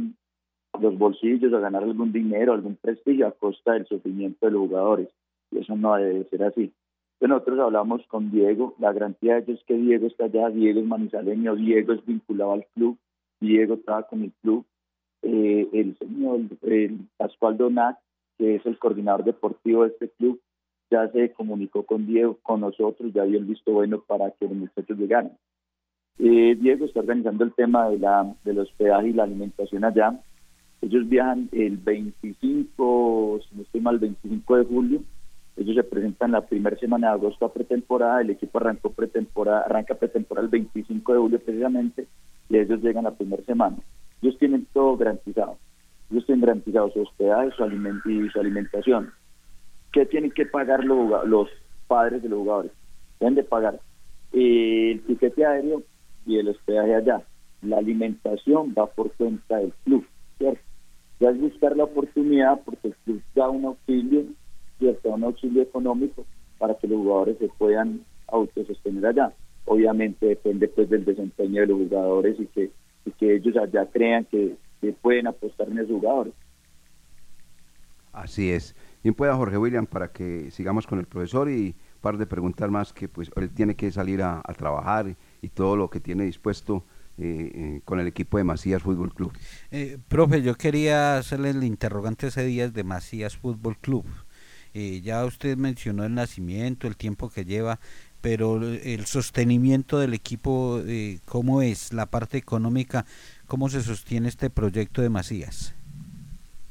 los 0.79 0.97
bolsillos 0.97 1.53
o 1.53 1.59
ganar 1.59 1.83
algún 1.83 2.11
dinero, 2.11 2.53
algún 2.53 2.75
prestigio 2.75 3.27
a 3.27 3.31
costa 3.31 3.73
del 3.73 3.85
sufrimiento 3.87 4.45
de 4.45 4.51
los 4.51 4.61
jugadores. 4.67 5.09
Y 5.51 5.59
eso 5.59 5.75
no 5.75 5.95
debe 5.95 6.23
ser 6.25 6.43
así. 6.43 6.71
Nosotros 7.19 7.59
hablamos 7.59 8.05
con 8.07 8.31
Diego, 8.31 8.75
la 8.79 8.91
garantía 8.91 9.35
de 9.35 9.43
ellos 9.43 9.59
es 9.59 9.65
que 9.65 9.75
Diego 9.75 10.07
está 10.07 10.25
allá, 10.25 10.49
Diego 10.49 10.81
es 10.81 10.85
manizaleño, 10.85 11.55
Diego 11.55 11.93
es 11.93 12.05
vinculado 12.05 12.51
al 12.51 12.65
club, 12.73 12.97
Diego 13.39 13.77
trabaja 13.77 14.09
con 14.09 14.23
el 14.23 14.31
club, 14.41 14.65
eh, 15.23 15.67
el 15.73 15.97
señor 15.97 16.41
el 16.61 17.07
Pascual 17.17 17.57
Donat, 17.57 17.97
que 18.37 18.55
es 18.55 18.65
el 18.65 18.77
coordinador 18.77 19.23
deportivo 19.23 19.83
de 19.83 19.89
este 19.89 20.09
club, 20.09 20.39
ya 20.91 21.07
se 21.09 21.31
comunicó 21.31 21.83
con 21.83 22.05
Diego, 22.05 22.37
con 22.43 22.61
nosotros, 22.61 23.11
ya 23.13 23.23
dio 23.23 23.39
el 23.39 23.45
visto 23.45 23.71
bueno 23.71 24.01
para 24.05 24.31
que 24.31 24.45
los 24.47 24.55
muchachos 24.55 24.97
llegaran. 24.97 25.31
Eh, 26.19 26.55
Diego 26.59 26.85
está 26.85 26.99
organizando 26.99 27.43
el 27.43 27.53
tema 27.53 27.89
de 27.89 27.97
la, 27.97 28.35
del 28.43 28.59
hospedaje 28.59 29.09
y 29.09 29.13
la 29.13 29.23
alimentación 29.23 29.83
allá. 29.83 30.19
Ellos 30.81 31.07
viajan 31.07 31.49
el 31.51 31.77
25, 31.77 33.39
si 33.49 33.55
no 33.55 33.61
estoy 33.63 33.81
mal, 33.81 33.95
el 33.95 34.01
25 34.01 34.57
de 34.57 34.65
julio. 34.65 35.03
Ellos 35.55 35.75
se 35.75 35.83
presentan 35.83 36.31
la 36.31 36.41
primera 36.41 36.77
semana 36.77 37.07
de 37.07 37.13
agosto 37.13 37.45
a 37.45 37.53
pretemporada. 37.53 38.21
El 38.21 38.31
equipo 38.31 38.57
arrancó 38.57 38.91
pretemporada, 38.91 39.61
arranca 39.61 39.95
pretemporada 39.95 40.45
el 40.45 40.51
25 40.51 41.13
de 41.13 41.19
julio 41.19 41.39
precisamente 41.39 42.07
y 42.49 42.57
ellos 42.57 42.81
llegan 42.81 43.05
la 43.05 43.15
primera 43.15 43.43
semana. 43.43 43.77
Ellos 44.23 44.39
tienen 44.39 44.65
todo 44.71 44.95
garantizado. 44.95 45.57
Ellos 46.09 46.25
tienen 46.25 46.45
garantizado 46.45 46.89
su 46.91 47.01
hospedaje 47.01 47.51
su 47.57 47.63
aliment 47.63 48.05
y 48.05 48.29
su 48.29 48.39
alimentación. 48.39 49.11
¿Qué 49.91 50.05
tienen 50.05 50.31
que 50.31 50.45
pagar 50.45 50.85
los, 50.85 51.27
los 51.27 51.49
padres 51.87 52.23
de 52.23 52.29
los 52.29 52.39
jugadores? 52.39 52.71
Deben 53.19 53.35
de 53.35 53.43
pagar 53.43 53.81
eh, 54.31 54.91
el 54.93 55.01
tiquete 55.01 55.45
aéreo 55.45 55.83
y 56.25 56.37
el 56.37 56.47
hospedaje 56.47 56.95
allá. 56.95 57.21
La 57.63 57.79
alimentación 57.79 58.73
va 58.77 58.85
por 58.85 59.11
cuenta 59.11 59.57
del 59.57 59.73
club, 59.83 60.07
¿cierto? 60.37 60.61
Ya 61.19 61.29
es 61.29 61.41
buscar 61.41 61.75
la 61.75 61.83
oportunidad 61.83 62.61
porque 62.63 62.87
el 62.87 62.95
club 63.03 63.21
da 63.35 63.49
un 63.49 63.65
auxilio, 63.65 64.23
¿cierto? 64.79 65.09
Un 65.09 65.25
auxilio 65.25 65.63
económico 65.63 66.25
para 66.59 66.75
que 66.75 66.87
los 66.87 66.99
jugadores 66.99 67.37
se 67.39 67.49
puedan 67.57 68.05
autosostener 68.27 69.05
allá. 69.05 69.33
Obviamente 69.65 70.27
depende 70.27 70.69
pues 70.69 70.89
del 70.89 71.03
desempeño 71.03 71.59
de 71.59 71.67
los 71.67 71.77
jugadores 71.77 72.39
y 72.39 72.45
que, 72.45 72.71
y 73.05 73.11
que 73.11 73.35
ellos 73.35 73.55
allá 73.57 73.89
crean 73.91 74.25
que, 74.25 74.55
que 74.81 74.93
pueden 74.93 75.27
apostar 75.27 75.69
en 75.69 75.79
esos 75.79 75.91
jugadores. 75.91 76.33
Así 78.11 78.51
es. 78.51 78.75
Bien 79.03 79.15
pueda 79.15 79.35
Jorge 79.35 79.57
William 79.57 79.87
para 79.87 80.11
que 80.11 80.51
sigamos 80.51 80.85
con 80.87 80.99
el 80.99 81.05
profesor 81.05 81.49
y 81.49 81.75
un 81.95 82.01
par 82.01 82.17
de 82.17 82.25
preguntas 82.25 82.69
más 82.69 82.93
que 82.93 83.07
pues 83.07 83.31
él 83.35 83.49
tiene 83.49 83.75
que 83.75 83.91
salir 83.91 84.21
a, 84.21 84.41
a 84.43 84.53
trabajar 84.53 85.07
y, 85.07 85.17
y 85.41 85.49
todo 85.49 85.75
lo 85.75 85.89
que 85.89 85.99
tiene 85.99 86.23
dispuesto 86.23 86.85
eh, 87.17 87.51
eh, 87.53 87.81
con 87.85 87.99
el 87.99 88.07
equipo 88.07 88.37
de 88.37 88.43
Macías 88.43 88.81
Fútbol 88.81 89.13
Club. 89.13 89.33
Eh, 89.71 89.97
profe, 90.07 90.41
yo 90.41 90.55
quería 90.55 91.17
hacerle 91.17 91.51
el 91.51 91.63
interrogante 91.63 92.27
ese 92.27 92.43
día 92.45 92.69
de 92.69 92.83
Macías 92.83 93.37
Fútbol 93.37 93.77
Club. 93.77 94.05
Eh, 94.73 95.01
ya 95.01 95.23
usted 95.23 95.55
mencionó 95.55 96.03
el 96.05 96.15
nacimiento, 96.15 96.87
el 96.87 96.97
tiempo 96.97 97.29
que 97.29 97.45
lleva, 97.45 97.79
pero 98.23 98.55
el 98.63 99.05
sostenimiento 99.05 99.99
del 99.99 100.13
equipo, 100.13 100.79
eh, 100.87 101.19
¿cómo 101.25 101.61
es? 101.61 101.91
La 101.91 102.05
parte 102.05 102.37
económica, 102.37 103.05
¿cómo 103.47 103.67
se 103.67 103.81
sostiene 103.81 104.29
este 104.29 104.49
proyecto 104.49 105.01
de 105.01 105.09
Macías? 105.09 105.75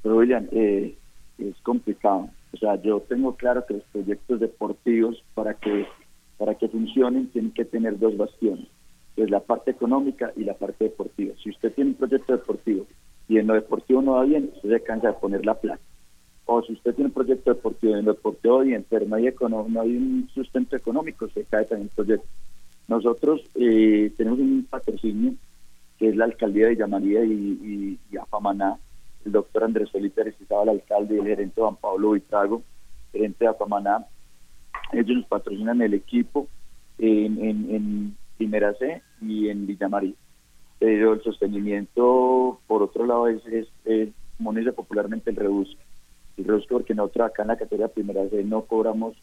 Pero 0.03 0.17
William, 0.17 0.49
eh, 0.51 0.97
es 1.37 1.55
complicado. 1.63 2.31
O 2.55 2.57
sea, 2.57 2.81
yo 2.81 3.01
tengo 3.01 3.37
claro 3.37 3.67
que 3.67 3.75
los 3.75 3.83
proyectos 3.93 4.41
deportivos 4.41 5.23
para 5.35 5.53
que 5.53 5.87
para 6.39 6.55
que 6.55 6.69
funcionen 6.69 7.29
tienen 7.29 7.53
que 7.53 7.67
tener 7.67 7.99
dos 7.99 8.17
bastiones, 8.17 8.67
que 9.15 9.27
la 9.27 9.41
parte 9.41 9.73
económica 9.73 10.33
y 10.35 10.45
la 10.45 10.55
parte 10.55 10.85
deportiva. 10.85 11.35
Si 11.45 11.51
usted 11.51 11.73
tiene 11.75 11.91
un 11.91 11.97
proyecto 11.97 12.33
deportivo 12.33 12.87
y 13.29 13.37
en 13.37 13.47
lo 13.47 13.55
deportivo 13.55 14.01
no 14.01 14.13
va 14.13 14.25
bien, 14.25 14.51
usted 14.57 14.71
se 14.71 14.83
cansa 14.83 15.09
de 15.09 15.15
poner 15.15 15.45
la 15.45 15.61
plata. 15.61 15.83
O 16.47 16.63
si 16.63 16.73
usted 16.73 16.95
tiene 16.95 17.09
un 17.09 17.15
proyecto 17.15 17.55
deportivo 17.55 17.97
en 17.97 18.05
lo 18.05 18.15
deportivo 18.15 18.61
bien, 18.61 18.85
pero 18.89 19.07
no 19.07 19.17
hay, 19.17 19.33
no 19.39 19.81
hay 19.81 19.97
un 19.97 20.29
sustento 20.35 20.77
económico, 20.77 21.29
se 21.29 21.45
cae 21.45 21.65
también 21.65 21.89
el 21.89 21.95
proyecto. 21.95 22.27
Nosotros 22.89 23.41
eh, 23.55 24.13
tenemos 24.17 24.41
un 24.41 24.67
patrocinio 24.69 25.35
que 25.99 26.09
es 26.09 26.17
la 26.17 26.25
alcaldía 26.25 26.67
de 26.67 26.73
Villamaría 26.73 27.25
y, 27.25 27.31
y, 27.33 27.99
y 28.11 28.17
Apamaná, 28.17 28.77
el 29.25 29.33
doctor 29.33 29.65
Andrés 29.65 29.91
Felipe 29.91 30.21
Aristizábal, 30.21 30.69
alcalde, 30.69 31.19
el 31.19 31.27
gerente 31.27 31.61
Juan 31.61 31.77
Pablo 31.77 32.09
Buitrago, 32.09 32.63
gerente 33.13 33.45
de 33.45 33.51
Apamaná. 33.51 34.05
Ellos 34.93 35.19
nos 35.19 35.27
patrocinan 35.27 35.81
el 35.81 35.95
equipo 35.95 36.49
en, 36.99 37.39
en, 37.43 38.17
Primera 38.37 38.75
C 38.75 39.01
y 39.21 39.49
en 39.49 39.69
Villa 39.69 39.89
María. 39.89 40.15
Pero 40.81 41.13
el 41.13 41.23
sostenimiento, 41.23 42.61
por 42.67 42.83
otro 42.83 43.07
lado, 43.07 43.29
es, 43.29 43.47
es, 43.47 43.69
es, 43.85 44.09
como 44.37 44.53
dice 44.53 44.73
popularmente, 44.73 45.31
el 45.31 45.37
rebusque. 45.37 45.81
El 46.37 46.45
rebusque 46.45 46.75
porque 46.75 46.95
nosotros 46.95 47.31
acá 47.31 47.43
en 47.43 47.49
la 47.49 47.57
categoría 47.57 47.89
Primera 47.89 48.29
C 48.29 48.43
no 48.45 48.63
cobramos 48.63 49.17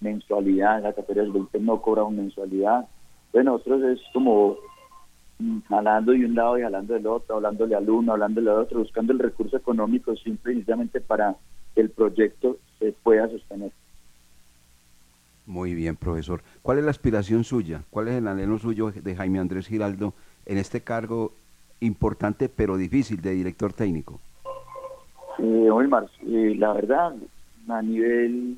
mensualidad, 0.00 0.78
en 0.78 0.84
la 0.84 0.92
categoría 0.92 1.32
20 1.32 1.60
no 1.60 1.80
cobramos 1.80 2.12
mensualidad. 2.12 2.86
Bueno, 3.32 3.52
nosotros 3.52 3.82
es 3.84 4.00
como 4.12 4.56
mm, 5.38 5.60
jalando 5.68 6.12
de 6.12 6.24
un 6.24 6.34
lado 6.34 6.58
y 6.58 6.62
jalando 6.62 6.94
del 6.94 7.06
otro, 7.06 7.36
hablándole 7.36 7.74
al 7.74 7.88
uno, 7.88 8.12
hablándole 8.12 8.50
al 8.50 8.58
otro, 8.58 8.80
buscando 8.80 9.12
el 9.12 9.18
recurso 9.18 9.56
económico 9.56 10.14
simple 10.16 10.52
y 10.52 10.56
sencillamente 10.56 11.00
para 11.00 11.36
que 11.74 11.80
el 11.80 11.90
proyecto 11.90 12.58
se 12.78 12.92
pueda 12.92 13.28
sostener. 13.28 13.72
Muy 15.46 15.74
bien, 15.74 15.94
profesor. 15.94 16.42
¿Cuál 16.62 16.78
es 16.78 16.84
la 16.84 16.90
aspiración 16.90 17.44
suya? 17.44 17.82
¿Cuál 17.90 18.08
es 18.08 18.14
el 18.14 18.26
anhelo 18.26 18.58
suyo 18.58 18.90
de 18.90 19.14
Jaime 19.14 19.38
Andrés 19.38 19.68
Giraldo 19.68 20.12
en 20.44 20.58
este 20.58 20.80
cargo 20.80 21.32
importante 21.80 22.48
pero 22.48 22.76
difícil 22.76 23.20
de 23.20 23.30
director 23.30 23.72
técnico? 23.72 24.20
Eh, 25.38 25.70
Wilmar, 25.70 26.08
eh, 26.26 26.54
la 26.56 26.72
verdad, 26.72 27.14
a 27.68 27.82
nivel 27.82 28.56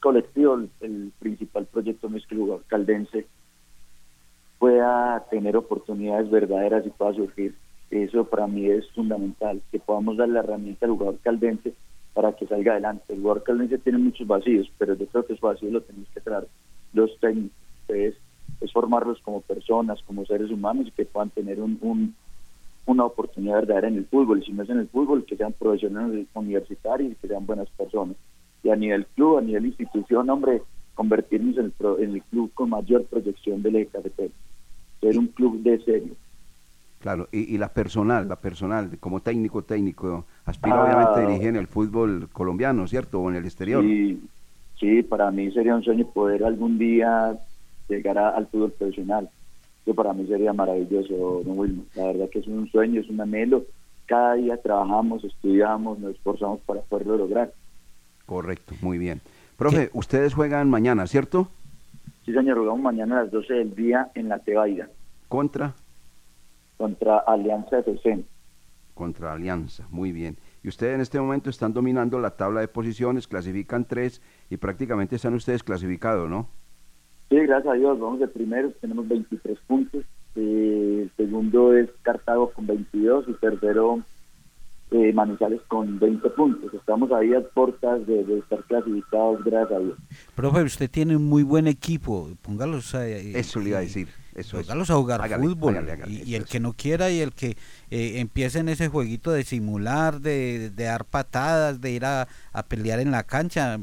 colectivo, 0.00 0.60
el, 0.80 1.12
principal 1.18 1.66
proyecto 1.66 2.08
no 2.08 2.16
es 2.16 2.26
que 2.26 2.34
el 2.34 2.40
jugador 2.42 2.64
caldense 2.68 3.26
pueda 4.58 5.24
tener 5.30 5.56
oportunidades 5.56 6.30
verdaderas 6.30 6.86
y 6.86 6.90
pueda 6.90 7.14
surgir. 7.14 7.54
Eso 7.90 8.24
para 8.24 8.46
mí 8.46 8.66
es 8.66 8.88
fundamental, 8.92 9.62
que 9.72 9.78
podamos 9.78 10.16
dar 10.16 10.28
la 10.28 10.40
herramienta 10.40 10.86
al 10.86 10.92
jugador 10.92 11.18
caldense 11.20 11.74
para 12.12 12.32
que 12.32 12.46
salga 12.46 12.72
adelante. 12.72 13.12
El 13.12 13.20
jugador 13.20 13.42
caldense 13.42 13.78
tiene 13.78 13.98
muchos 13.98 14.26
vacíos, 14.26 14.70
pero 14.78 14.94
yo 14.94 15.06
creo 15.06 15.26
que 15.26 15.32
esos 15.32 15.42
vacíos 15.42 15.72
los 15.72 15.86
tenemos 15.86 16.08
que 16.10 16.20
traer 16.20 16.46
los 16.92 17.18
técnicos. 17.20 17.56
Es, 17.88 18.14
es 18.60 18.72
formarlos 18.72 19.20
como 19.22 19.40
personas, 19.40 20.02
como 20.02 20.26
seres 20.26 20.50
humanos 20.50 20.88
y 20.88 20.90
que 20.90 21.06
puedan 21.06 21.30
tener 21.30 21.60
un, 21.60 21.78
un- 21.80 22.14
una 22.88 23.04
oportunidad 23.04 23.56
verdadera 23.60 23.88
en 23.88 23.96
el 23.96 24.06
fútbol. 24.06 24.40
Y 24.42 24.46
si 24.46 24.52
no 24.52 24.62
es 24.62 24.70
en 24.70 24.78
el 24.78 24.88
fútbol, 24.88 25.24
que 25.24 25.36
sean 25.36 25.52
profesionales 25.52 26.26
universitarios 26.34 27.12
y 27.12 27.14
que 27.16 27.28
sean 27.28 27.46
buenas 27.46 27.68
personas. 27.70 28.16
Y 28.62 28.70
a 28.70 28.76
nivel 28.76 29.06
club, 29.14 29.38
a 29.38 29.42
nivel 29.42 29.66
institución, 29.66 30.28
hombre, 30.30 30.62
convertirnos 30.94 31.56
en 31.58 31.66
el, 31.66 31.70
pro- 31.72 31.98
en 31.98 32.14
el 32.14 32.22
club 32.22 32.50
con 32.54 32.70
mayor 32.70 33.04
proyección 33.04 33.62
del 33.62 33.88
cafetero. 33.88 34.32
Ser 35.00 35.18
un 35.18 35.28
club 35.28 35.62
de 35.62 35.78
serio. 35.84 36.14
Claro, 37.00 37.28
y, 37.30 37.54
y 37.54 37.58
la 37.58 37.68
personal, 37.72 38.26
la 38.28 38.40
personal, 38.40 38.98
como 38.98 39.20
técnico, 39.20 39.62
técnico, 39.62 40.24
aspira 40.44 40.76
Ah. 40.76 40.84
obviamente 40.84 41.12
a 41.20 41.26
dirigir 41.28 41.48
en 41.50 41.56
el 41.56 41.68
fútbol 41.68 42.28
colombiano, 42.32 42.88
¿cierto? 42.88 43.20
O 43.20 43.30
en 43.30 43.36
el 43.36 43.44
exterior. 43.44 43.84
Sí, 43.84 44.20
sí, 44.80 45.02
para 45.04 45.30
mí 45.30 45.52
sería 45.52 45.76
un 45.76 45.84
sueño 45.84 46.06
poder 46.10 46.42
algún 46.42 46.76
día 46.78 47.38
llegar 47.88 48.18
a- 48.18 48.30
al 48.30 48.48
fútbol 48.48 48.72
profesional. 48.72 49.30
Para 49.94 50.12
mí 50.12 50.26
sería 50.26 50.52
maravilloso, 50.52 51.42
don 51.44 51.58
Wilmer. 51.58 51.84
La 51.96 52.06
verdad 52.06 52.28
que 52.30 52.38
es 52.40 52.46
un 52.46 52.70
sueño, 52.70 53.00
es 53.00 53.08
un 53.08 53.20
anhelo. 53.20 53.64
Cada 54.06 54.34
día 54.34 54.56
trabajamos, 54.56 55.22
estudiamos, 55.24 55.98
nos 55.98 56.14
esforzamos 56.14 56.60
para 56.60 56.80
poderlo 56.82 57.16
lograr. 57.18 57.52
Correcto, 58.26 58.74
muy 58.80 58.98
bien. 58.98 59.20
Profe, 59.56 59.90
ustedes 59.92 60.34
juegan 60.34 60.70
mañana, 60.70 61.06
¿cierto? 61.06 61.48
Sí, 62.24 62.32
señor, 62.32 62.58
jugamos 62.58 62.82
mañana 62.82 63.18
a 63.20 63.22
las 63.24 63.32
12 63.32 63.52
del 63.54 63.74
día 63.74 64.10
en 64.14 64.28
la 64.28 64.38
Tebaida 64.38 64.88
Contra, 65.28 65.74
contra 66.76 67.18
Alianza 67.18 67.78
FC. 67.78 68.24
contra 68.94 69.32
Alianza, 69.32 69.86
muy 69.90 70.12
bien. 70.12 70.36
Y 70.62 70.68
ustedes 70.68 70.94
en 70.94 71.00
este 71.00 71.20
momento 71.20 71.50
están 71.50 71.72
dominando 71.72 72.18
la 72.18 72.36
tabla 72.36 72.60
de 72.60 72.68
posiciones, 72.68 73.26
clasifican 73.28 73.84
tres 73.84 74.20
y 74.50 74.56
prácticamente 74.58 75.16
están 75.16 75.34
ustedes 75.34 75.62
clasificados, 75.62 76.28
¿no? 76.28 76.48
Sí, 77.30 77.36
gracias 77.36 77.74
a 77.74 77.76
Dios, 77.76 77.98
vamos 78.00 78.20
de 78.20 78.28
primeros, 78.28 78.72
tenemos 78.80 79.06
23 79.06 79.58
puntos. 79.66 80.04
Eh, 80.34 81.00
el 81.02 81.12
segundo 81.16 81.76
es 81.76 81.90
Cartago 82.02 82.50
con 82.52 82.66
22 82.66 83.26
y 83.28 83.32
tercero 83.34 84.02
eh, 84.90 85.12
Manizales 85.12 85.60
con 85.68 85.98
20 85.98 86.30
puntos. 86.30 86.72
Estamos 86.72 87.12
ahí 87.12 87.34
a 87.34 87.40
puertas 87.42 88.06
de, 88.06 88.24
de 88.24 88.38
estar 88.38 88.62
clasificados, 88.64 89.44
gracias 89.44 89.78
a 89.78 89.82
Dios. 89.82 89.98
Profe, 90.34 90.62
usted 90.62 90.90
tiene 90.90 91.16
un 91.16 91.26
muy 91.26 91.42
buen 91.42 91.66
equipo. 91.66 92.30
Póngalos 92.40 92.94
a, 92.94 93.06
Eso 93.06 93.60
le 93.60 93.70
iba 93.70 93.78
a 93.78 93.82
decir. 93.82 94.08
Eso 94.34 94.56
póngalos 94.58 94.88
a 94.90 94.94
jugar 94.94 95.20
Hágale, 95.20 95.42
fútbol. 95.48 95.74
hágale, 95.76 95.92
hágale, 95.92 96.22
y, 96.24 96.34
el 96.34 96.46
que 96.46 96.60
no 96.60 96.72
quiera 96.72 97.10
y 97.10 97.20
el 97.20 97.32
que 97.32 97.56
eh, 97.90 98.20
empiece 98.20 98.60
en 98.60 98.70
ese 98.70 98.88
jueguito 98.88 99.32
de 99.32 99.42
simular, 99.42 100.20
de, 100.20 100.70
de 100.70 100.84
dar 100.84 101.04
patadas, 101.04 101.80
de 101.82 101.90
ir 101.90 102.04
a, 102.06 102.28
a 102.52 102.62
pelear 102.62 103.00
en 103.00 103.10
la 103.10 103.24
cancha, 103.24 103.78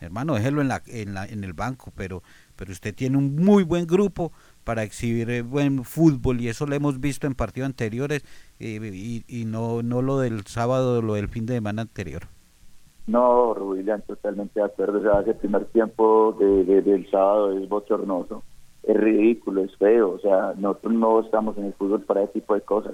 hermano, 0.00 0.34
déjelo 0.34 0.60
en, 0.60 0.68
la, 0.68 0.82
en, 0.88 1.14
la, 1.14 1.24
en 1.26 1.44
el 1.44 1.52
banco. 1.54 1.92
Pero, 1.96 2.22
pero 2.60 2.72
usted 2.72 2.94
tiene 2.94 3.16
un 3.16 3.36
muy 3.36 3.64
buen 3.64 3.86
grupo 3.86 4.32
para 4.64 4.82
exhibir 4.82 5.30
eh, 5.30 5.40
buen 5.40 5.82
fútbol 5.84 6.42
y 6.42 6.48
eso 6.48 6.66
lo 6.66 6.74
hemos 6.74 7.00
visto 7.00 7.26
en 7.26 7.34
partidos 7.34 7.68
anteriores 7.68 8.22
eh, 8.58 9.24
y, 9.26 9.44
no, 9.46 9.82
no 9.82 10.02
lo 10.02 10.18
del 10.18 10.44
sábado, 10.46 11.00
lo 11.00 11.14
del 11.14 11.28
fin 11.28 11.46
de 11.46 11.54
semana 11.54 11.80
anterior. 11.82 12.24
No, 13.06 13.54
Rubilian, 13.54 14.02
totalmente 14.02 14.60
de 14.60 14.66
acuerdo. 14.66 14.98
O 14.98 15.02
sea, 15.02 15.22
ese 15.22 15.32
primer 15.34 15.64
tiempo 15.66 16.36
de, 16.38 16.64
de- 16.64 16.82
del 16.82 17.10
sábado 17.10 17.58
es 17.58 17.66
bochornoso, 17.66 18.42
es 18.82 18.94
ridículo, 18.94 19.64
es 19.64 19.74
feo. 19.78 20.10
O 20.12 20.18
sea, 20.20 20.52
nosotros 20.58 20.92
no 20.92 21.20
estamos 21.20 21.56
en 21.56 21.64
el 21.64 21.72
fútbol 21.72 22.02
para 22.02 22.24
ese 22.24 22.34
tipo 22.34 22.54
de 22.54 22.60
cosas. 22.60 22.92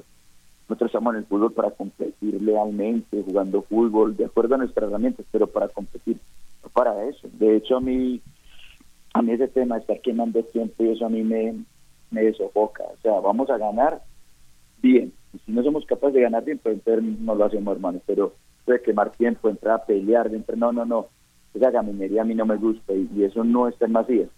Nosotros 0.68 0.90
estamos 0.90 1.14
en 1.14 1.20
el 1.22 1.26
fútbol 1.26 1.52
para 1.52 1.72
competir 1.72 2.40
lealmente, 2.40 3.22
jugando 3.24 3.62
fútbol, 3.62 4.16
de 4.16 4.26
acuerdo 4.26 4.54
a 4.54 4.58
nuestras 4.58 4.88
herramientas, 4.88 5.26
pero 5.32 5.48
para 5.48 5.68
competir, 5.68 6.18
no 6.62 6.70
para 6.70 7.04
eso. 7.04 7.28
De 7.34 7.56
hecho, 7.56 7.76
a 7.76 7.80
mí, 7.80 8.20
a 9.16 9.22
mí 9.22 9.32
ese 9.32 9.48
tema 9.48 9.76
de 9.76 9.80
estar 9.80 10.00
quemando 10.00 10.42
tiempo 10.44 10.84
y 10.84 10.90
eso 10.90 11.06
a 11.06 11.08
mí 11.08 11.22
me, 11.22 11.54
me 12.10 12.22
desofoca. 12.22 12.84
O 12.84 12.96
sea, 13.02 13.20
vamos 13.20 13.48
a 13.48 13.56
ganar 13.56 14.02
bien. 14.82 15.12
Si 15.44 15.52
no 15.52 15.62
somos 15.62 15.86
capaces 15.86 16.14
de 16.14 16.22
ganar 16.22 16.44
bien, 16.44 16.58
pues 16.58 16.74
entonces 16.74 17.04
no 17.20 17.34
lo 17.34 17.44
hacemos, 17.44 17.74
hermano. 17.74 18.00
Pero 18.06 18.34
de 18.66 18.82
quemar 18.82 19.12
tiempo, 19.12 19.48
entrar 19.48 19.80
a 19.80 19.84
pelear, 19.84 20.32
entrar, 20.34 20.58
no, 20.58 20.72
no, 20.72 20.84
no. 20.84 21.06
Esa 21.54 21.70
gaminería 21.70 22.22
a 22.22 22.24
mí 22.24 22.34
no 22.34 22.44
me 22.44 22.56
gusta 22.56 22.92
y, 22.92 23.24
eso 23.24 23.42
no 23.42 23.68
está 23.68 23.86
en 23.86 23.92
Macías. 23.92 24.28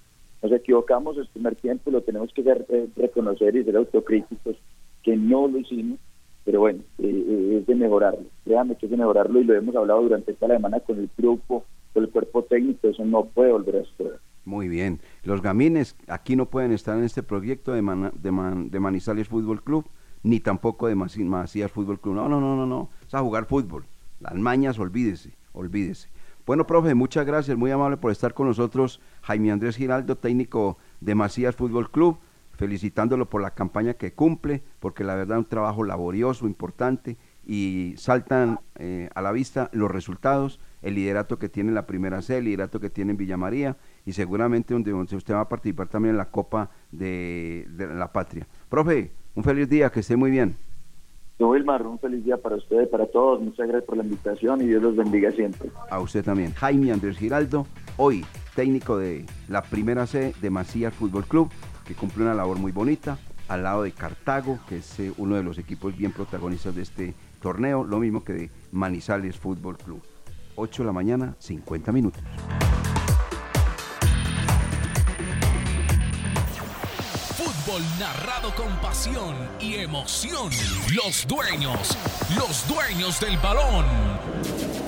Nos 0.43 0.53
equivocamos 0.53 1.17
el 1.19 1.27
primer 1.27 1.57
tiempo 1.57 1.91
lo 1.91 2.03
tenemos 2.03 2.33
que 2.33 2.43
eh, 2.43 2.89
reconocer 2.95 3.57
y 3.57 3.65
ser 3.65 3.77
autocríticos, 3.77 4.57
que 5.03 5.17
no 5.17 5.49
lo 5.49 5.59
hicimos, 5.59 5.99
pero 6.45 6.61
bueno, 6.61 6.81
eh, 6.99 7.25
eh, 7.29 7.59
es 7.61 7.67
de 7.67 7.75
mejorarlo. 7.75 8.25
Créame 8.45 8.77
que 8.77 8.87
es 8.87 8.91
de 8.91 8.97
mejorarlo 8.97 9.41
y 9.41 9.45
lo 9.45 9.55
hemos 9.55 9.75
hablado 9.75 10.03
durante 10.03 10.31
esta 10.31 10.47
semana 10.47 10.79
con 10.79 11.01
el 11.01 11.11
grupo, 11.19 11.65
con 11.93 12.05
el 12.05 12.11
cuerpo 12.11 12.45
técnico, 12.45 12.87
eso 12.87 13.05
no 13.05 13.25
puede 13.25 13.51
volver 13.51 13.79
a 13.79 13.85
suceder. 13.85 14.21
Muy 14.49 14.67
bien. 14.67 15.03
Los 15.25 15.43
gamines 15.43 15.95
aquí 16.07 16.35
no 16.35 16.47
pueden 16.47 16.73
estar 16.73 16.97
en 16.97 17.05
este 17.05 17.23
proyecto 17.23 17.73
de, 17.73 17.83
Manizales 17.83 19.29
Fútbol 19.29 19.63
Club, 19.63 19.85
ni 20.23 20.41
tampoco 20.41 20.87
de 20.87 20.95
Macías 20.95 21.71
Fútbol 21.71 22.01
Club. 22.01 22.15
No, 22.15 22.31
no, 22.31 22.41
no, 22.41 22.57
no, 22.57 22.65
no. 22.65 22.89
Es 23.07 23.13
a 23.13 23.21
jugar 23.21 23.45
fútbol. 23.45 23.85
Las 24.21 24.37
mañas, 24.37 24.79
olvídese, 24.79 25.37
olvídese. 25.53 26.09
Bueno, 26.47 26.67
profe, 26.67 26.95
muchas 26.95 27.27
gracias, 27.27 27.59
muy 27.59 27.71
amable 27.71 27.99
por 27.99 28.11
estar 28.11 28.33
con 28.33 28.47
nosotros. 28.47 29.03
Jaime 29.21 29.53
Andrés 29.53 29.77
Giraldo, 29.77 30.17
técnico 30.17 30.79
de 31.03 31.15
Macías 31.15 31.55
Fútbol 31.55 31.91
Club, 31.91 32.19
felicitándolo 32.55 33.29
por 33.29 33.43
la 33.43 33.51
campaña 33.51 33.95
que 33.95 34.15
cumple, 34.15 34.63
porque 34.81 35.05
la 35.05 35.15
verdad 35.15 35.37
es 35.37 35.45
un 35.45 35.51
trabajo 35.51 35.85
laborioso, 35.85 36.47
importante, 36.47 37.19
y 37.47 37.95
saltan 37.99 38.61
eh, 38.77 39.11
a 39.15 39.21
la 39.21 39.31
vista 39.31 39.69
los 39.73 39.91
resultados, 39.91 40.59
el 40.83 40.95
liderato 40.95 41.39
que 41.39 41.49
tiene 41.49 41.69
en 41.69 41.75
la 41.75 41.87
primera 41.87 42.23
C, 42.23 42.39
el 42.39 42.45
liderato 42.45 42.81
que 42.81 42.91
tiene 42.91 43.13
en 43.13 43.17
Villa 43.17 43.37
María, 43.37 43.77
y 44.09 44.13
seguramente 44.15 44.73
donde, 44.73 44.91
donde 44.91 45.15
usted 45.15 45.35
va 45.35 45.43
a 45.43 45.49
participar 45.51 45.87
también 45.87 46.15
en 46.15 46.17
la 46.17 46.31
Copa 46.31 46.71
de, 46.91 47.67
de 47.69 47.87
la 47.89 48.11
Patria. 48.11 48.47
Profe, 48.71 49.11
un 49.35 49.45
feliz 49.45 49.69
día, 49.69 49.91
que 49.91 50.01
esté 50.01 50.17
muy 50.17 50.31
bien. 50.31 50.57
Wilmar, 51.39 51.87
un 51.87 51.99
feliz 51.99 52.25
día 52.25 52.39
para 52.39 52.57
ustedes, 52.57 52.89
para 52.89 53.05
todos. 53.05 53.43
Muchas 53.43 53.69
gracias 53.69 53.85
por 53.85 53.99
la 53.99 54.05
invitación 54.05 54.63
y 54.63 54.67
Dios 54.67 54.83
los 54.83 54.97
bendiga 54.97 55.31
siempre. 55.33 55.69
A 55.91 56.01
usted 56.01 56.25
también. 56.25 56.55
Jaime 56.55 56.91
Andrés 56.91 57.19
Giraldo, 57.19 57.67
hoy 57.99 58.25
técnico 58.57 58.97
de 58.97 59.27
la 59.47 59.61
primera 59.61 60.07
C 60.07 60.33
de 60.41 60.49
Macías 60.49 60.95
Fútbol 60.95 61.27
Club, 61.27 61.51
que 61.87 61.95
cumple 61.95 62.23
una 62.23 62.33
labor 62.33 62.59
muy 62.59 62.73
bonita, 62.73 63.19
al 63.47 63.63
lado 63.63 63.83
de 63.83 63.93
Cartago, 63.93 64.59
que 64.71 64.79
es 64.79 65.01
eh, 65.01 65.13
uno 65.19 65.37
de 65.37 65.43
los 65.43 65.59
equipos 65.59 65.95
bien 65.95 66.13
protagonistas 66.13 66.75
de 66.75 66.81
este 66.81 67.15
torneo, 67.43 67.85
lo 67.85 67.99
mismo 67.99 68.25
que 68.25 68.33
de 68.33 68.51
Manizales 68.73 69.37
Fútbol 69.39 69.77
Club. 69.77 70.01
8 70.57 70.83
de 70.83 70.87
la 70.87 70.93
mañana, 70.95 71.37
50 71.39 71.93
minutos. 71.93 72.23
Narrado 78.01 78.53
con 78.57 78.77
pasión 78.81 79.37
y 79.61 79.77
emoción. 79.77 80.51
Los 80.93 81.27
dueños, 81.29 81.97
los 82.37 82.67
dueños 82.67 83.21
del 83.21 83.37
balón. 83.39 84.88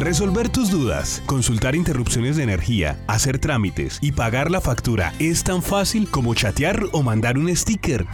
Resolver 0.00 0.48
tus 0.50 0.70
dudas, 0.70 1.22
consultar 1.24 1.74
interrupciones 1.74 2.36
de 2.36 2.42
energía, 2.42 3.02
hacer 3.06 3.38
trámites 3.38 3.96
y 4.02 4.12
pagar 4.12 4.50
la 4.50 4.60
factura 4.60 5.14
es 5.18 5.42
tan 5.42 5.62
fácil 5.62 6.10
como 6.10 6.34
chatear 6.34 6.84
o 6.92 7.02
mandar 7.02 7.38
un 7.38 7.56
sticker. 7.56 8.06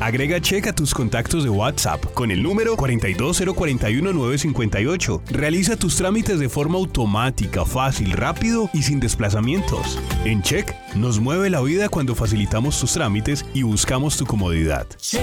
Agrega 0.00 0.40
check 0.40 0.66
a 0.66 0.74
tus 0.74 0.92
contactos 0.92 1.44
de 1.44 1.50
WhatsApp 1.50 2.04
con 2.12 2.32
el 2.32 2.42
número 2.42 2.76
42041-958. 2.76 5.22
Realiza 5.30 5.76
tus 5.76 5.94
trámites 5.96 6.40
de 6.40 6.48
forma 6.48 6.76
automática, 6.76 7.64
fácil, 7.64 8.10
rápido 8.12 8.68
y 8.74 8.82
sin 8.82 9.00
desplazamientos. 9.00 10.00
En 10.24 10.42
Check 10.42 10.74
nos 10.96 11.20
mueve 11.20 11.50
la 11.50 11.62
vida 11.62 11.88
cuando 11.88 12.16
facilitamos 12.16 12.80
tus 12.80 12.92
trámites 12.92 13.46
y 13.54 13.62
buscamos 13.62 14.16
tu 14.16 14.26
comodidad. 14.26 14.88
Check, 14.98 15.22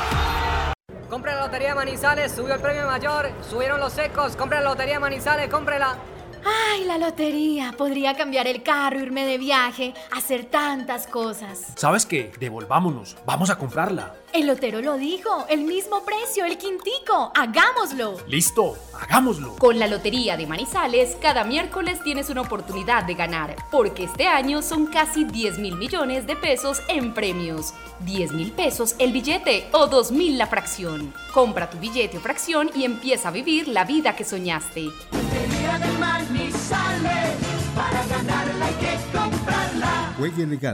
Compra 1.11 1.35
la 1.35 1.41
Lotería 1.41 1.75
Manizales, 1.75 2.31
subió 2.31 2.53
el 2.53 2.61
premio 2.61 2.87
mayor, 2.87 3.29
subieron 3.49 3.81
los 3.81 3.91
secos, 3.91 4.37
compra 4.37 4.61
la 4.61 4.69
Lotería 4.69 4.97
Manizales, 4.97 5.49
cómprela. 5.49 5.97
Ay, 6.45 6.85
la 6.85 6.97
lotería. 6.97 7.73
Podría 7.77 8.15
cambiar 8.15 8.47
el 8.47 8.63
carro, 8.63 8.97
irme 8.97 9.25
de 9.25 9.37
viaje, 9.37 9.93
hacer 10.15 10.45
tantas 10.45 11.07
cosas. 11.07 11.73
¿Sabes 11.75 12.05
qué? 12.05 12.31
Devolvámonos. 12.39 13.17
Vamos 13.25 13.49
a 13.49 13.57
comprarla. 13.57 14.15
El 14.33 14.47
lotero 14.47 14.81
lo 14.81 14.97
dijo, 14.97 15.45
el 15.49 15.65
mismo 15.65 16.05
precio, 16.05 16.45
el 16.45 16.57
quintico. 16.57 17.33
Hagámoslo. 17.35 18.15
Listo, 18.27 18.77
hagámoslo. 18.97 19.57
Con 19.57 19.77
la 19.77 19.87
Lotería 19.87 20.37
de 20.37 20.47
Manizales, 20.47 21.17
cada 21.21 21.43
miércoles 21.43 22.01
tienes 22.01 22.29
una 22.29 22.39
oportunidad 22.39 23.03
de 23.03 23.15
ganar, 23.15 23.57
porque 23.69 24.05
este 24.05 24.27
año 24.27 24.61
son 24.61 24.87
casi 24.87 25.25
10 25.25 25.59
mil 25.59 25.75
millones 25.75 26.27
de 26.27 26.37
pesos 26.37 26.81
en 26.87 27.13
premios. 27.13 27.73
10 28.05 28.31
mil 28.31 28.53
pesos 28.53 28.95
el 28.99 29.11
billete 29.11 29.67
o 29.73 29.87
2 29.87 30.11
mil 30.13 30.37
la 30.37 30.47
fracción. 30.47 31.13
Compra 31.33 31.69
tu 31.69 31.77
billete 31.77 32.17
o 32.17 32.21
fracción 32.21 32.71
y 32.73 32.85
empieza 32.85 33.27
a 33.27 33.31
vivir 33.31 33.67
la 33.67 33.83
vida 33.83 34.15
que 34.15 34.23
soñaste. 34.23 34.83
Lotería 35.11 35.77
de 35.77 35.97
Manizales, 35.99 37.35
para 37.75 38.05
ganarla 38.07 38.65
hay 38.65 38.73
que 38.75 39.17
comprarla. 39.17 40.13
Juegue 40.17 40.47
legal. 40.47 40.73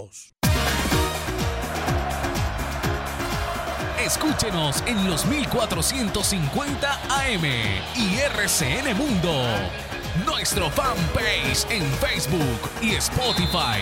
Escúchenos 4.03 4.83
en 4.87 5.07
los 5.09 5.25
1450 5.25 6.91
AM 6.91 7.43
y 7.95 8.17
RCN 8.17 8.97
Mundo. 8.97 9.31
Nuestro 10.25 10.69
fanpage 10.69 11.69
en 11.69 11.83
Facebook 11.83 12.69
y 12.81 12.95
Spotify. 12.95 13.81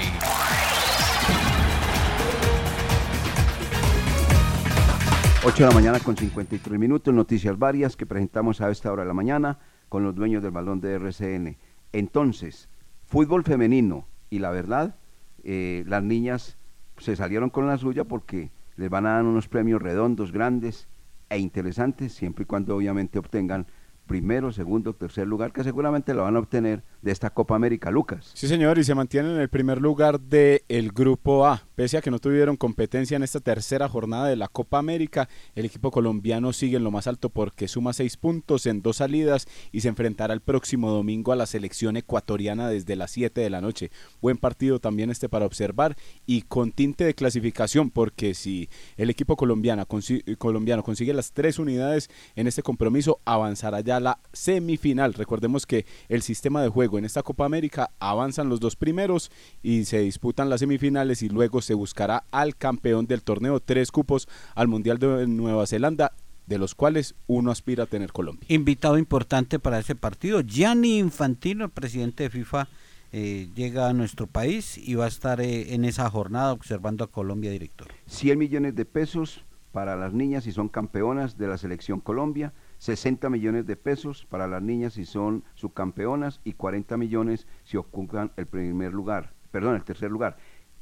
8 5.46 5.64
de 5.64 5.70
la 5.70 5.74
mañana 5.74 6.00
con 6.02 6.18
53 6.18 6.78
minutos, 6.78 7.14
noticias 7.14 7.58
varias 7.58 7.96
que 7.96 8.06
presentamos 8.06 8.60
a 8.60 8.70
esta 8.70 8.92
hora 8.92 9.04
de 9.04 9.08
la 9.08 9.14
mañana 9.14 9.58
con 9.88 10.04
los 10.04 10.14
dueños 10.14 10.44
del 10.44 10.52
balón 10.52 10.82
de 10.82 10.96
RCN. 10.96 11.58
Entonces, 11.94 12.68
fútbol 13.06 13.46
femenino 13.46 14.06
y 14.30 14.40
la 14.40 14.52
verdad, 14.52 14.99
eh, 15.44 15.84
las 15.88 16.04
niñas 16.04 16.58
se 16.98 17.16
salieron 17.16 17.50
con 17.50 17.68
la 17.68 17.78
suya 17.78 18.04
porque 18.04 18.52
les 18.76 18.90
van 18.90 19.06
a 19.06 19.14
dar 19.14 19.26
unos 19.26 19.48
premios 19.48 19.82
redondos, 19.82 20.32
grandes 20.32 20.88
e 21.30 21.38
interesantes, 21.38 22.14
siempre 22.14 22.44
y 22.44 22.46
cuando 22.46 22.76
obviamente 22.76 23.20
obtengan 23.20 23.68
primero, 24.08 24.52
segundo, 24.52 24.94
tercer 24.94 25.28
lugar, 25.28 25.52
que 25.54 25.64
seguramente 25.64 26.14
lo 26.14 26.24
van 26.24 26.36
a 26.36 26.40
obtener 26.40 26.84
de 27.02 27.12
esta 27.12 27.30
Copa 27.30 27.56
América, 27.56 27.92
Lucas. 27.92 28.32
Sí, 28.34 28.48
señor, 28.48 28.78
y 28.78 28.84
se 28.84 28.96
mantienen 28.96 29.34
en 29.34 29.42
el 29.42 29.50
primer 29.50 29.82
lugar 29.82 30.20
del 30.20 30.62
el 30.68 30.92
Grupo 30.92 31.46
A. 31.48 31.64
Pese 31.76 31.98
a 31.98 32.02
que 32.02 32.12
no 32.12 32.20
tuvieron 32.20 32.58
competencia 32.58 33.16
en 33.16 33.24
esta 33.24 33.40
tercera 33.40 33.88
jornada 33.88 34.28
de 34.28 34.36
la 34.36 34.48
Copa 34.50 34.80
América, 34.80 35.30
el 35.56 35.66
equipo 35.66 35.92
colombiano 35.92 36.52
sigue 36.52 36.78
en 36.78 36.84
lo 36.84 36.92
más 36.92 37.08
alto 37.08 37.30
porque 37.30 37.68
suma 37.68 37.94
seis 37.94 38.18
puntos 38.18 38.66
en 38.66 38.82
dos 38.82 38.98
salidas 38.98 39.48
y 39.72 39.82
se 39.82 39.88
enfrentará 39.88 40.34
el 40.34 40.42
próximo 40.42 40.92
domingo 40.92 41.32
a 41.32 41.36
la 41.36 41.46
selección 41.46 41.96
ecuatoriana 41.96 42.70
desde 42.70 42.96
las 42.96 43.12
7 43.12 43.40
de 43.40 43.50
la 43.50 43.62
noche. 43.62 43.92
Buen 44.22 44.38
partido 44.38 44.80
también 44.80 45.10
este 45.10 45.30
para 45.30 45.46
observar 45.46 45.96
y 46.26 46.42
con 46.42 46.72
tinte 46.72 47.04
de 47.06 47.14
clasificación 47.14 47.92
porque 47.92 48.34
si 48.34 48.70
el 48.98 49.10
equipo 49.10 49.36
colombiano, 49.38 49.86
consi- 49.88 50.38
colombiano 50.38 50.84
consigue 50.84 51.14
las 51.14 51.32
tres 51.32 51.60
unidades 51.60 52.10
en 52.36 52.48
este 52.48 52.64
compromiso, 52.64 53.20
avanzará 53.26 53.80
ya 53.82 53.98
a 53.98 54.00
la 54.02 54.20
semifinal. 54.34 55.14
Recordemos 55.14 55.66
que 55.66 55.86
el 56.10 56.22
sistema 56.22 56.62
de 56.62 56.70
juego 56.70 56.89
en 56.98 57.06
esta 57.06 57.24
Copa 57.24 57.46
América 57.46 57.92
avanzan 58.00 58.50
los 58.50 58.60
dos 58.60 58.76
primeros 58.76 59.32
y 59.62 59.86
se 59.86 60.00
disputan 60.00 60.50
las 60.50 60.62
semifinales 60.62 61.22
y 61.22 61.30
luego 61.30 61.62
se 61.62 61.74
buscará 61.74 62.24
al 62.32 62.56
campeón 62.56 63.06
del 63.06 63.22
torneo 63.22 63.60
tres 63.60 63.92
cupos 63.92 64.28
al 64.56 64.68
Mundial 64.68 64.98
de 64.98 65.28
Nueva 65.28 65.68
Zelanda 65.68 66.14
de 66.48 66.58
los 66.58 66.74
cuales 66.74 67.14
uno 67.28 67.52
aspira 67.52 67.84
a 67.84 67.88
tener 67.88 68.12
Colombia. 68.12 68.44
Invitado 68.50 68.98
importante 68.98 69.60
para 69.60 69.78
ese 69.78 69.96
partido, 69.96 70.42
Gianni 70.42 70.98
Infantino, 70.98 71.66
el 71.66 71.70
presidente 71.70 72.24
de 72.24 72.32
FIFA, 72.32 72.68
eh, 73.12 73.50
llega 73.56 73.88
a 73.88 73.94
nuestro 73.94 74.26
país 74.26 74.78
y 74.78 74.96
va 74.96 75.06
a 75.06 75.08
estar 75.08 75.42
eh, 75.42 75.74
en 75.74 75.86
esa 75.86 76.10
jornada 76.10 76.52
observando 76.52 77.04
a 77.04 77.08
Colombia, 77.08 77.52
director. 77.52 77.88
100 78.08 78.38
millones 78.38 78.76
de 78.76 78.86
pesos 78.86 79.46
para 79.72 79.96
las 79.96 80.14
niñas 80.14 80.44
si 80.44 80.52
son 80.52 80.70
campeonas 80.70 81.38
de 81.38 81.48
la 81.48 81.58
selección 81.58 82.00
Colombia, 82.00 82.54
60 82.80 83.30
millones 83.30 83.68
de 83.68 83.76
pesos 83.76 84.26
para 84.26 84.48
las 84.48 84.62
niñas 84.62 84.94
si 84.94 85.06
son 85.06 85.44
subcampeonas 85.54 86.42
y 86.44 86.54
40 86.54 86.98
millones 86.98 87.48
si 87.64 87.78
ocupan 87.78 88.32
el 88.38 88.48
primer 88.48 88.94
lugar, 88.94 89.34
perdón, 89.52 89.76
el 89.76 89.84
tercer 89.84 90.10
lugar. 90.10 90.38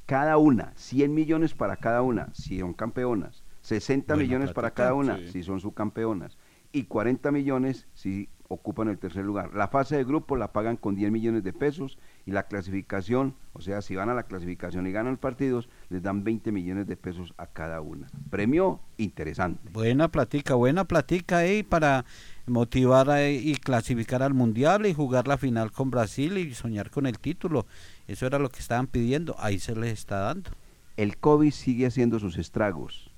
Cada 0.05 0.37
una, 0.37 0.71
100 0.75 1.13
millones 1.13 1.53
para 1.53 1.75
cada 1.75 2.01
una 2.01 2.33
si 2.33 2.59
son 2.59 2.73
campeonas, 2.73 3.43
60 3.61 4.13
Buena 4.13 4.23
millones 4.23 4.53
para 4.53 4.71
cada 4.71 4.93
una 4.93 5.17
sí. 5.17 5.27
si 5.29 5.43
son 5.43 5.59
subcampeonas 5.59 6.37
y 6.71 6.83
40 6.83 7.31
millones 7.31 7.87
si 7.93 8.29
ocupan 8.47 8.87
el 8.87 8.99
tercer 8.99 9.25
lugar. 9.25 9.53
La 9.53 9.67
fase 9.67 9.97
de 9.97 10.03
grupo 10.03 10.35
la 10.35 10.53
pagan 10.53 10.77
con 10.77 10.95
10 10.95 11.11
millones 11.11 11.43
de 11.43 11.51
pesos 11.51 11.97
y 12.27 12.31
la 12.31 12.43
clasificación, 12.43 13.33
o 13.53 13.61
sea, 13.61 13.81
si 13.81 13.95
van 13.95 14.09
a 14.09 14.13
la 14.13 14.23
clasificación 14.23 14.85
y 14.85 14.91
ganan 14.91 15.15
partidos, 15.17 15.69
les 15.89 16.03
dan 16.03 16.23
20 16.25 16.51
millones 16.51 16.85
de 16.85 16.97
pesos 16.97 17.33
a 17.37 17.47
cada 17.47 17.79
una. 17.81 18.07
Premio 18.29 18.81
interesante. 18.97 19.69
Buena 19.71 20.09
platica, 20.09 20.53
buena 20.53 20.83
platica 20.83 21.37
ahí 21.37 21.63
para 21.63 22.03
motivar 22.45 23.09
a- 23.09 23.29
y 23.29 23.55
clasificar 23.55 24.21
al 24.23 24.33
Mundial 24.33 24.85
y 24.85 24.93
jugar 24.93 25.27
la 25.27 25.37
final 25.37 25.71
con 25.71 25.89
Brasil 25.89 26.37
y 26.37 26.53
soñar 26.53 26.91
con 26.91 27.05
el 27.07 27.17
título. 27.17 27.65
Eso 28.07 28.27
era 28.27 28.39
lo 28.39 28.49
que 28.49 28.59
estaban 28.59 28.87
pidiendo, 28.87 29.35
ahí 29.39 29.57
se 29.57 29.75
les 29.75 29.93
está 29.93 30.19
dando. 30.19 30.51
El 30.97 31.17
COVID 31.17 31.51
sigue 31.51 31.85
haciendo 31.85 32.19
sus 32.19 32.37
estragos. 32.37 33.09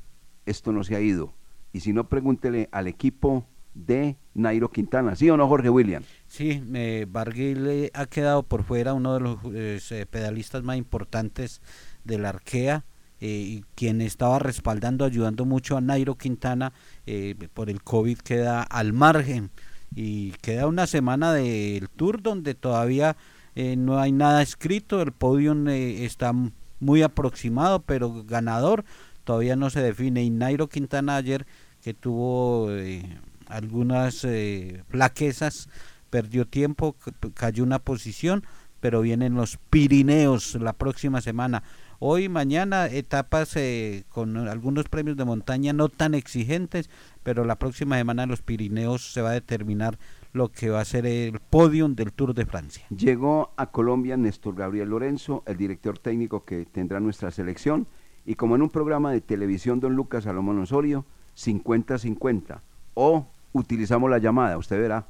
Esto 0.46 0.72
no 0.72 0.84
se 0.84 0.96
ha 0.96 1.02
ido. 1.02 1.34
Y 1.74 1.80
si 1.80 1.94
no, 1.94 2.08
pregúntele 2.10 2.70
al 2.72 2.88
equipo 2.88 3.46
de 3.74 4.18
Nairo 4.34 4.70
Quintana. 4.72 5.16
¿Sí 5.16 5.30
o 5.30 5.38
no, 5.38 5.48
Jorge 5.48 5.70
William? 5.70 6.04
Sí, 6.28 6.64
eh, 6.74 7.06
Barguil 7.10 7.68
eh, 7.68 7.92
ha 7.94 8.06
quedado 8.06 8.44
por 8.44 8.64
fuera, 8.64 8.94
uno 8.94 9.14
de 9.14 9.20
los 9.20 9.38
eh, 9.54 10.06
pedalistas 10.10 10.64
más 10.64 10.78
importantes 10.78 11.62
de 12.04 12.18
la 12.18 12.30
Arkea, 12.30 12.86
eh, 13.22 13.62
quien 13.76 14.02
estaba 14.02 14.40
respaldando, 14.40 15.06
ayudando 15.06 15.46
mucho 15.46 15.78
a 15.78 15.82
Nairo 15.82 16.16
Quintana 16.16 16.74
por 17.54 17.70
el 17.70 17.84
COVID 17.84 18.20
queda 18.20 18.64
al 18.64 18.94
margen 18.94 19.52
y 19.94 20.32
queda 20.42 20.68
una 20.68 20.88
semana 20.88 21.34
del 21.34 21.90
tour 21.90 22.22
donde 22.22 22.56
todavía 22.56 23.18
no 23.56 24.00
hay 24.00 24.12
nada 24.12 24.42
escrito, 24.42 25.02
el 25.02 25.12
podium 25.12 25.68
eh, 25.68 26.06
está 26.06 26.34
muy 26.80 27.02
aproximado, 27.02 27.82
pero 27.82 28.24
ganador 28.24 28.86
todavía 29.24 29.56
no 29.56 29.70
se 29.70 29.82
define 29.82 30.24
y 30.24 30.30
Nairo 30.30 30.70
Quintana 30.70 31.18
ayer 31.18 31.46
que 31.82 31.94
tuvo 31.94 32.72
eh, 32.72 33.20
algunas 33.50 34.24
eh, 34.24 34.84
flaquezas, 34.88 35.70
perdió 36.10 36.46
tiempo, 36.46 36.96
cayó 37.34 37.64
una 37.64 37.80
posición, 37.80 38.44
pero 38.80 39.02
vienen 39.02 39.36
los 39.36 39.58
Pirineos 39.70 40.56
la 40.56 40.74
próxima 40.74 41.22
semana. 41.22 41.64
Hoy, 42.02 42.30
mañana, 42.30 42.86
etapas 42.86 43.58
eh, 43.58 44.06
con 44.08 44.38
algunos 44.38 44.88
premios 44.88 45.18
de 45.18 45.26
montaña 45.26 45.74
no 45.74 45.90
tan 45.90 46.14
exigentes, 46.14 46.90
pero 47.24 47.44
la 47.44 47.58
próxima 47.58 47.98
semana 47.98 48.24
en 48.24 48.30
los 48.30 48.42
Pirineos 48.42 49.12
se 49.12 49.22
va 49.22 49.32
a 49.32 49.34
determinar 49.34 50.00
lo 50.32 50.50
que 50.50 50.70
va 50.70 50.80
a 50.80 50.86
ser 50.86 51.06
el 51.06 51.40
podium 51.40 51.96
del 51.96 52.14
Tour 52.14 52.34
de 52.34 52.46
Francia. 52.46 52.86
Llegó 52.90 53.52
a 53.58 53.72
Colombia 53.72 54.16
Néstor 54.16 54.56
Gabriel 54.56 54.90
Lorenzo, 54.90 55.44
el 55.46 55.58
director 55.58 55.98
técnico 55.98 56.46
que 56.46 56.66
tendrá 56.66 57.02
nuestra 57.02 57.32
selección. 57.32 57.88
Y 58.26 58.36
como 58.36 58.56
en 58.56 58.62
un 58.62 58.70
programa 58.70 59.12
de 59.12 59.22
televisión, 59.22 59.80
don 59.80 59.96
Lucas 59.96 60.24
Salomón 60.24 60.60
Osorio, 60.60 61.04
50-50. 61.36 62.62
O 62.94 63.28
utilizamos 63.52 64.10
la 64.10 64.18
llamada, 64.18 64.58
usted 64.58 64.80
verá. 64.80 65.08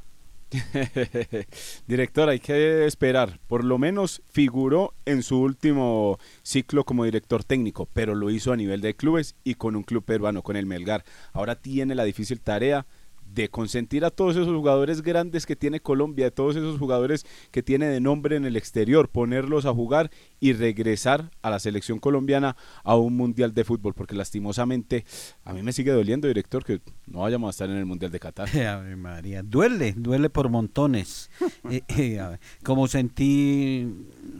Director, 1.88 2.30
hay 2.30 2.40
que 2.40 2.86
esperar. 2.86 3.40
Por 3.48 3.64
lo 3.64 3.78
menos 3.78 4.24
figuró 4.30 4.94
en 5.06 5.22
su 5.22 5.40
último 5.40 6.18
ciclo 6.42 6.86
como 6.86 7.06
director 7.06 7.44
técnico, 7.44 7.88
pero 7.94 8.16
lo 8.16 8.30
hizo 8.30 8.52
a 8.52 8.58
nivel 8.58 8.82
de 8.82 8.96
clubes 8.96 9.36
y 9.44 9.56
con 9.56 9.76
un 9.76 9.84
club 9.84 10.04
peruano, 10.04 10.42
con 10.42 10.56
el 10.56 10.66
Melgar. 10.66 11.04
Ahora 11.34 11.56
tiene 11.56 11.96
la 11.96 12.04
difícil 12.04 12.42
tarea 12.42 12.88
de 13.34 13.49
consentir 13.49 14.05
a 14.05 14.11
todos 14.11 14.36
esos 14.36 14.47
jugadores 14.47 15.01
grandes 15.01 15.45
que 15.45 15.55
tiene 15.55 15.80
Colombia, 15.80 16.25
de 16.25 16.32
todos 16.32 16.55
esos 16.55 16.77
jugadores 16.77 17.25
que 17.51 17.63
tiene 17.63 17.88
de 17.88 17.99
nombre 17.99 18.36
en 18.36 18.45
el 18.45 18.55
exterior, 18.55 19.09
ponerlos 19.09 19.65
a 19.65 19.73
jugar 19.73 20.09
y 20.39 20.53
regresar 20.53 21.32
a 21.41 21.49
la 21.49 21.59
selección 21.59 21.99
colombiana 21.99 22.55
a 22.84 22.95
un 22.95 23.15
mundial 23.15 23.53
de 23.53 23.63
fútbol, 23.63 23.93
porque 23.93 24.15
lastimosamente 24.15 25.05
a 25.43 25.53
mí 25.53 25.61
me 25.63 25.73
sigue 25.73 25.91
doliendo, 25.91 26.27
director, 26.27 26.63
que 26.63 26.82
no 27.07 27.19
vayamos 27.19 27.47
a 27.47 27.51
estar 27.51 27.69
en 27.69 27.77
el 27.77 27.86
mundial 27.86 28.11
de 28.11 28.19
Qatar. 28.19 28.49
Ave 28.67 28.95
María, 28.95 29.43
duele, 29.43 29.93
duele 29.95 30.30
por 30.30 30.49
montones. 30.49 31.30
Eh, 31.69 31.84
eh, 31.89 32.19
a 32.19 32.30
ver, 32.30 32.39
como 32.63 32.88
sentí, 32.88 33.88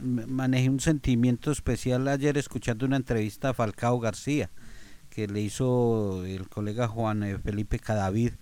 manejé 0.02 0.68
un 0.68 0.80
sentimiento 0.80 1.52
especial 1.52 2.08
ayer 2.08 2.38
escuchando 2.38 2.86
una 2.86 2.96
entrevista 2.96 3.50
a 3.50 3.54
Falcao 3.54 4.00
García 4.00 4.50
que 5.10 5.26
le 5.26 5.40
hizo 5.40 6.24
el 6.24 6.48
colega 6.48 6.88
Juan 6.88 7.22
eh, 7.24 7.38
Felipe 7.38 7.78
Cadavid 7.78 8.32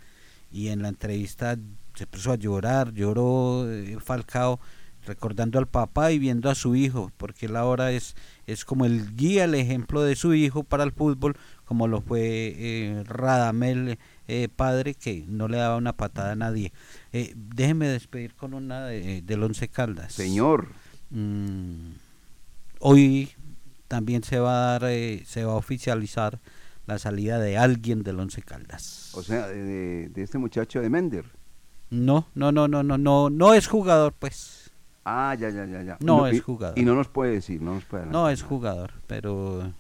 y 0.51 0.69
en 0.69 0.83
la 0.83 0.89
entrevista 0.89 1.57
se 1.95 2.07
puso 2.07 2.33
a 2.33 2.37
llorar, 2.37 2.93
lloró 2.93 3.71
eh, 3.71 3.97
Falcao 4.01 4.61
recordando 5.07 5.59
al 5.59 5.67
papá 5.67 6.13
y 6.13 6.19
viendo 6.19 6.51
a 6.51 6.55
su 6.55 6.77
hijo, 6.77 7.11
porque 7.17 7.47
él 7.47 7.57
ahora 7.57 7.93
es, 7.93 8.15
es 8.47 8.65
como 8.65 8.85
el 8.85 9.17
guía, 9.17 9.45
el 9.45 9.55
ejemplo 9.55 10.03
de 10.03 10.15
su 10.15 10.35
hijo 10.35 10.65
para 10.65 10.85
el 10.85 10.93
fútbol, 10.93 11.37
como 11.65 11.89
lo 11.89 12.03
fue 12.03 12.55
eh, 12.57 13.05
Radamel, 13.07 13.99
eh, 14.29 14.49
padre, 14.55 14.95
que 14.95 15.25
no 15.27 15.49
le 15.49 15.57
daba 15.57 15.77
una 15.77 15.95
patada 15.95 16.33
a 16.33 16.37
nadie. 16.37 16.73
Eh, 17.13 17.33
déjeme 17.35 17.89
despedir 17.89 18.35
con 18.35 18.55
una 18.55 18.87
de, 18.87 19.23
del 19.23 19.43
Once 19.43 19.67
Caldas. 19.69 20.13
Señor. 20.13 20.69
Mm, 21.11 21.93
hoy 22.81 23.31
también 23.89 24.23
se 24.23 24.39
va 24.39 24.53
a 24.53 24.73
dar, 24.73 24.91
eh, 24.91 25.23
se 25.27 25.45
va 25.45 25.55
a 25.55 25.57
oficializar 25.57 26.39
la 26.89 26.99
salida 26.99 27.39
de 27.39 27.59
alguien 27.59 28.03
del 28.03 28.19
Once 28.19 28.41
Caldas. 28.43 29.13
O 29.15 29.23
sea, 29.23 29.47
de, 29.47 30.09
de- 30.09 30.23
este 30.23 30.39
muchacho 30.39 30.81
de 30.81 30.89
Mender. 30.89 31.27
No, 31.91 32.27
no, 32.35 32.51
no, 32.51 32.67
no, 32.67 32.83
no, 32.83 32.97
no, 32.97 33.29
no 33.29 33.53
es 33.55 33.67
jugador, 33.67 34.15
pues. 34.19 34.71
Ah, 35.05 35.35
ya, 35.39 35.51
ya, 35.51 35.67
ya, 35.67 35.83
ya. 35.83 35.99
No 36.01 36.27
es 36.27 36.43
jugador. 36.43 36.79
Y 36.79 36.85
no 36.85 36.95
nos 36.95 37.09
puede 37.09 37.33
decir, 37.33 37.61
no 37.61 37.75
nos 37.75 37.85
puede 37.85 38.07
No 38.07 38.31
es 38.31 38.43
jugador, 38.43 38.93
pero 39.07 39.71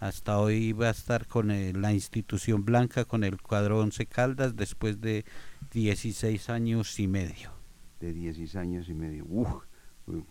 hasta 0.00 0.38
hoy 0.40 0.72
va 0.72 0.88
a 0.88 0.90
estar 0.90 1.26
con 1.28 1.52
el- 1.52 1.80
la 1.80 1.92
institución 1.92 2.64
blanca, 2.64 3.04
con 3.04 3.22
el 3.22 3.40
cuadro 3.40 3.78
Once 3.78 4.04
Caldas, 4.06 4.56
después 4.56 5.00
de 5.00 5.24
16 5.72 6.50
años 6.50 6.98
y 6.98 7.06
medio. 7.06 7.52
De 8.00 8.12
16 8.12 8.56
años 8.56 8.88
y 8.88 8.94
medio. 8.94 9.24
Uf. 9.28 9.62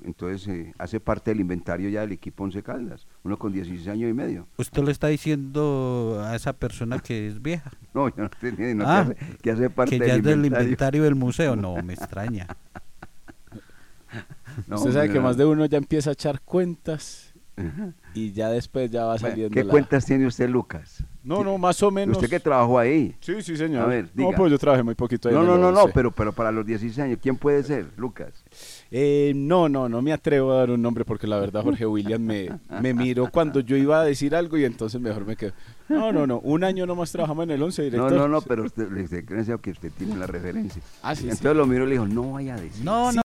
Entonces 0.04 0.48
eh, 0.48 0.74
hace 0.78 1.00
parte 1.00 1.32
del 1.32 1.40
inventario 1.40 1.90
ya 1.90 2.02
del 2.02 2.12
equipo 2.12 2.44
Once 2.44 2.62
Caldas. 2.62 3.08
Uno 3.24 3.40
con 3.40 3.52
16 3.52 3.88
años 3.88 4.10
y 4.10 4.14
medio. 4.14 4.48
¿Usted 4.58 4.84
le 4.84 4.92
está 4.92 5.08
diciendo 5.08 6.22
a 6.24 6.36
esa 6.36 6.54
persona 6.54 7.00
que 7.00 7.28
es 7.28 7.42
vieja? 7.42 7.72
No, 7.94 8.10
yo 8.10 8.24
no 8.24 8.30
tenía, 8.30 8.74
no, 8.74 8.84
Ah, 8.88 9.06
que, 9.06 9.12
hace, 9.26 9.38
que 9.38 9.52
hace 9.52 9.70
parte 9.70 10.00
que 10.00 10.00
ya 10.00 10.14
del 10.14 10.18
es 10.20 10.24
del 10.26 10.34
inventario. 10.38 10.64
inventario 10.64 11.04
del 11.04 11.16
museo. 11.16 11.56
No, 11.56 11.76
me 11.84 11.94
extraña. 11.94 12.48
No, 14.68 14.76
Usted 14.76 14.92
sabe 14.94 15.08
que 15.10 15.16
no. 15.16 15.22
más 15.24 15.38
de 15.38 15.46
uno 15.46 15.66
ya 15.66 15.80
empieza 15.80 16.12
a 16.12 16.14
echar 16.14 16.40
cuentas 16.42 17.34
y 18.14 18.32
ya 18.34 18.50
después 18.50 18.90
ya 18.92 19.02
va 19.06 19.14
Bueno, 19.14 19.28
saliendo 19.30 19.54
¿Qué 19.54 19.64
la- 19.64 19.72
cuentas 19.72 20.06
tiene 20.06 20.28
usted, 20.28 20.48
Lucas? 20.50 21.04
No, 21.24 21.44
no, 21.44 21.58
más 21.58 21.82
o 21.82 21.90
menos. 21.90 22.18
¿Usted 22.18 22.30
que 22.30 22.40
trabajó 22.40 22.78
ahí? 22.78 23.16
Sí, 23.20 23.42
sí, 23.42 23.56
señor. 23.58 23.84
A 23.84 23.86
ver, 23.88 24.06
No, 24.14 24.26
diga. 24.28 24.38
pues 24.38 24.52
yo 24.52 24.60
trabajé 24.60 24.84
muy 24.84 24.94
poquito 24.96 25.30
ahí 25.30 25.34
No, 25.36 25.44
no, 25.44 25.58
no, 25.58 25.72
no, 25.72 25.82
11. 25.84 25.94
pero, 25.96 26.12
pero 26.12 26.34
para 26.34 26.52
los 26.52 26.66
16 26.66 27.00
años, 27.00 27.18
¿quién 27.22 27.36
puede 27.38 27.64
ser, 27.64 27.88
Lucas? 27.98 28.43
Eh, 28.96 29.34
no, 29.36 29.68
no, 29.70 29.90
no 29.90 30.04
me 30.04 30.14
atrevo 30.14 30.52
a 30.52 30.58
dar 30.58 30.70
un 30.70 30.80
nombre 30.80 31.04
porque 31.04 31.26
la 31.26 31.40
verdad 31.40 31.64
Jorge 31.64 31.84
William 31.84 32.22
me, 32.22 32.48
me 32.80 32.94
miró 32.94 33.28
cuando 33.32 33.60
yo 33.60 33.76
iba 33.76 34.00
a 34.00 34.04
decir 34.04 34.36
algo 34.36 34.56
y 34.56 34.66
entonces 34.66 35.02
mejor 35.02 35.26
me 35.26 35.36
quedo. 35.36 35.54
No, 35.90 36.12
no, 36.12 36.28
no, 36.28 36.40
un 36.42 36.64
año 36.64 36.86
nomás 36.86 37.12
trabajamos 37.12 37.46
en 37.46 37.52
el 37.52 37.64
11, 37.64 37.82
No, 37.82 37.90
director. 37.90 38.14
no, 38.14 38.28
no, 38.28 38.42
pero 38.42 38.66
usted, 38.66 38.90
le 38.92 39.08
que 39.60 39.72
usted 39.72 39.92
tiene 39.98 40.16
la 40.16 40.28
referencia. 40.28 40.80
Ah, 41.02 41.16
sí, 41.16 41.24
sí. 41.24 41.30
Entonces 41.30 41.56
lo 41.56 41.66
miró 41.66 41.86
y 41.86 41.88
le 41.88 41.92
dijo, 41.94 42.06
no 42.08 42.34
vaya 42.34 42.54
a 42.54 42.62
decir. 42.62 42.86
No, 42.86 43.12
no, 43.12 43.22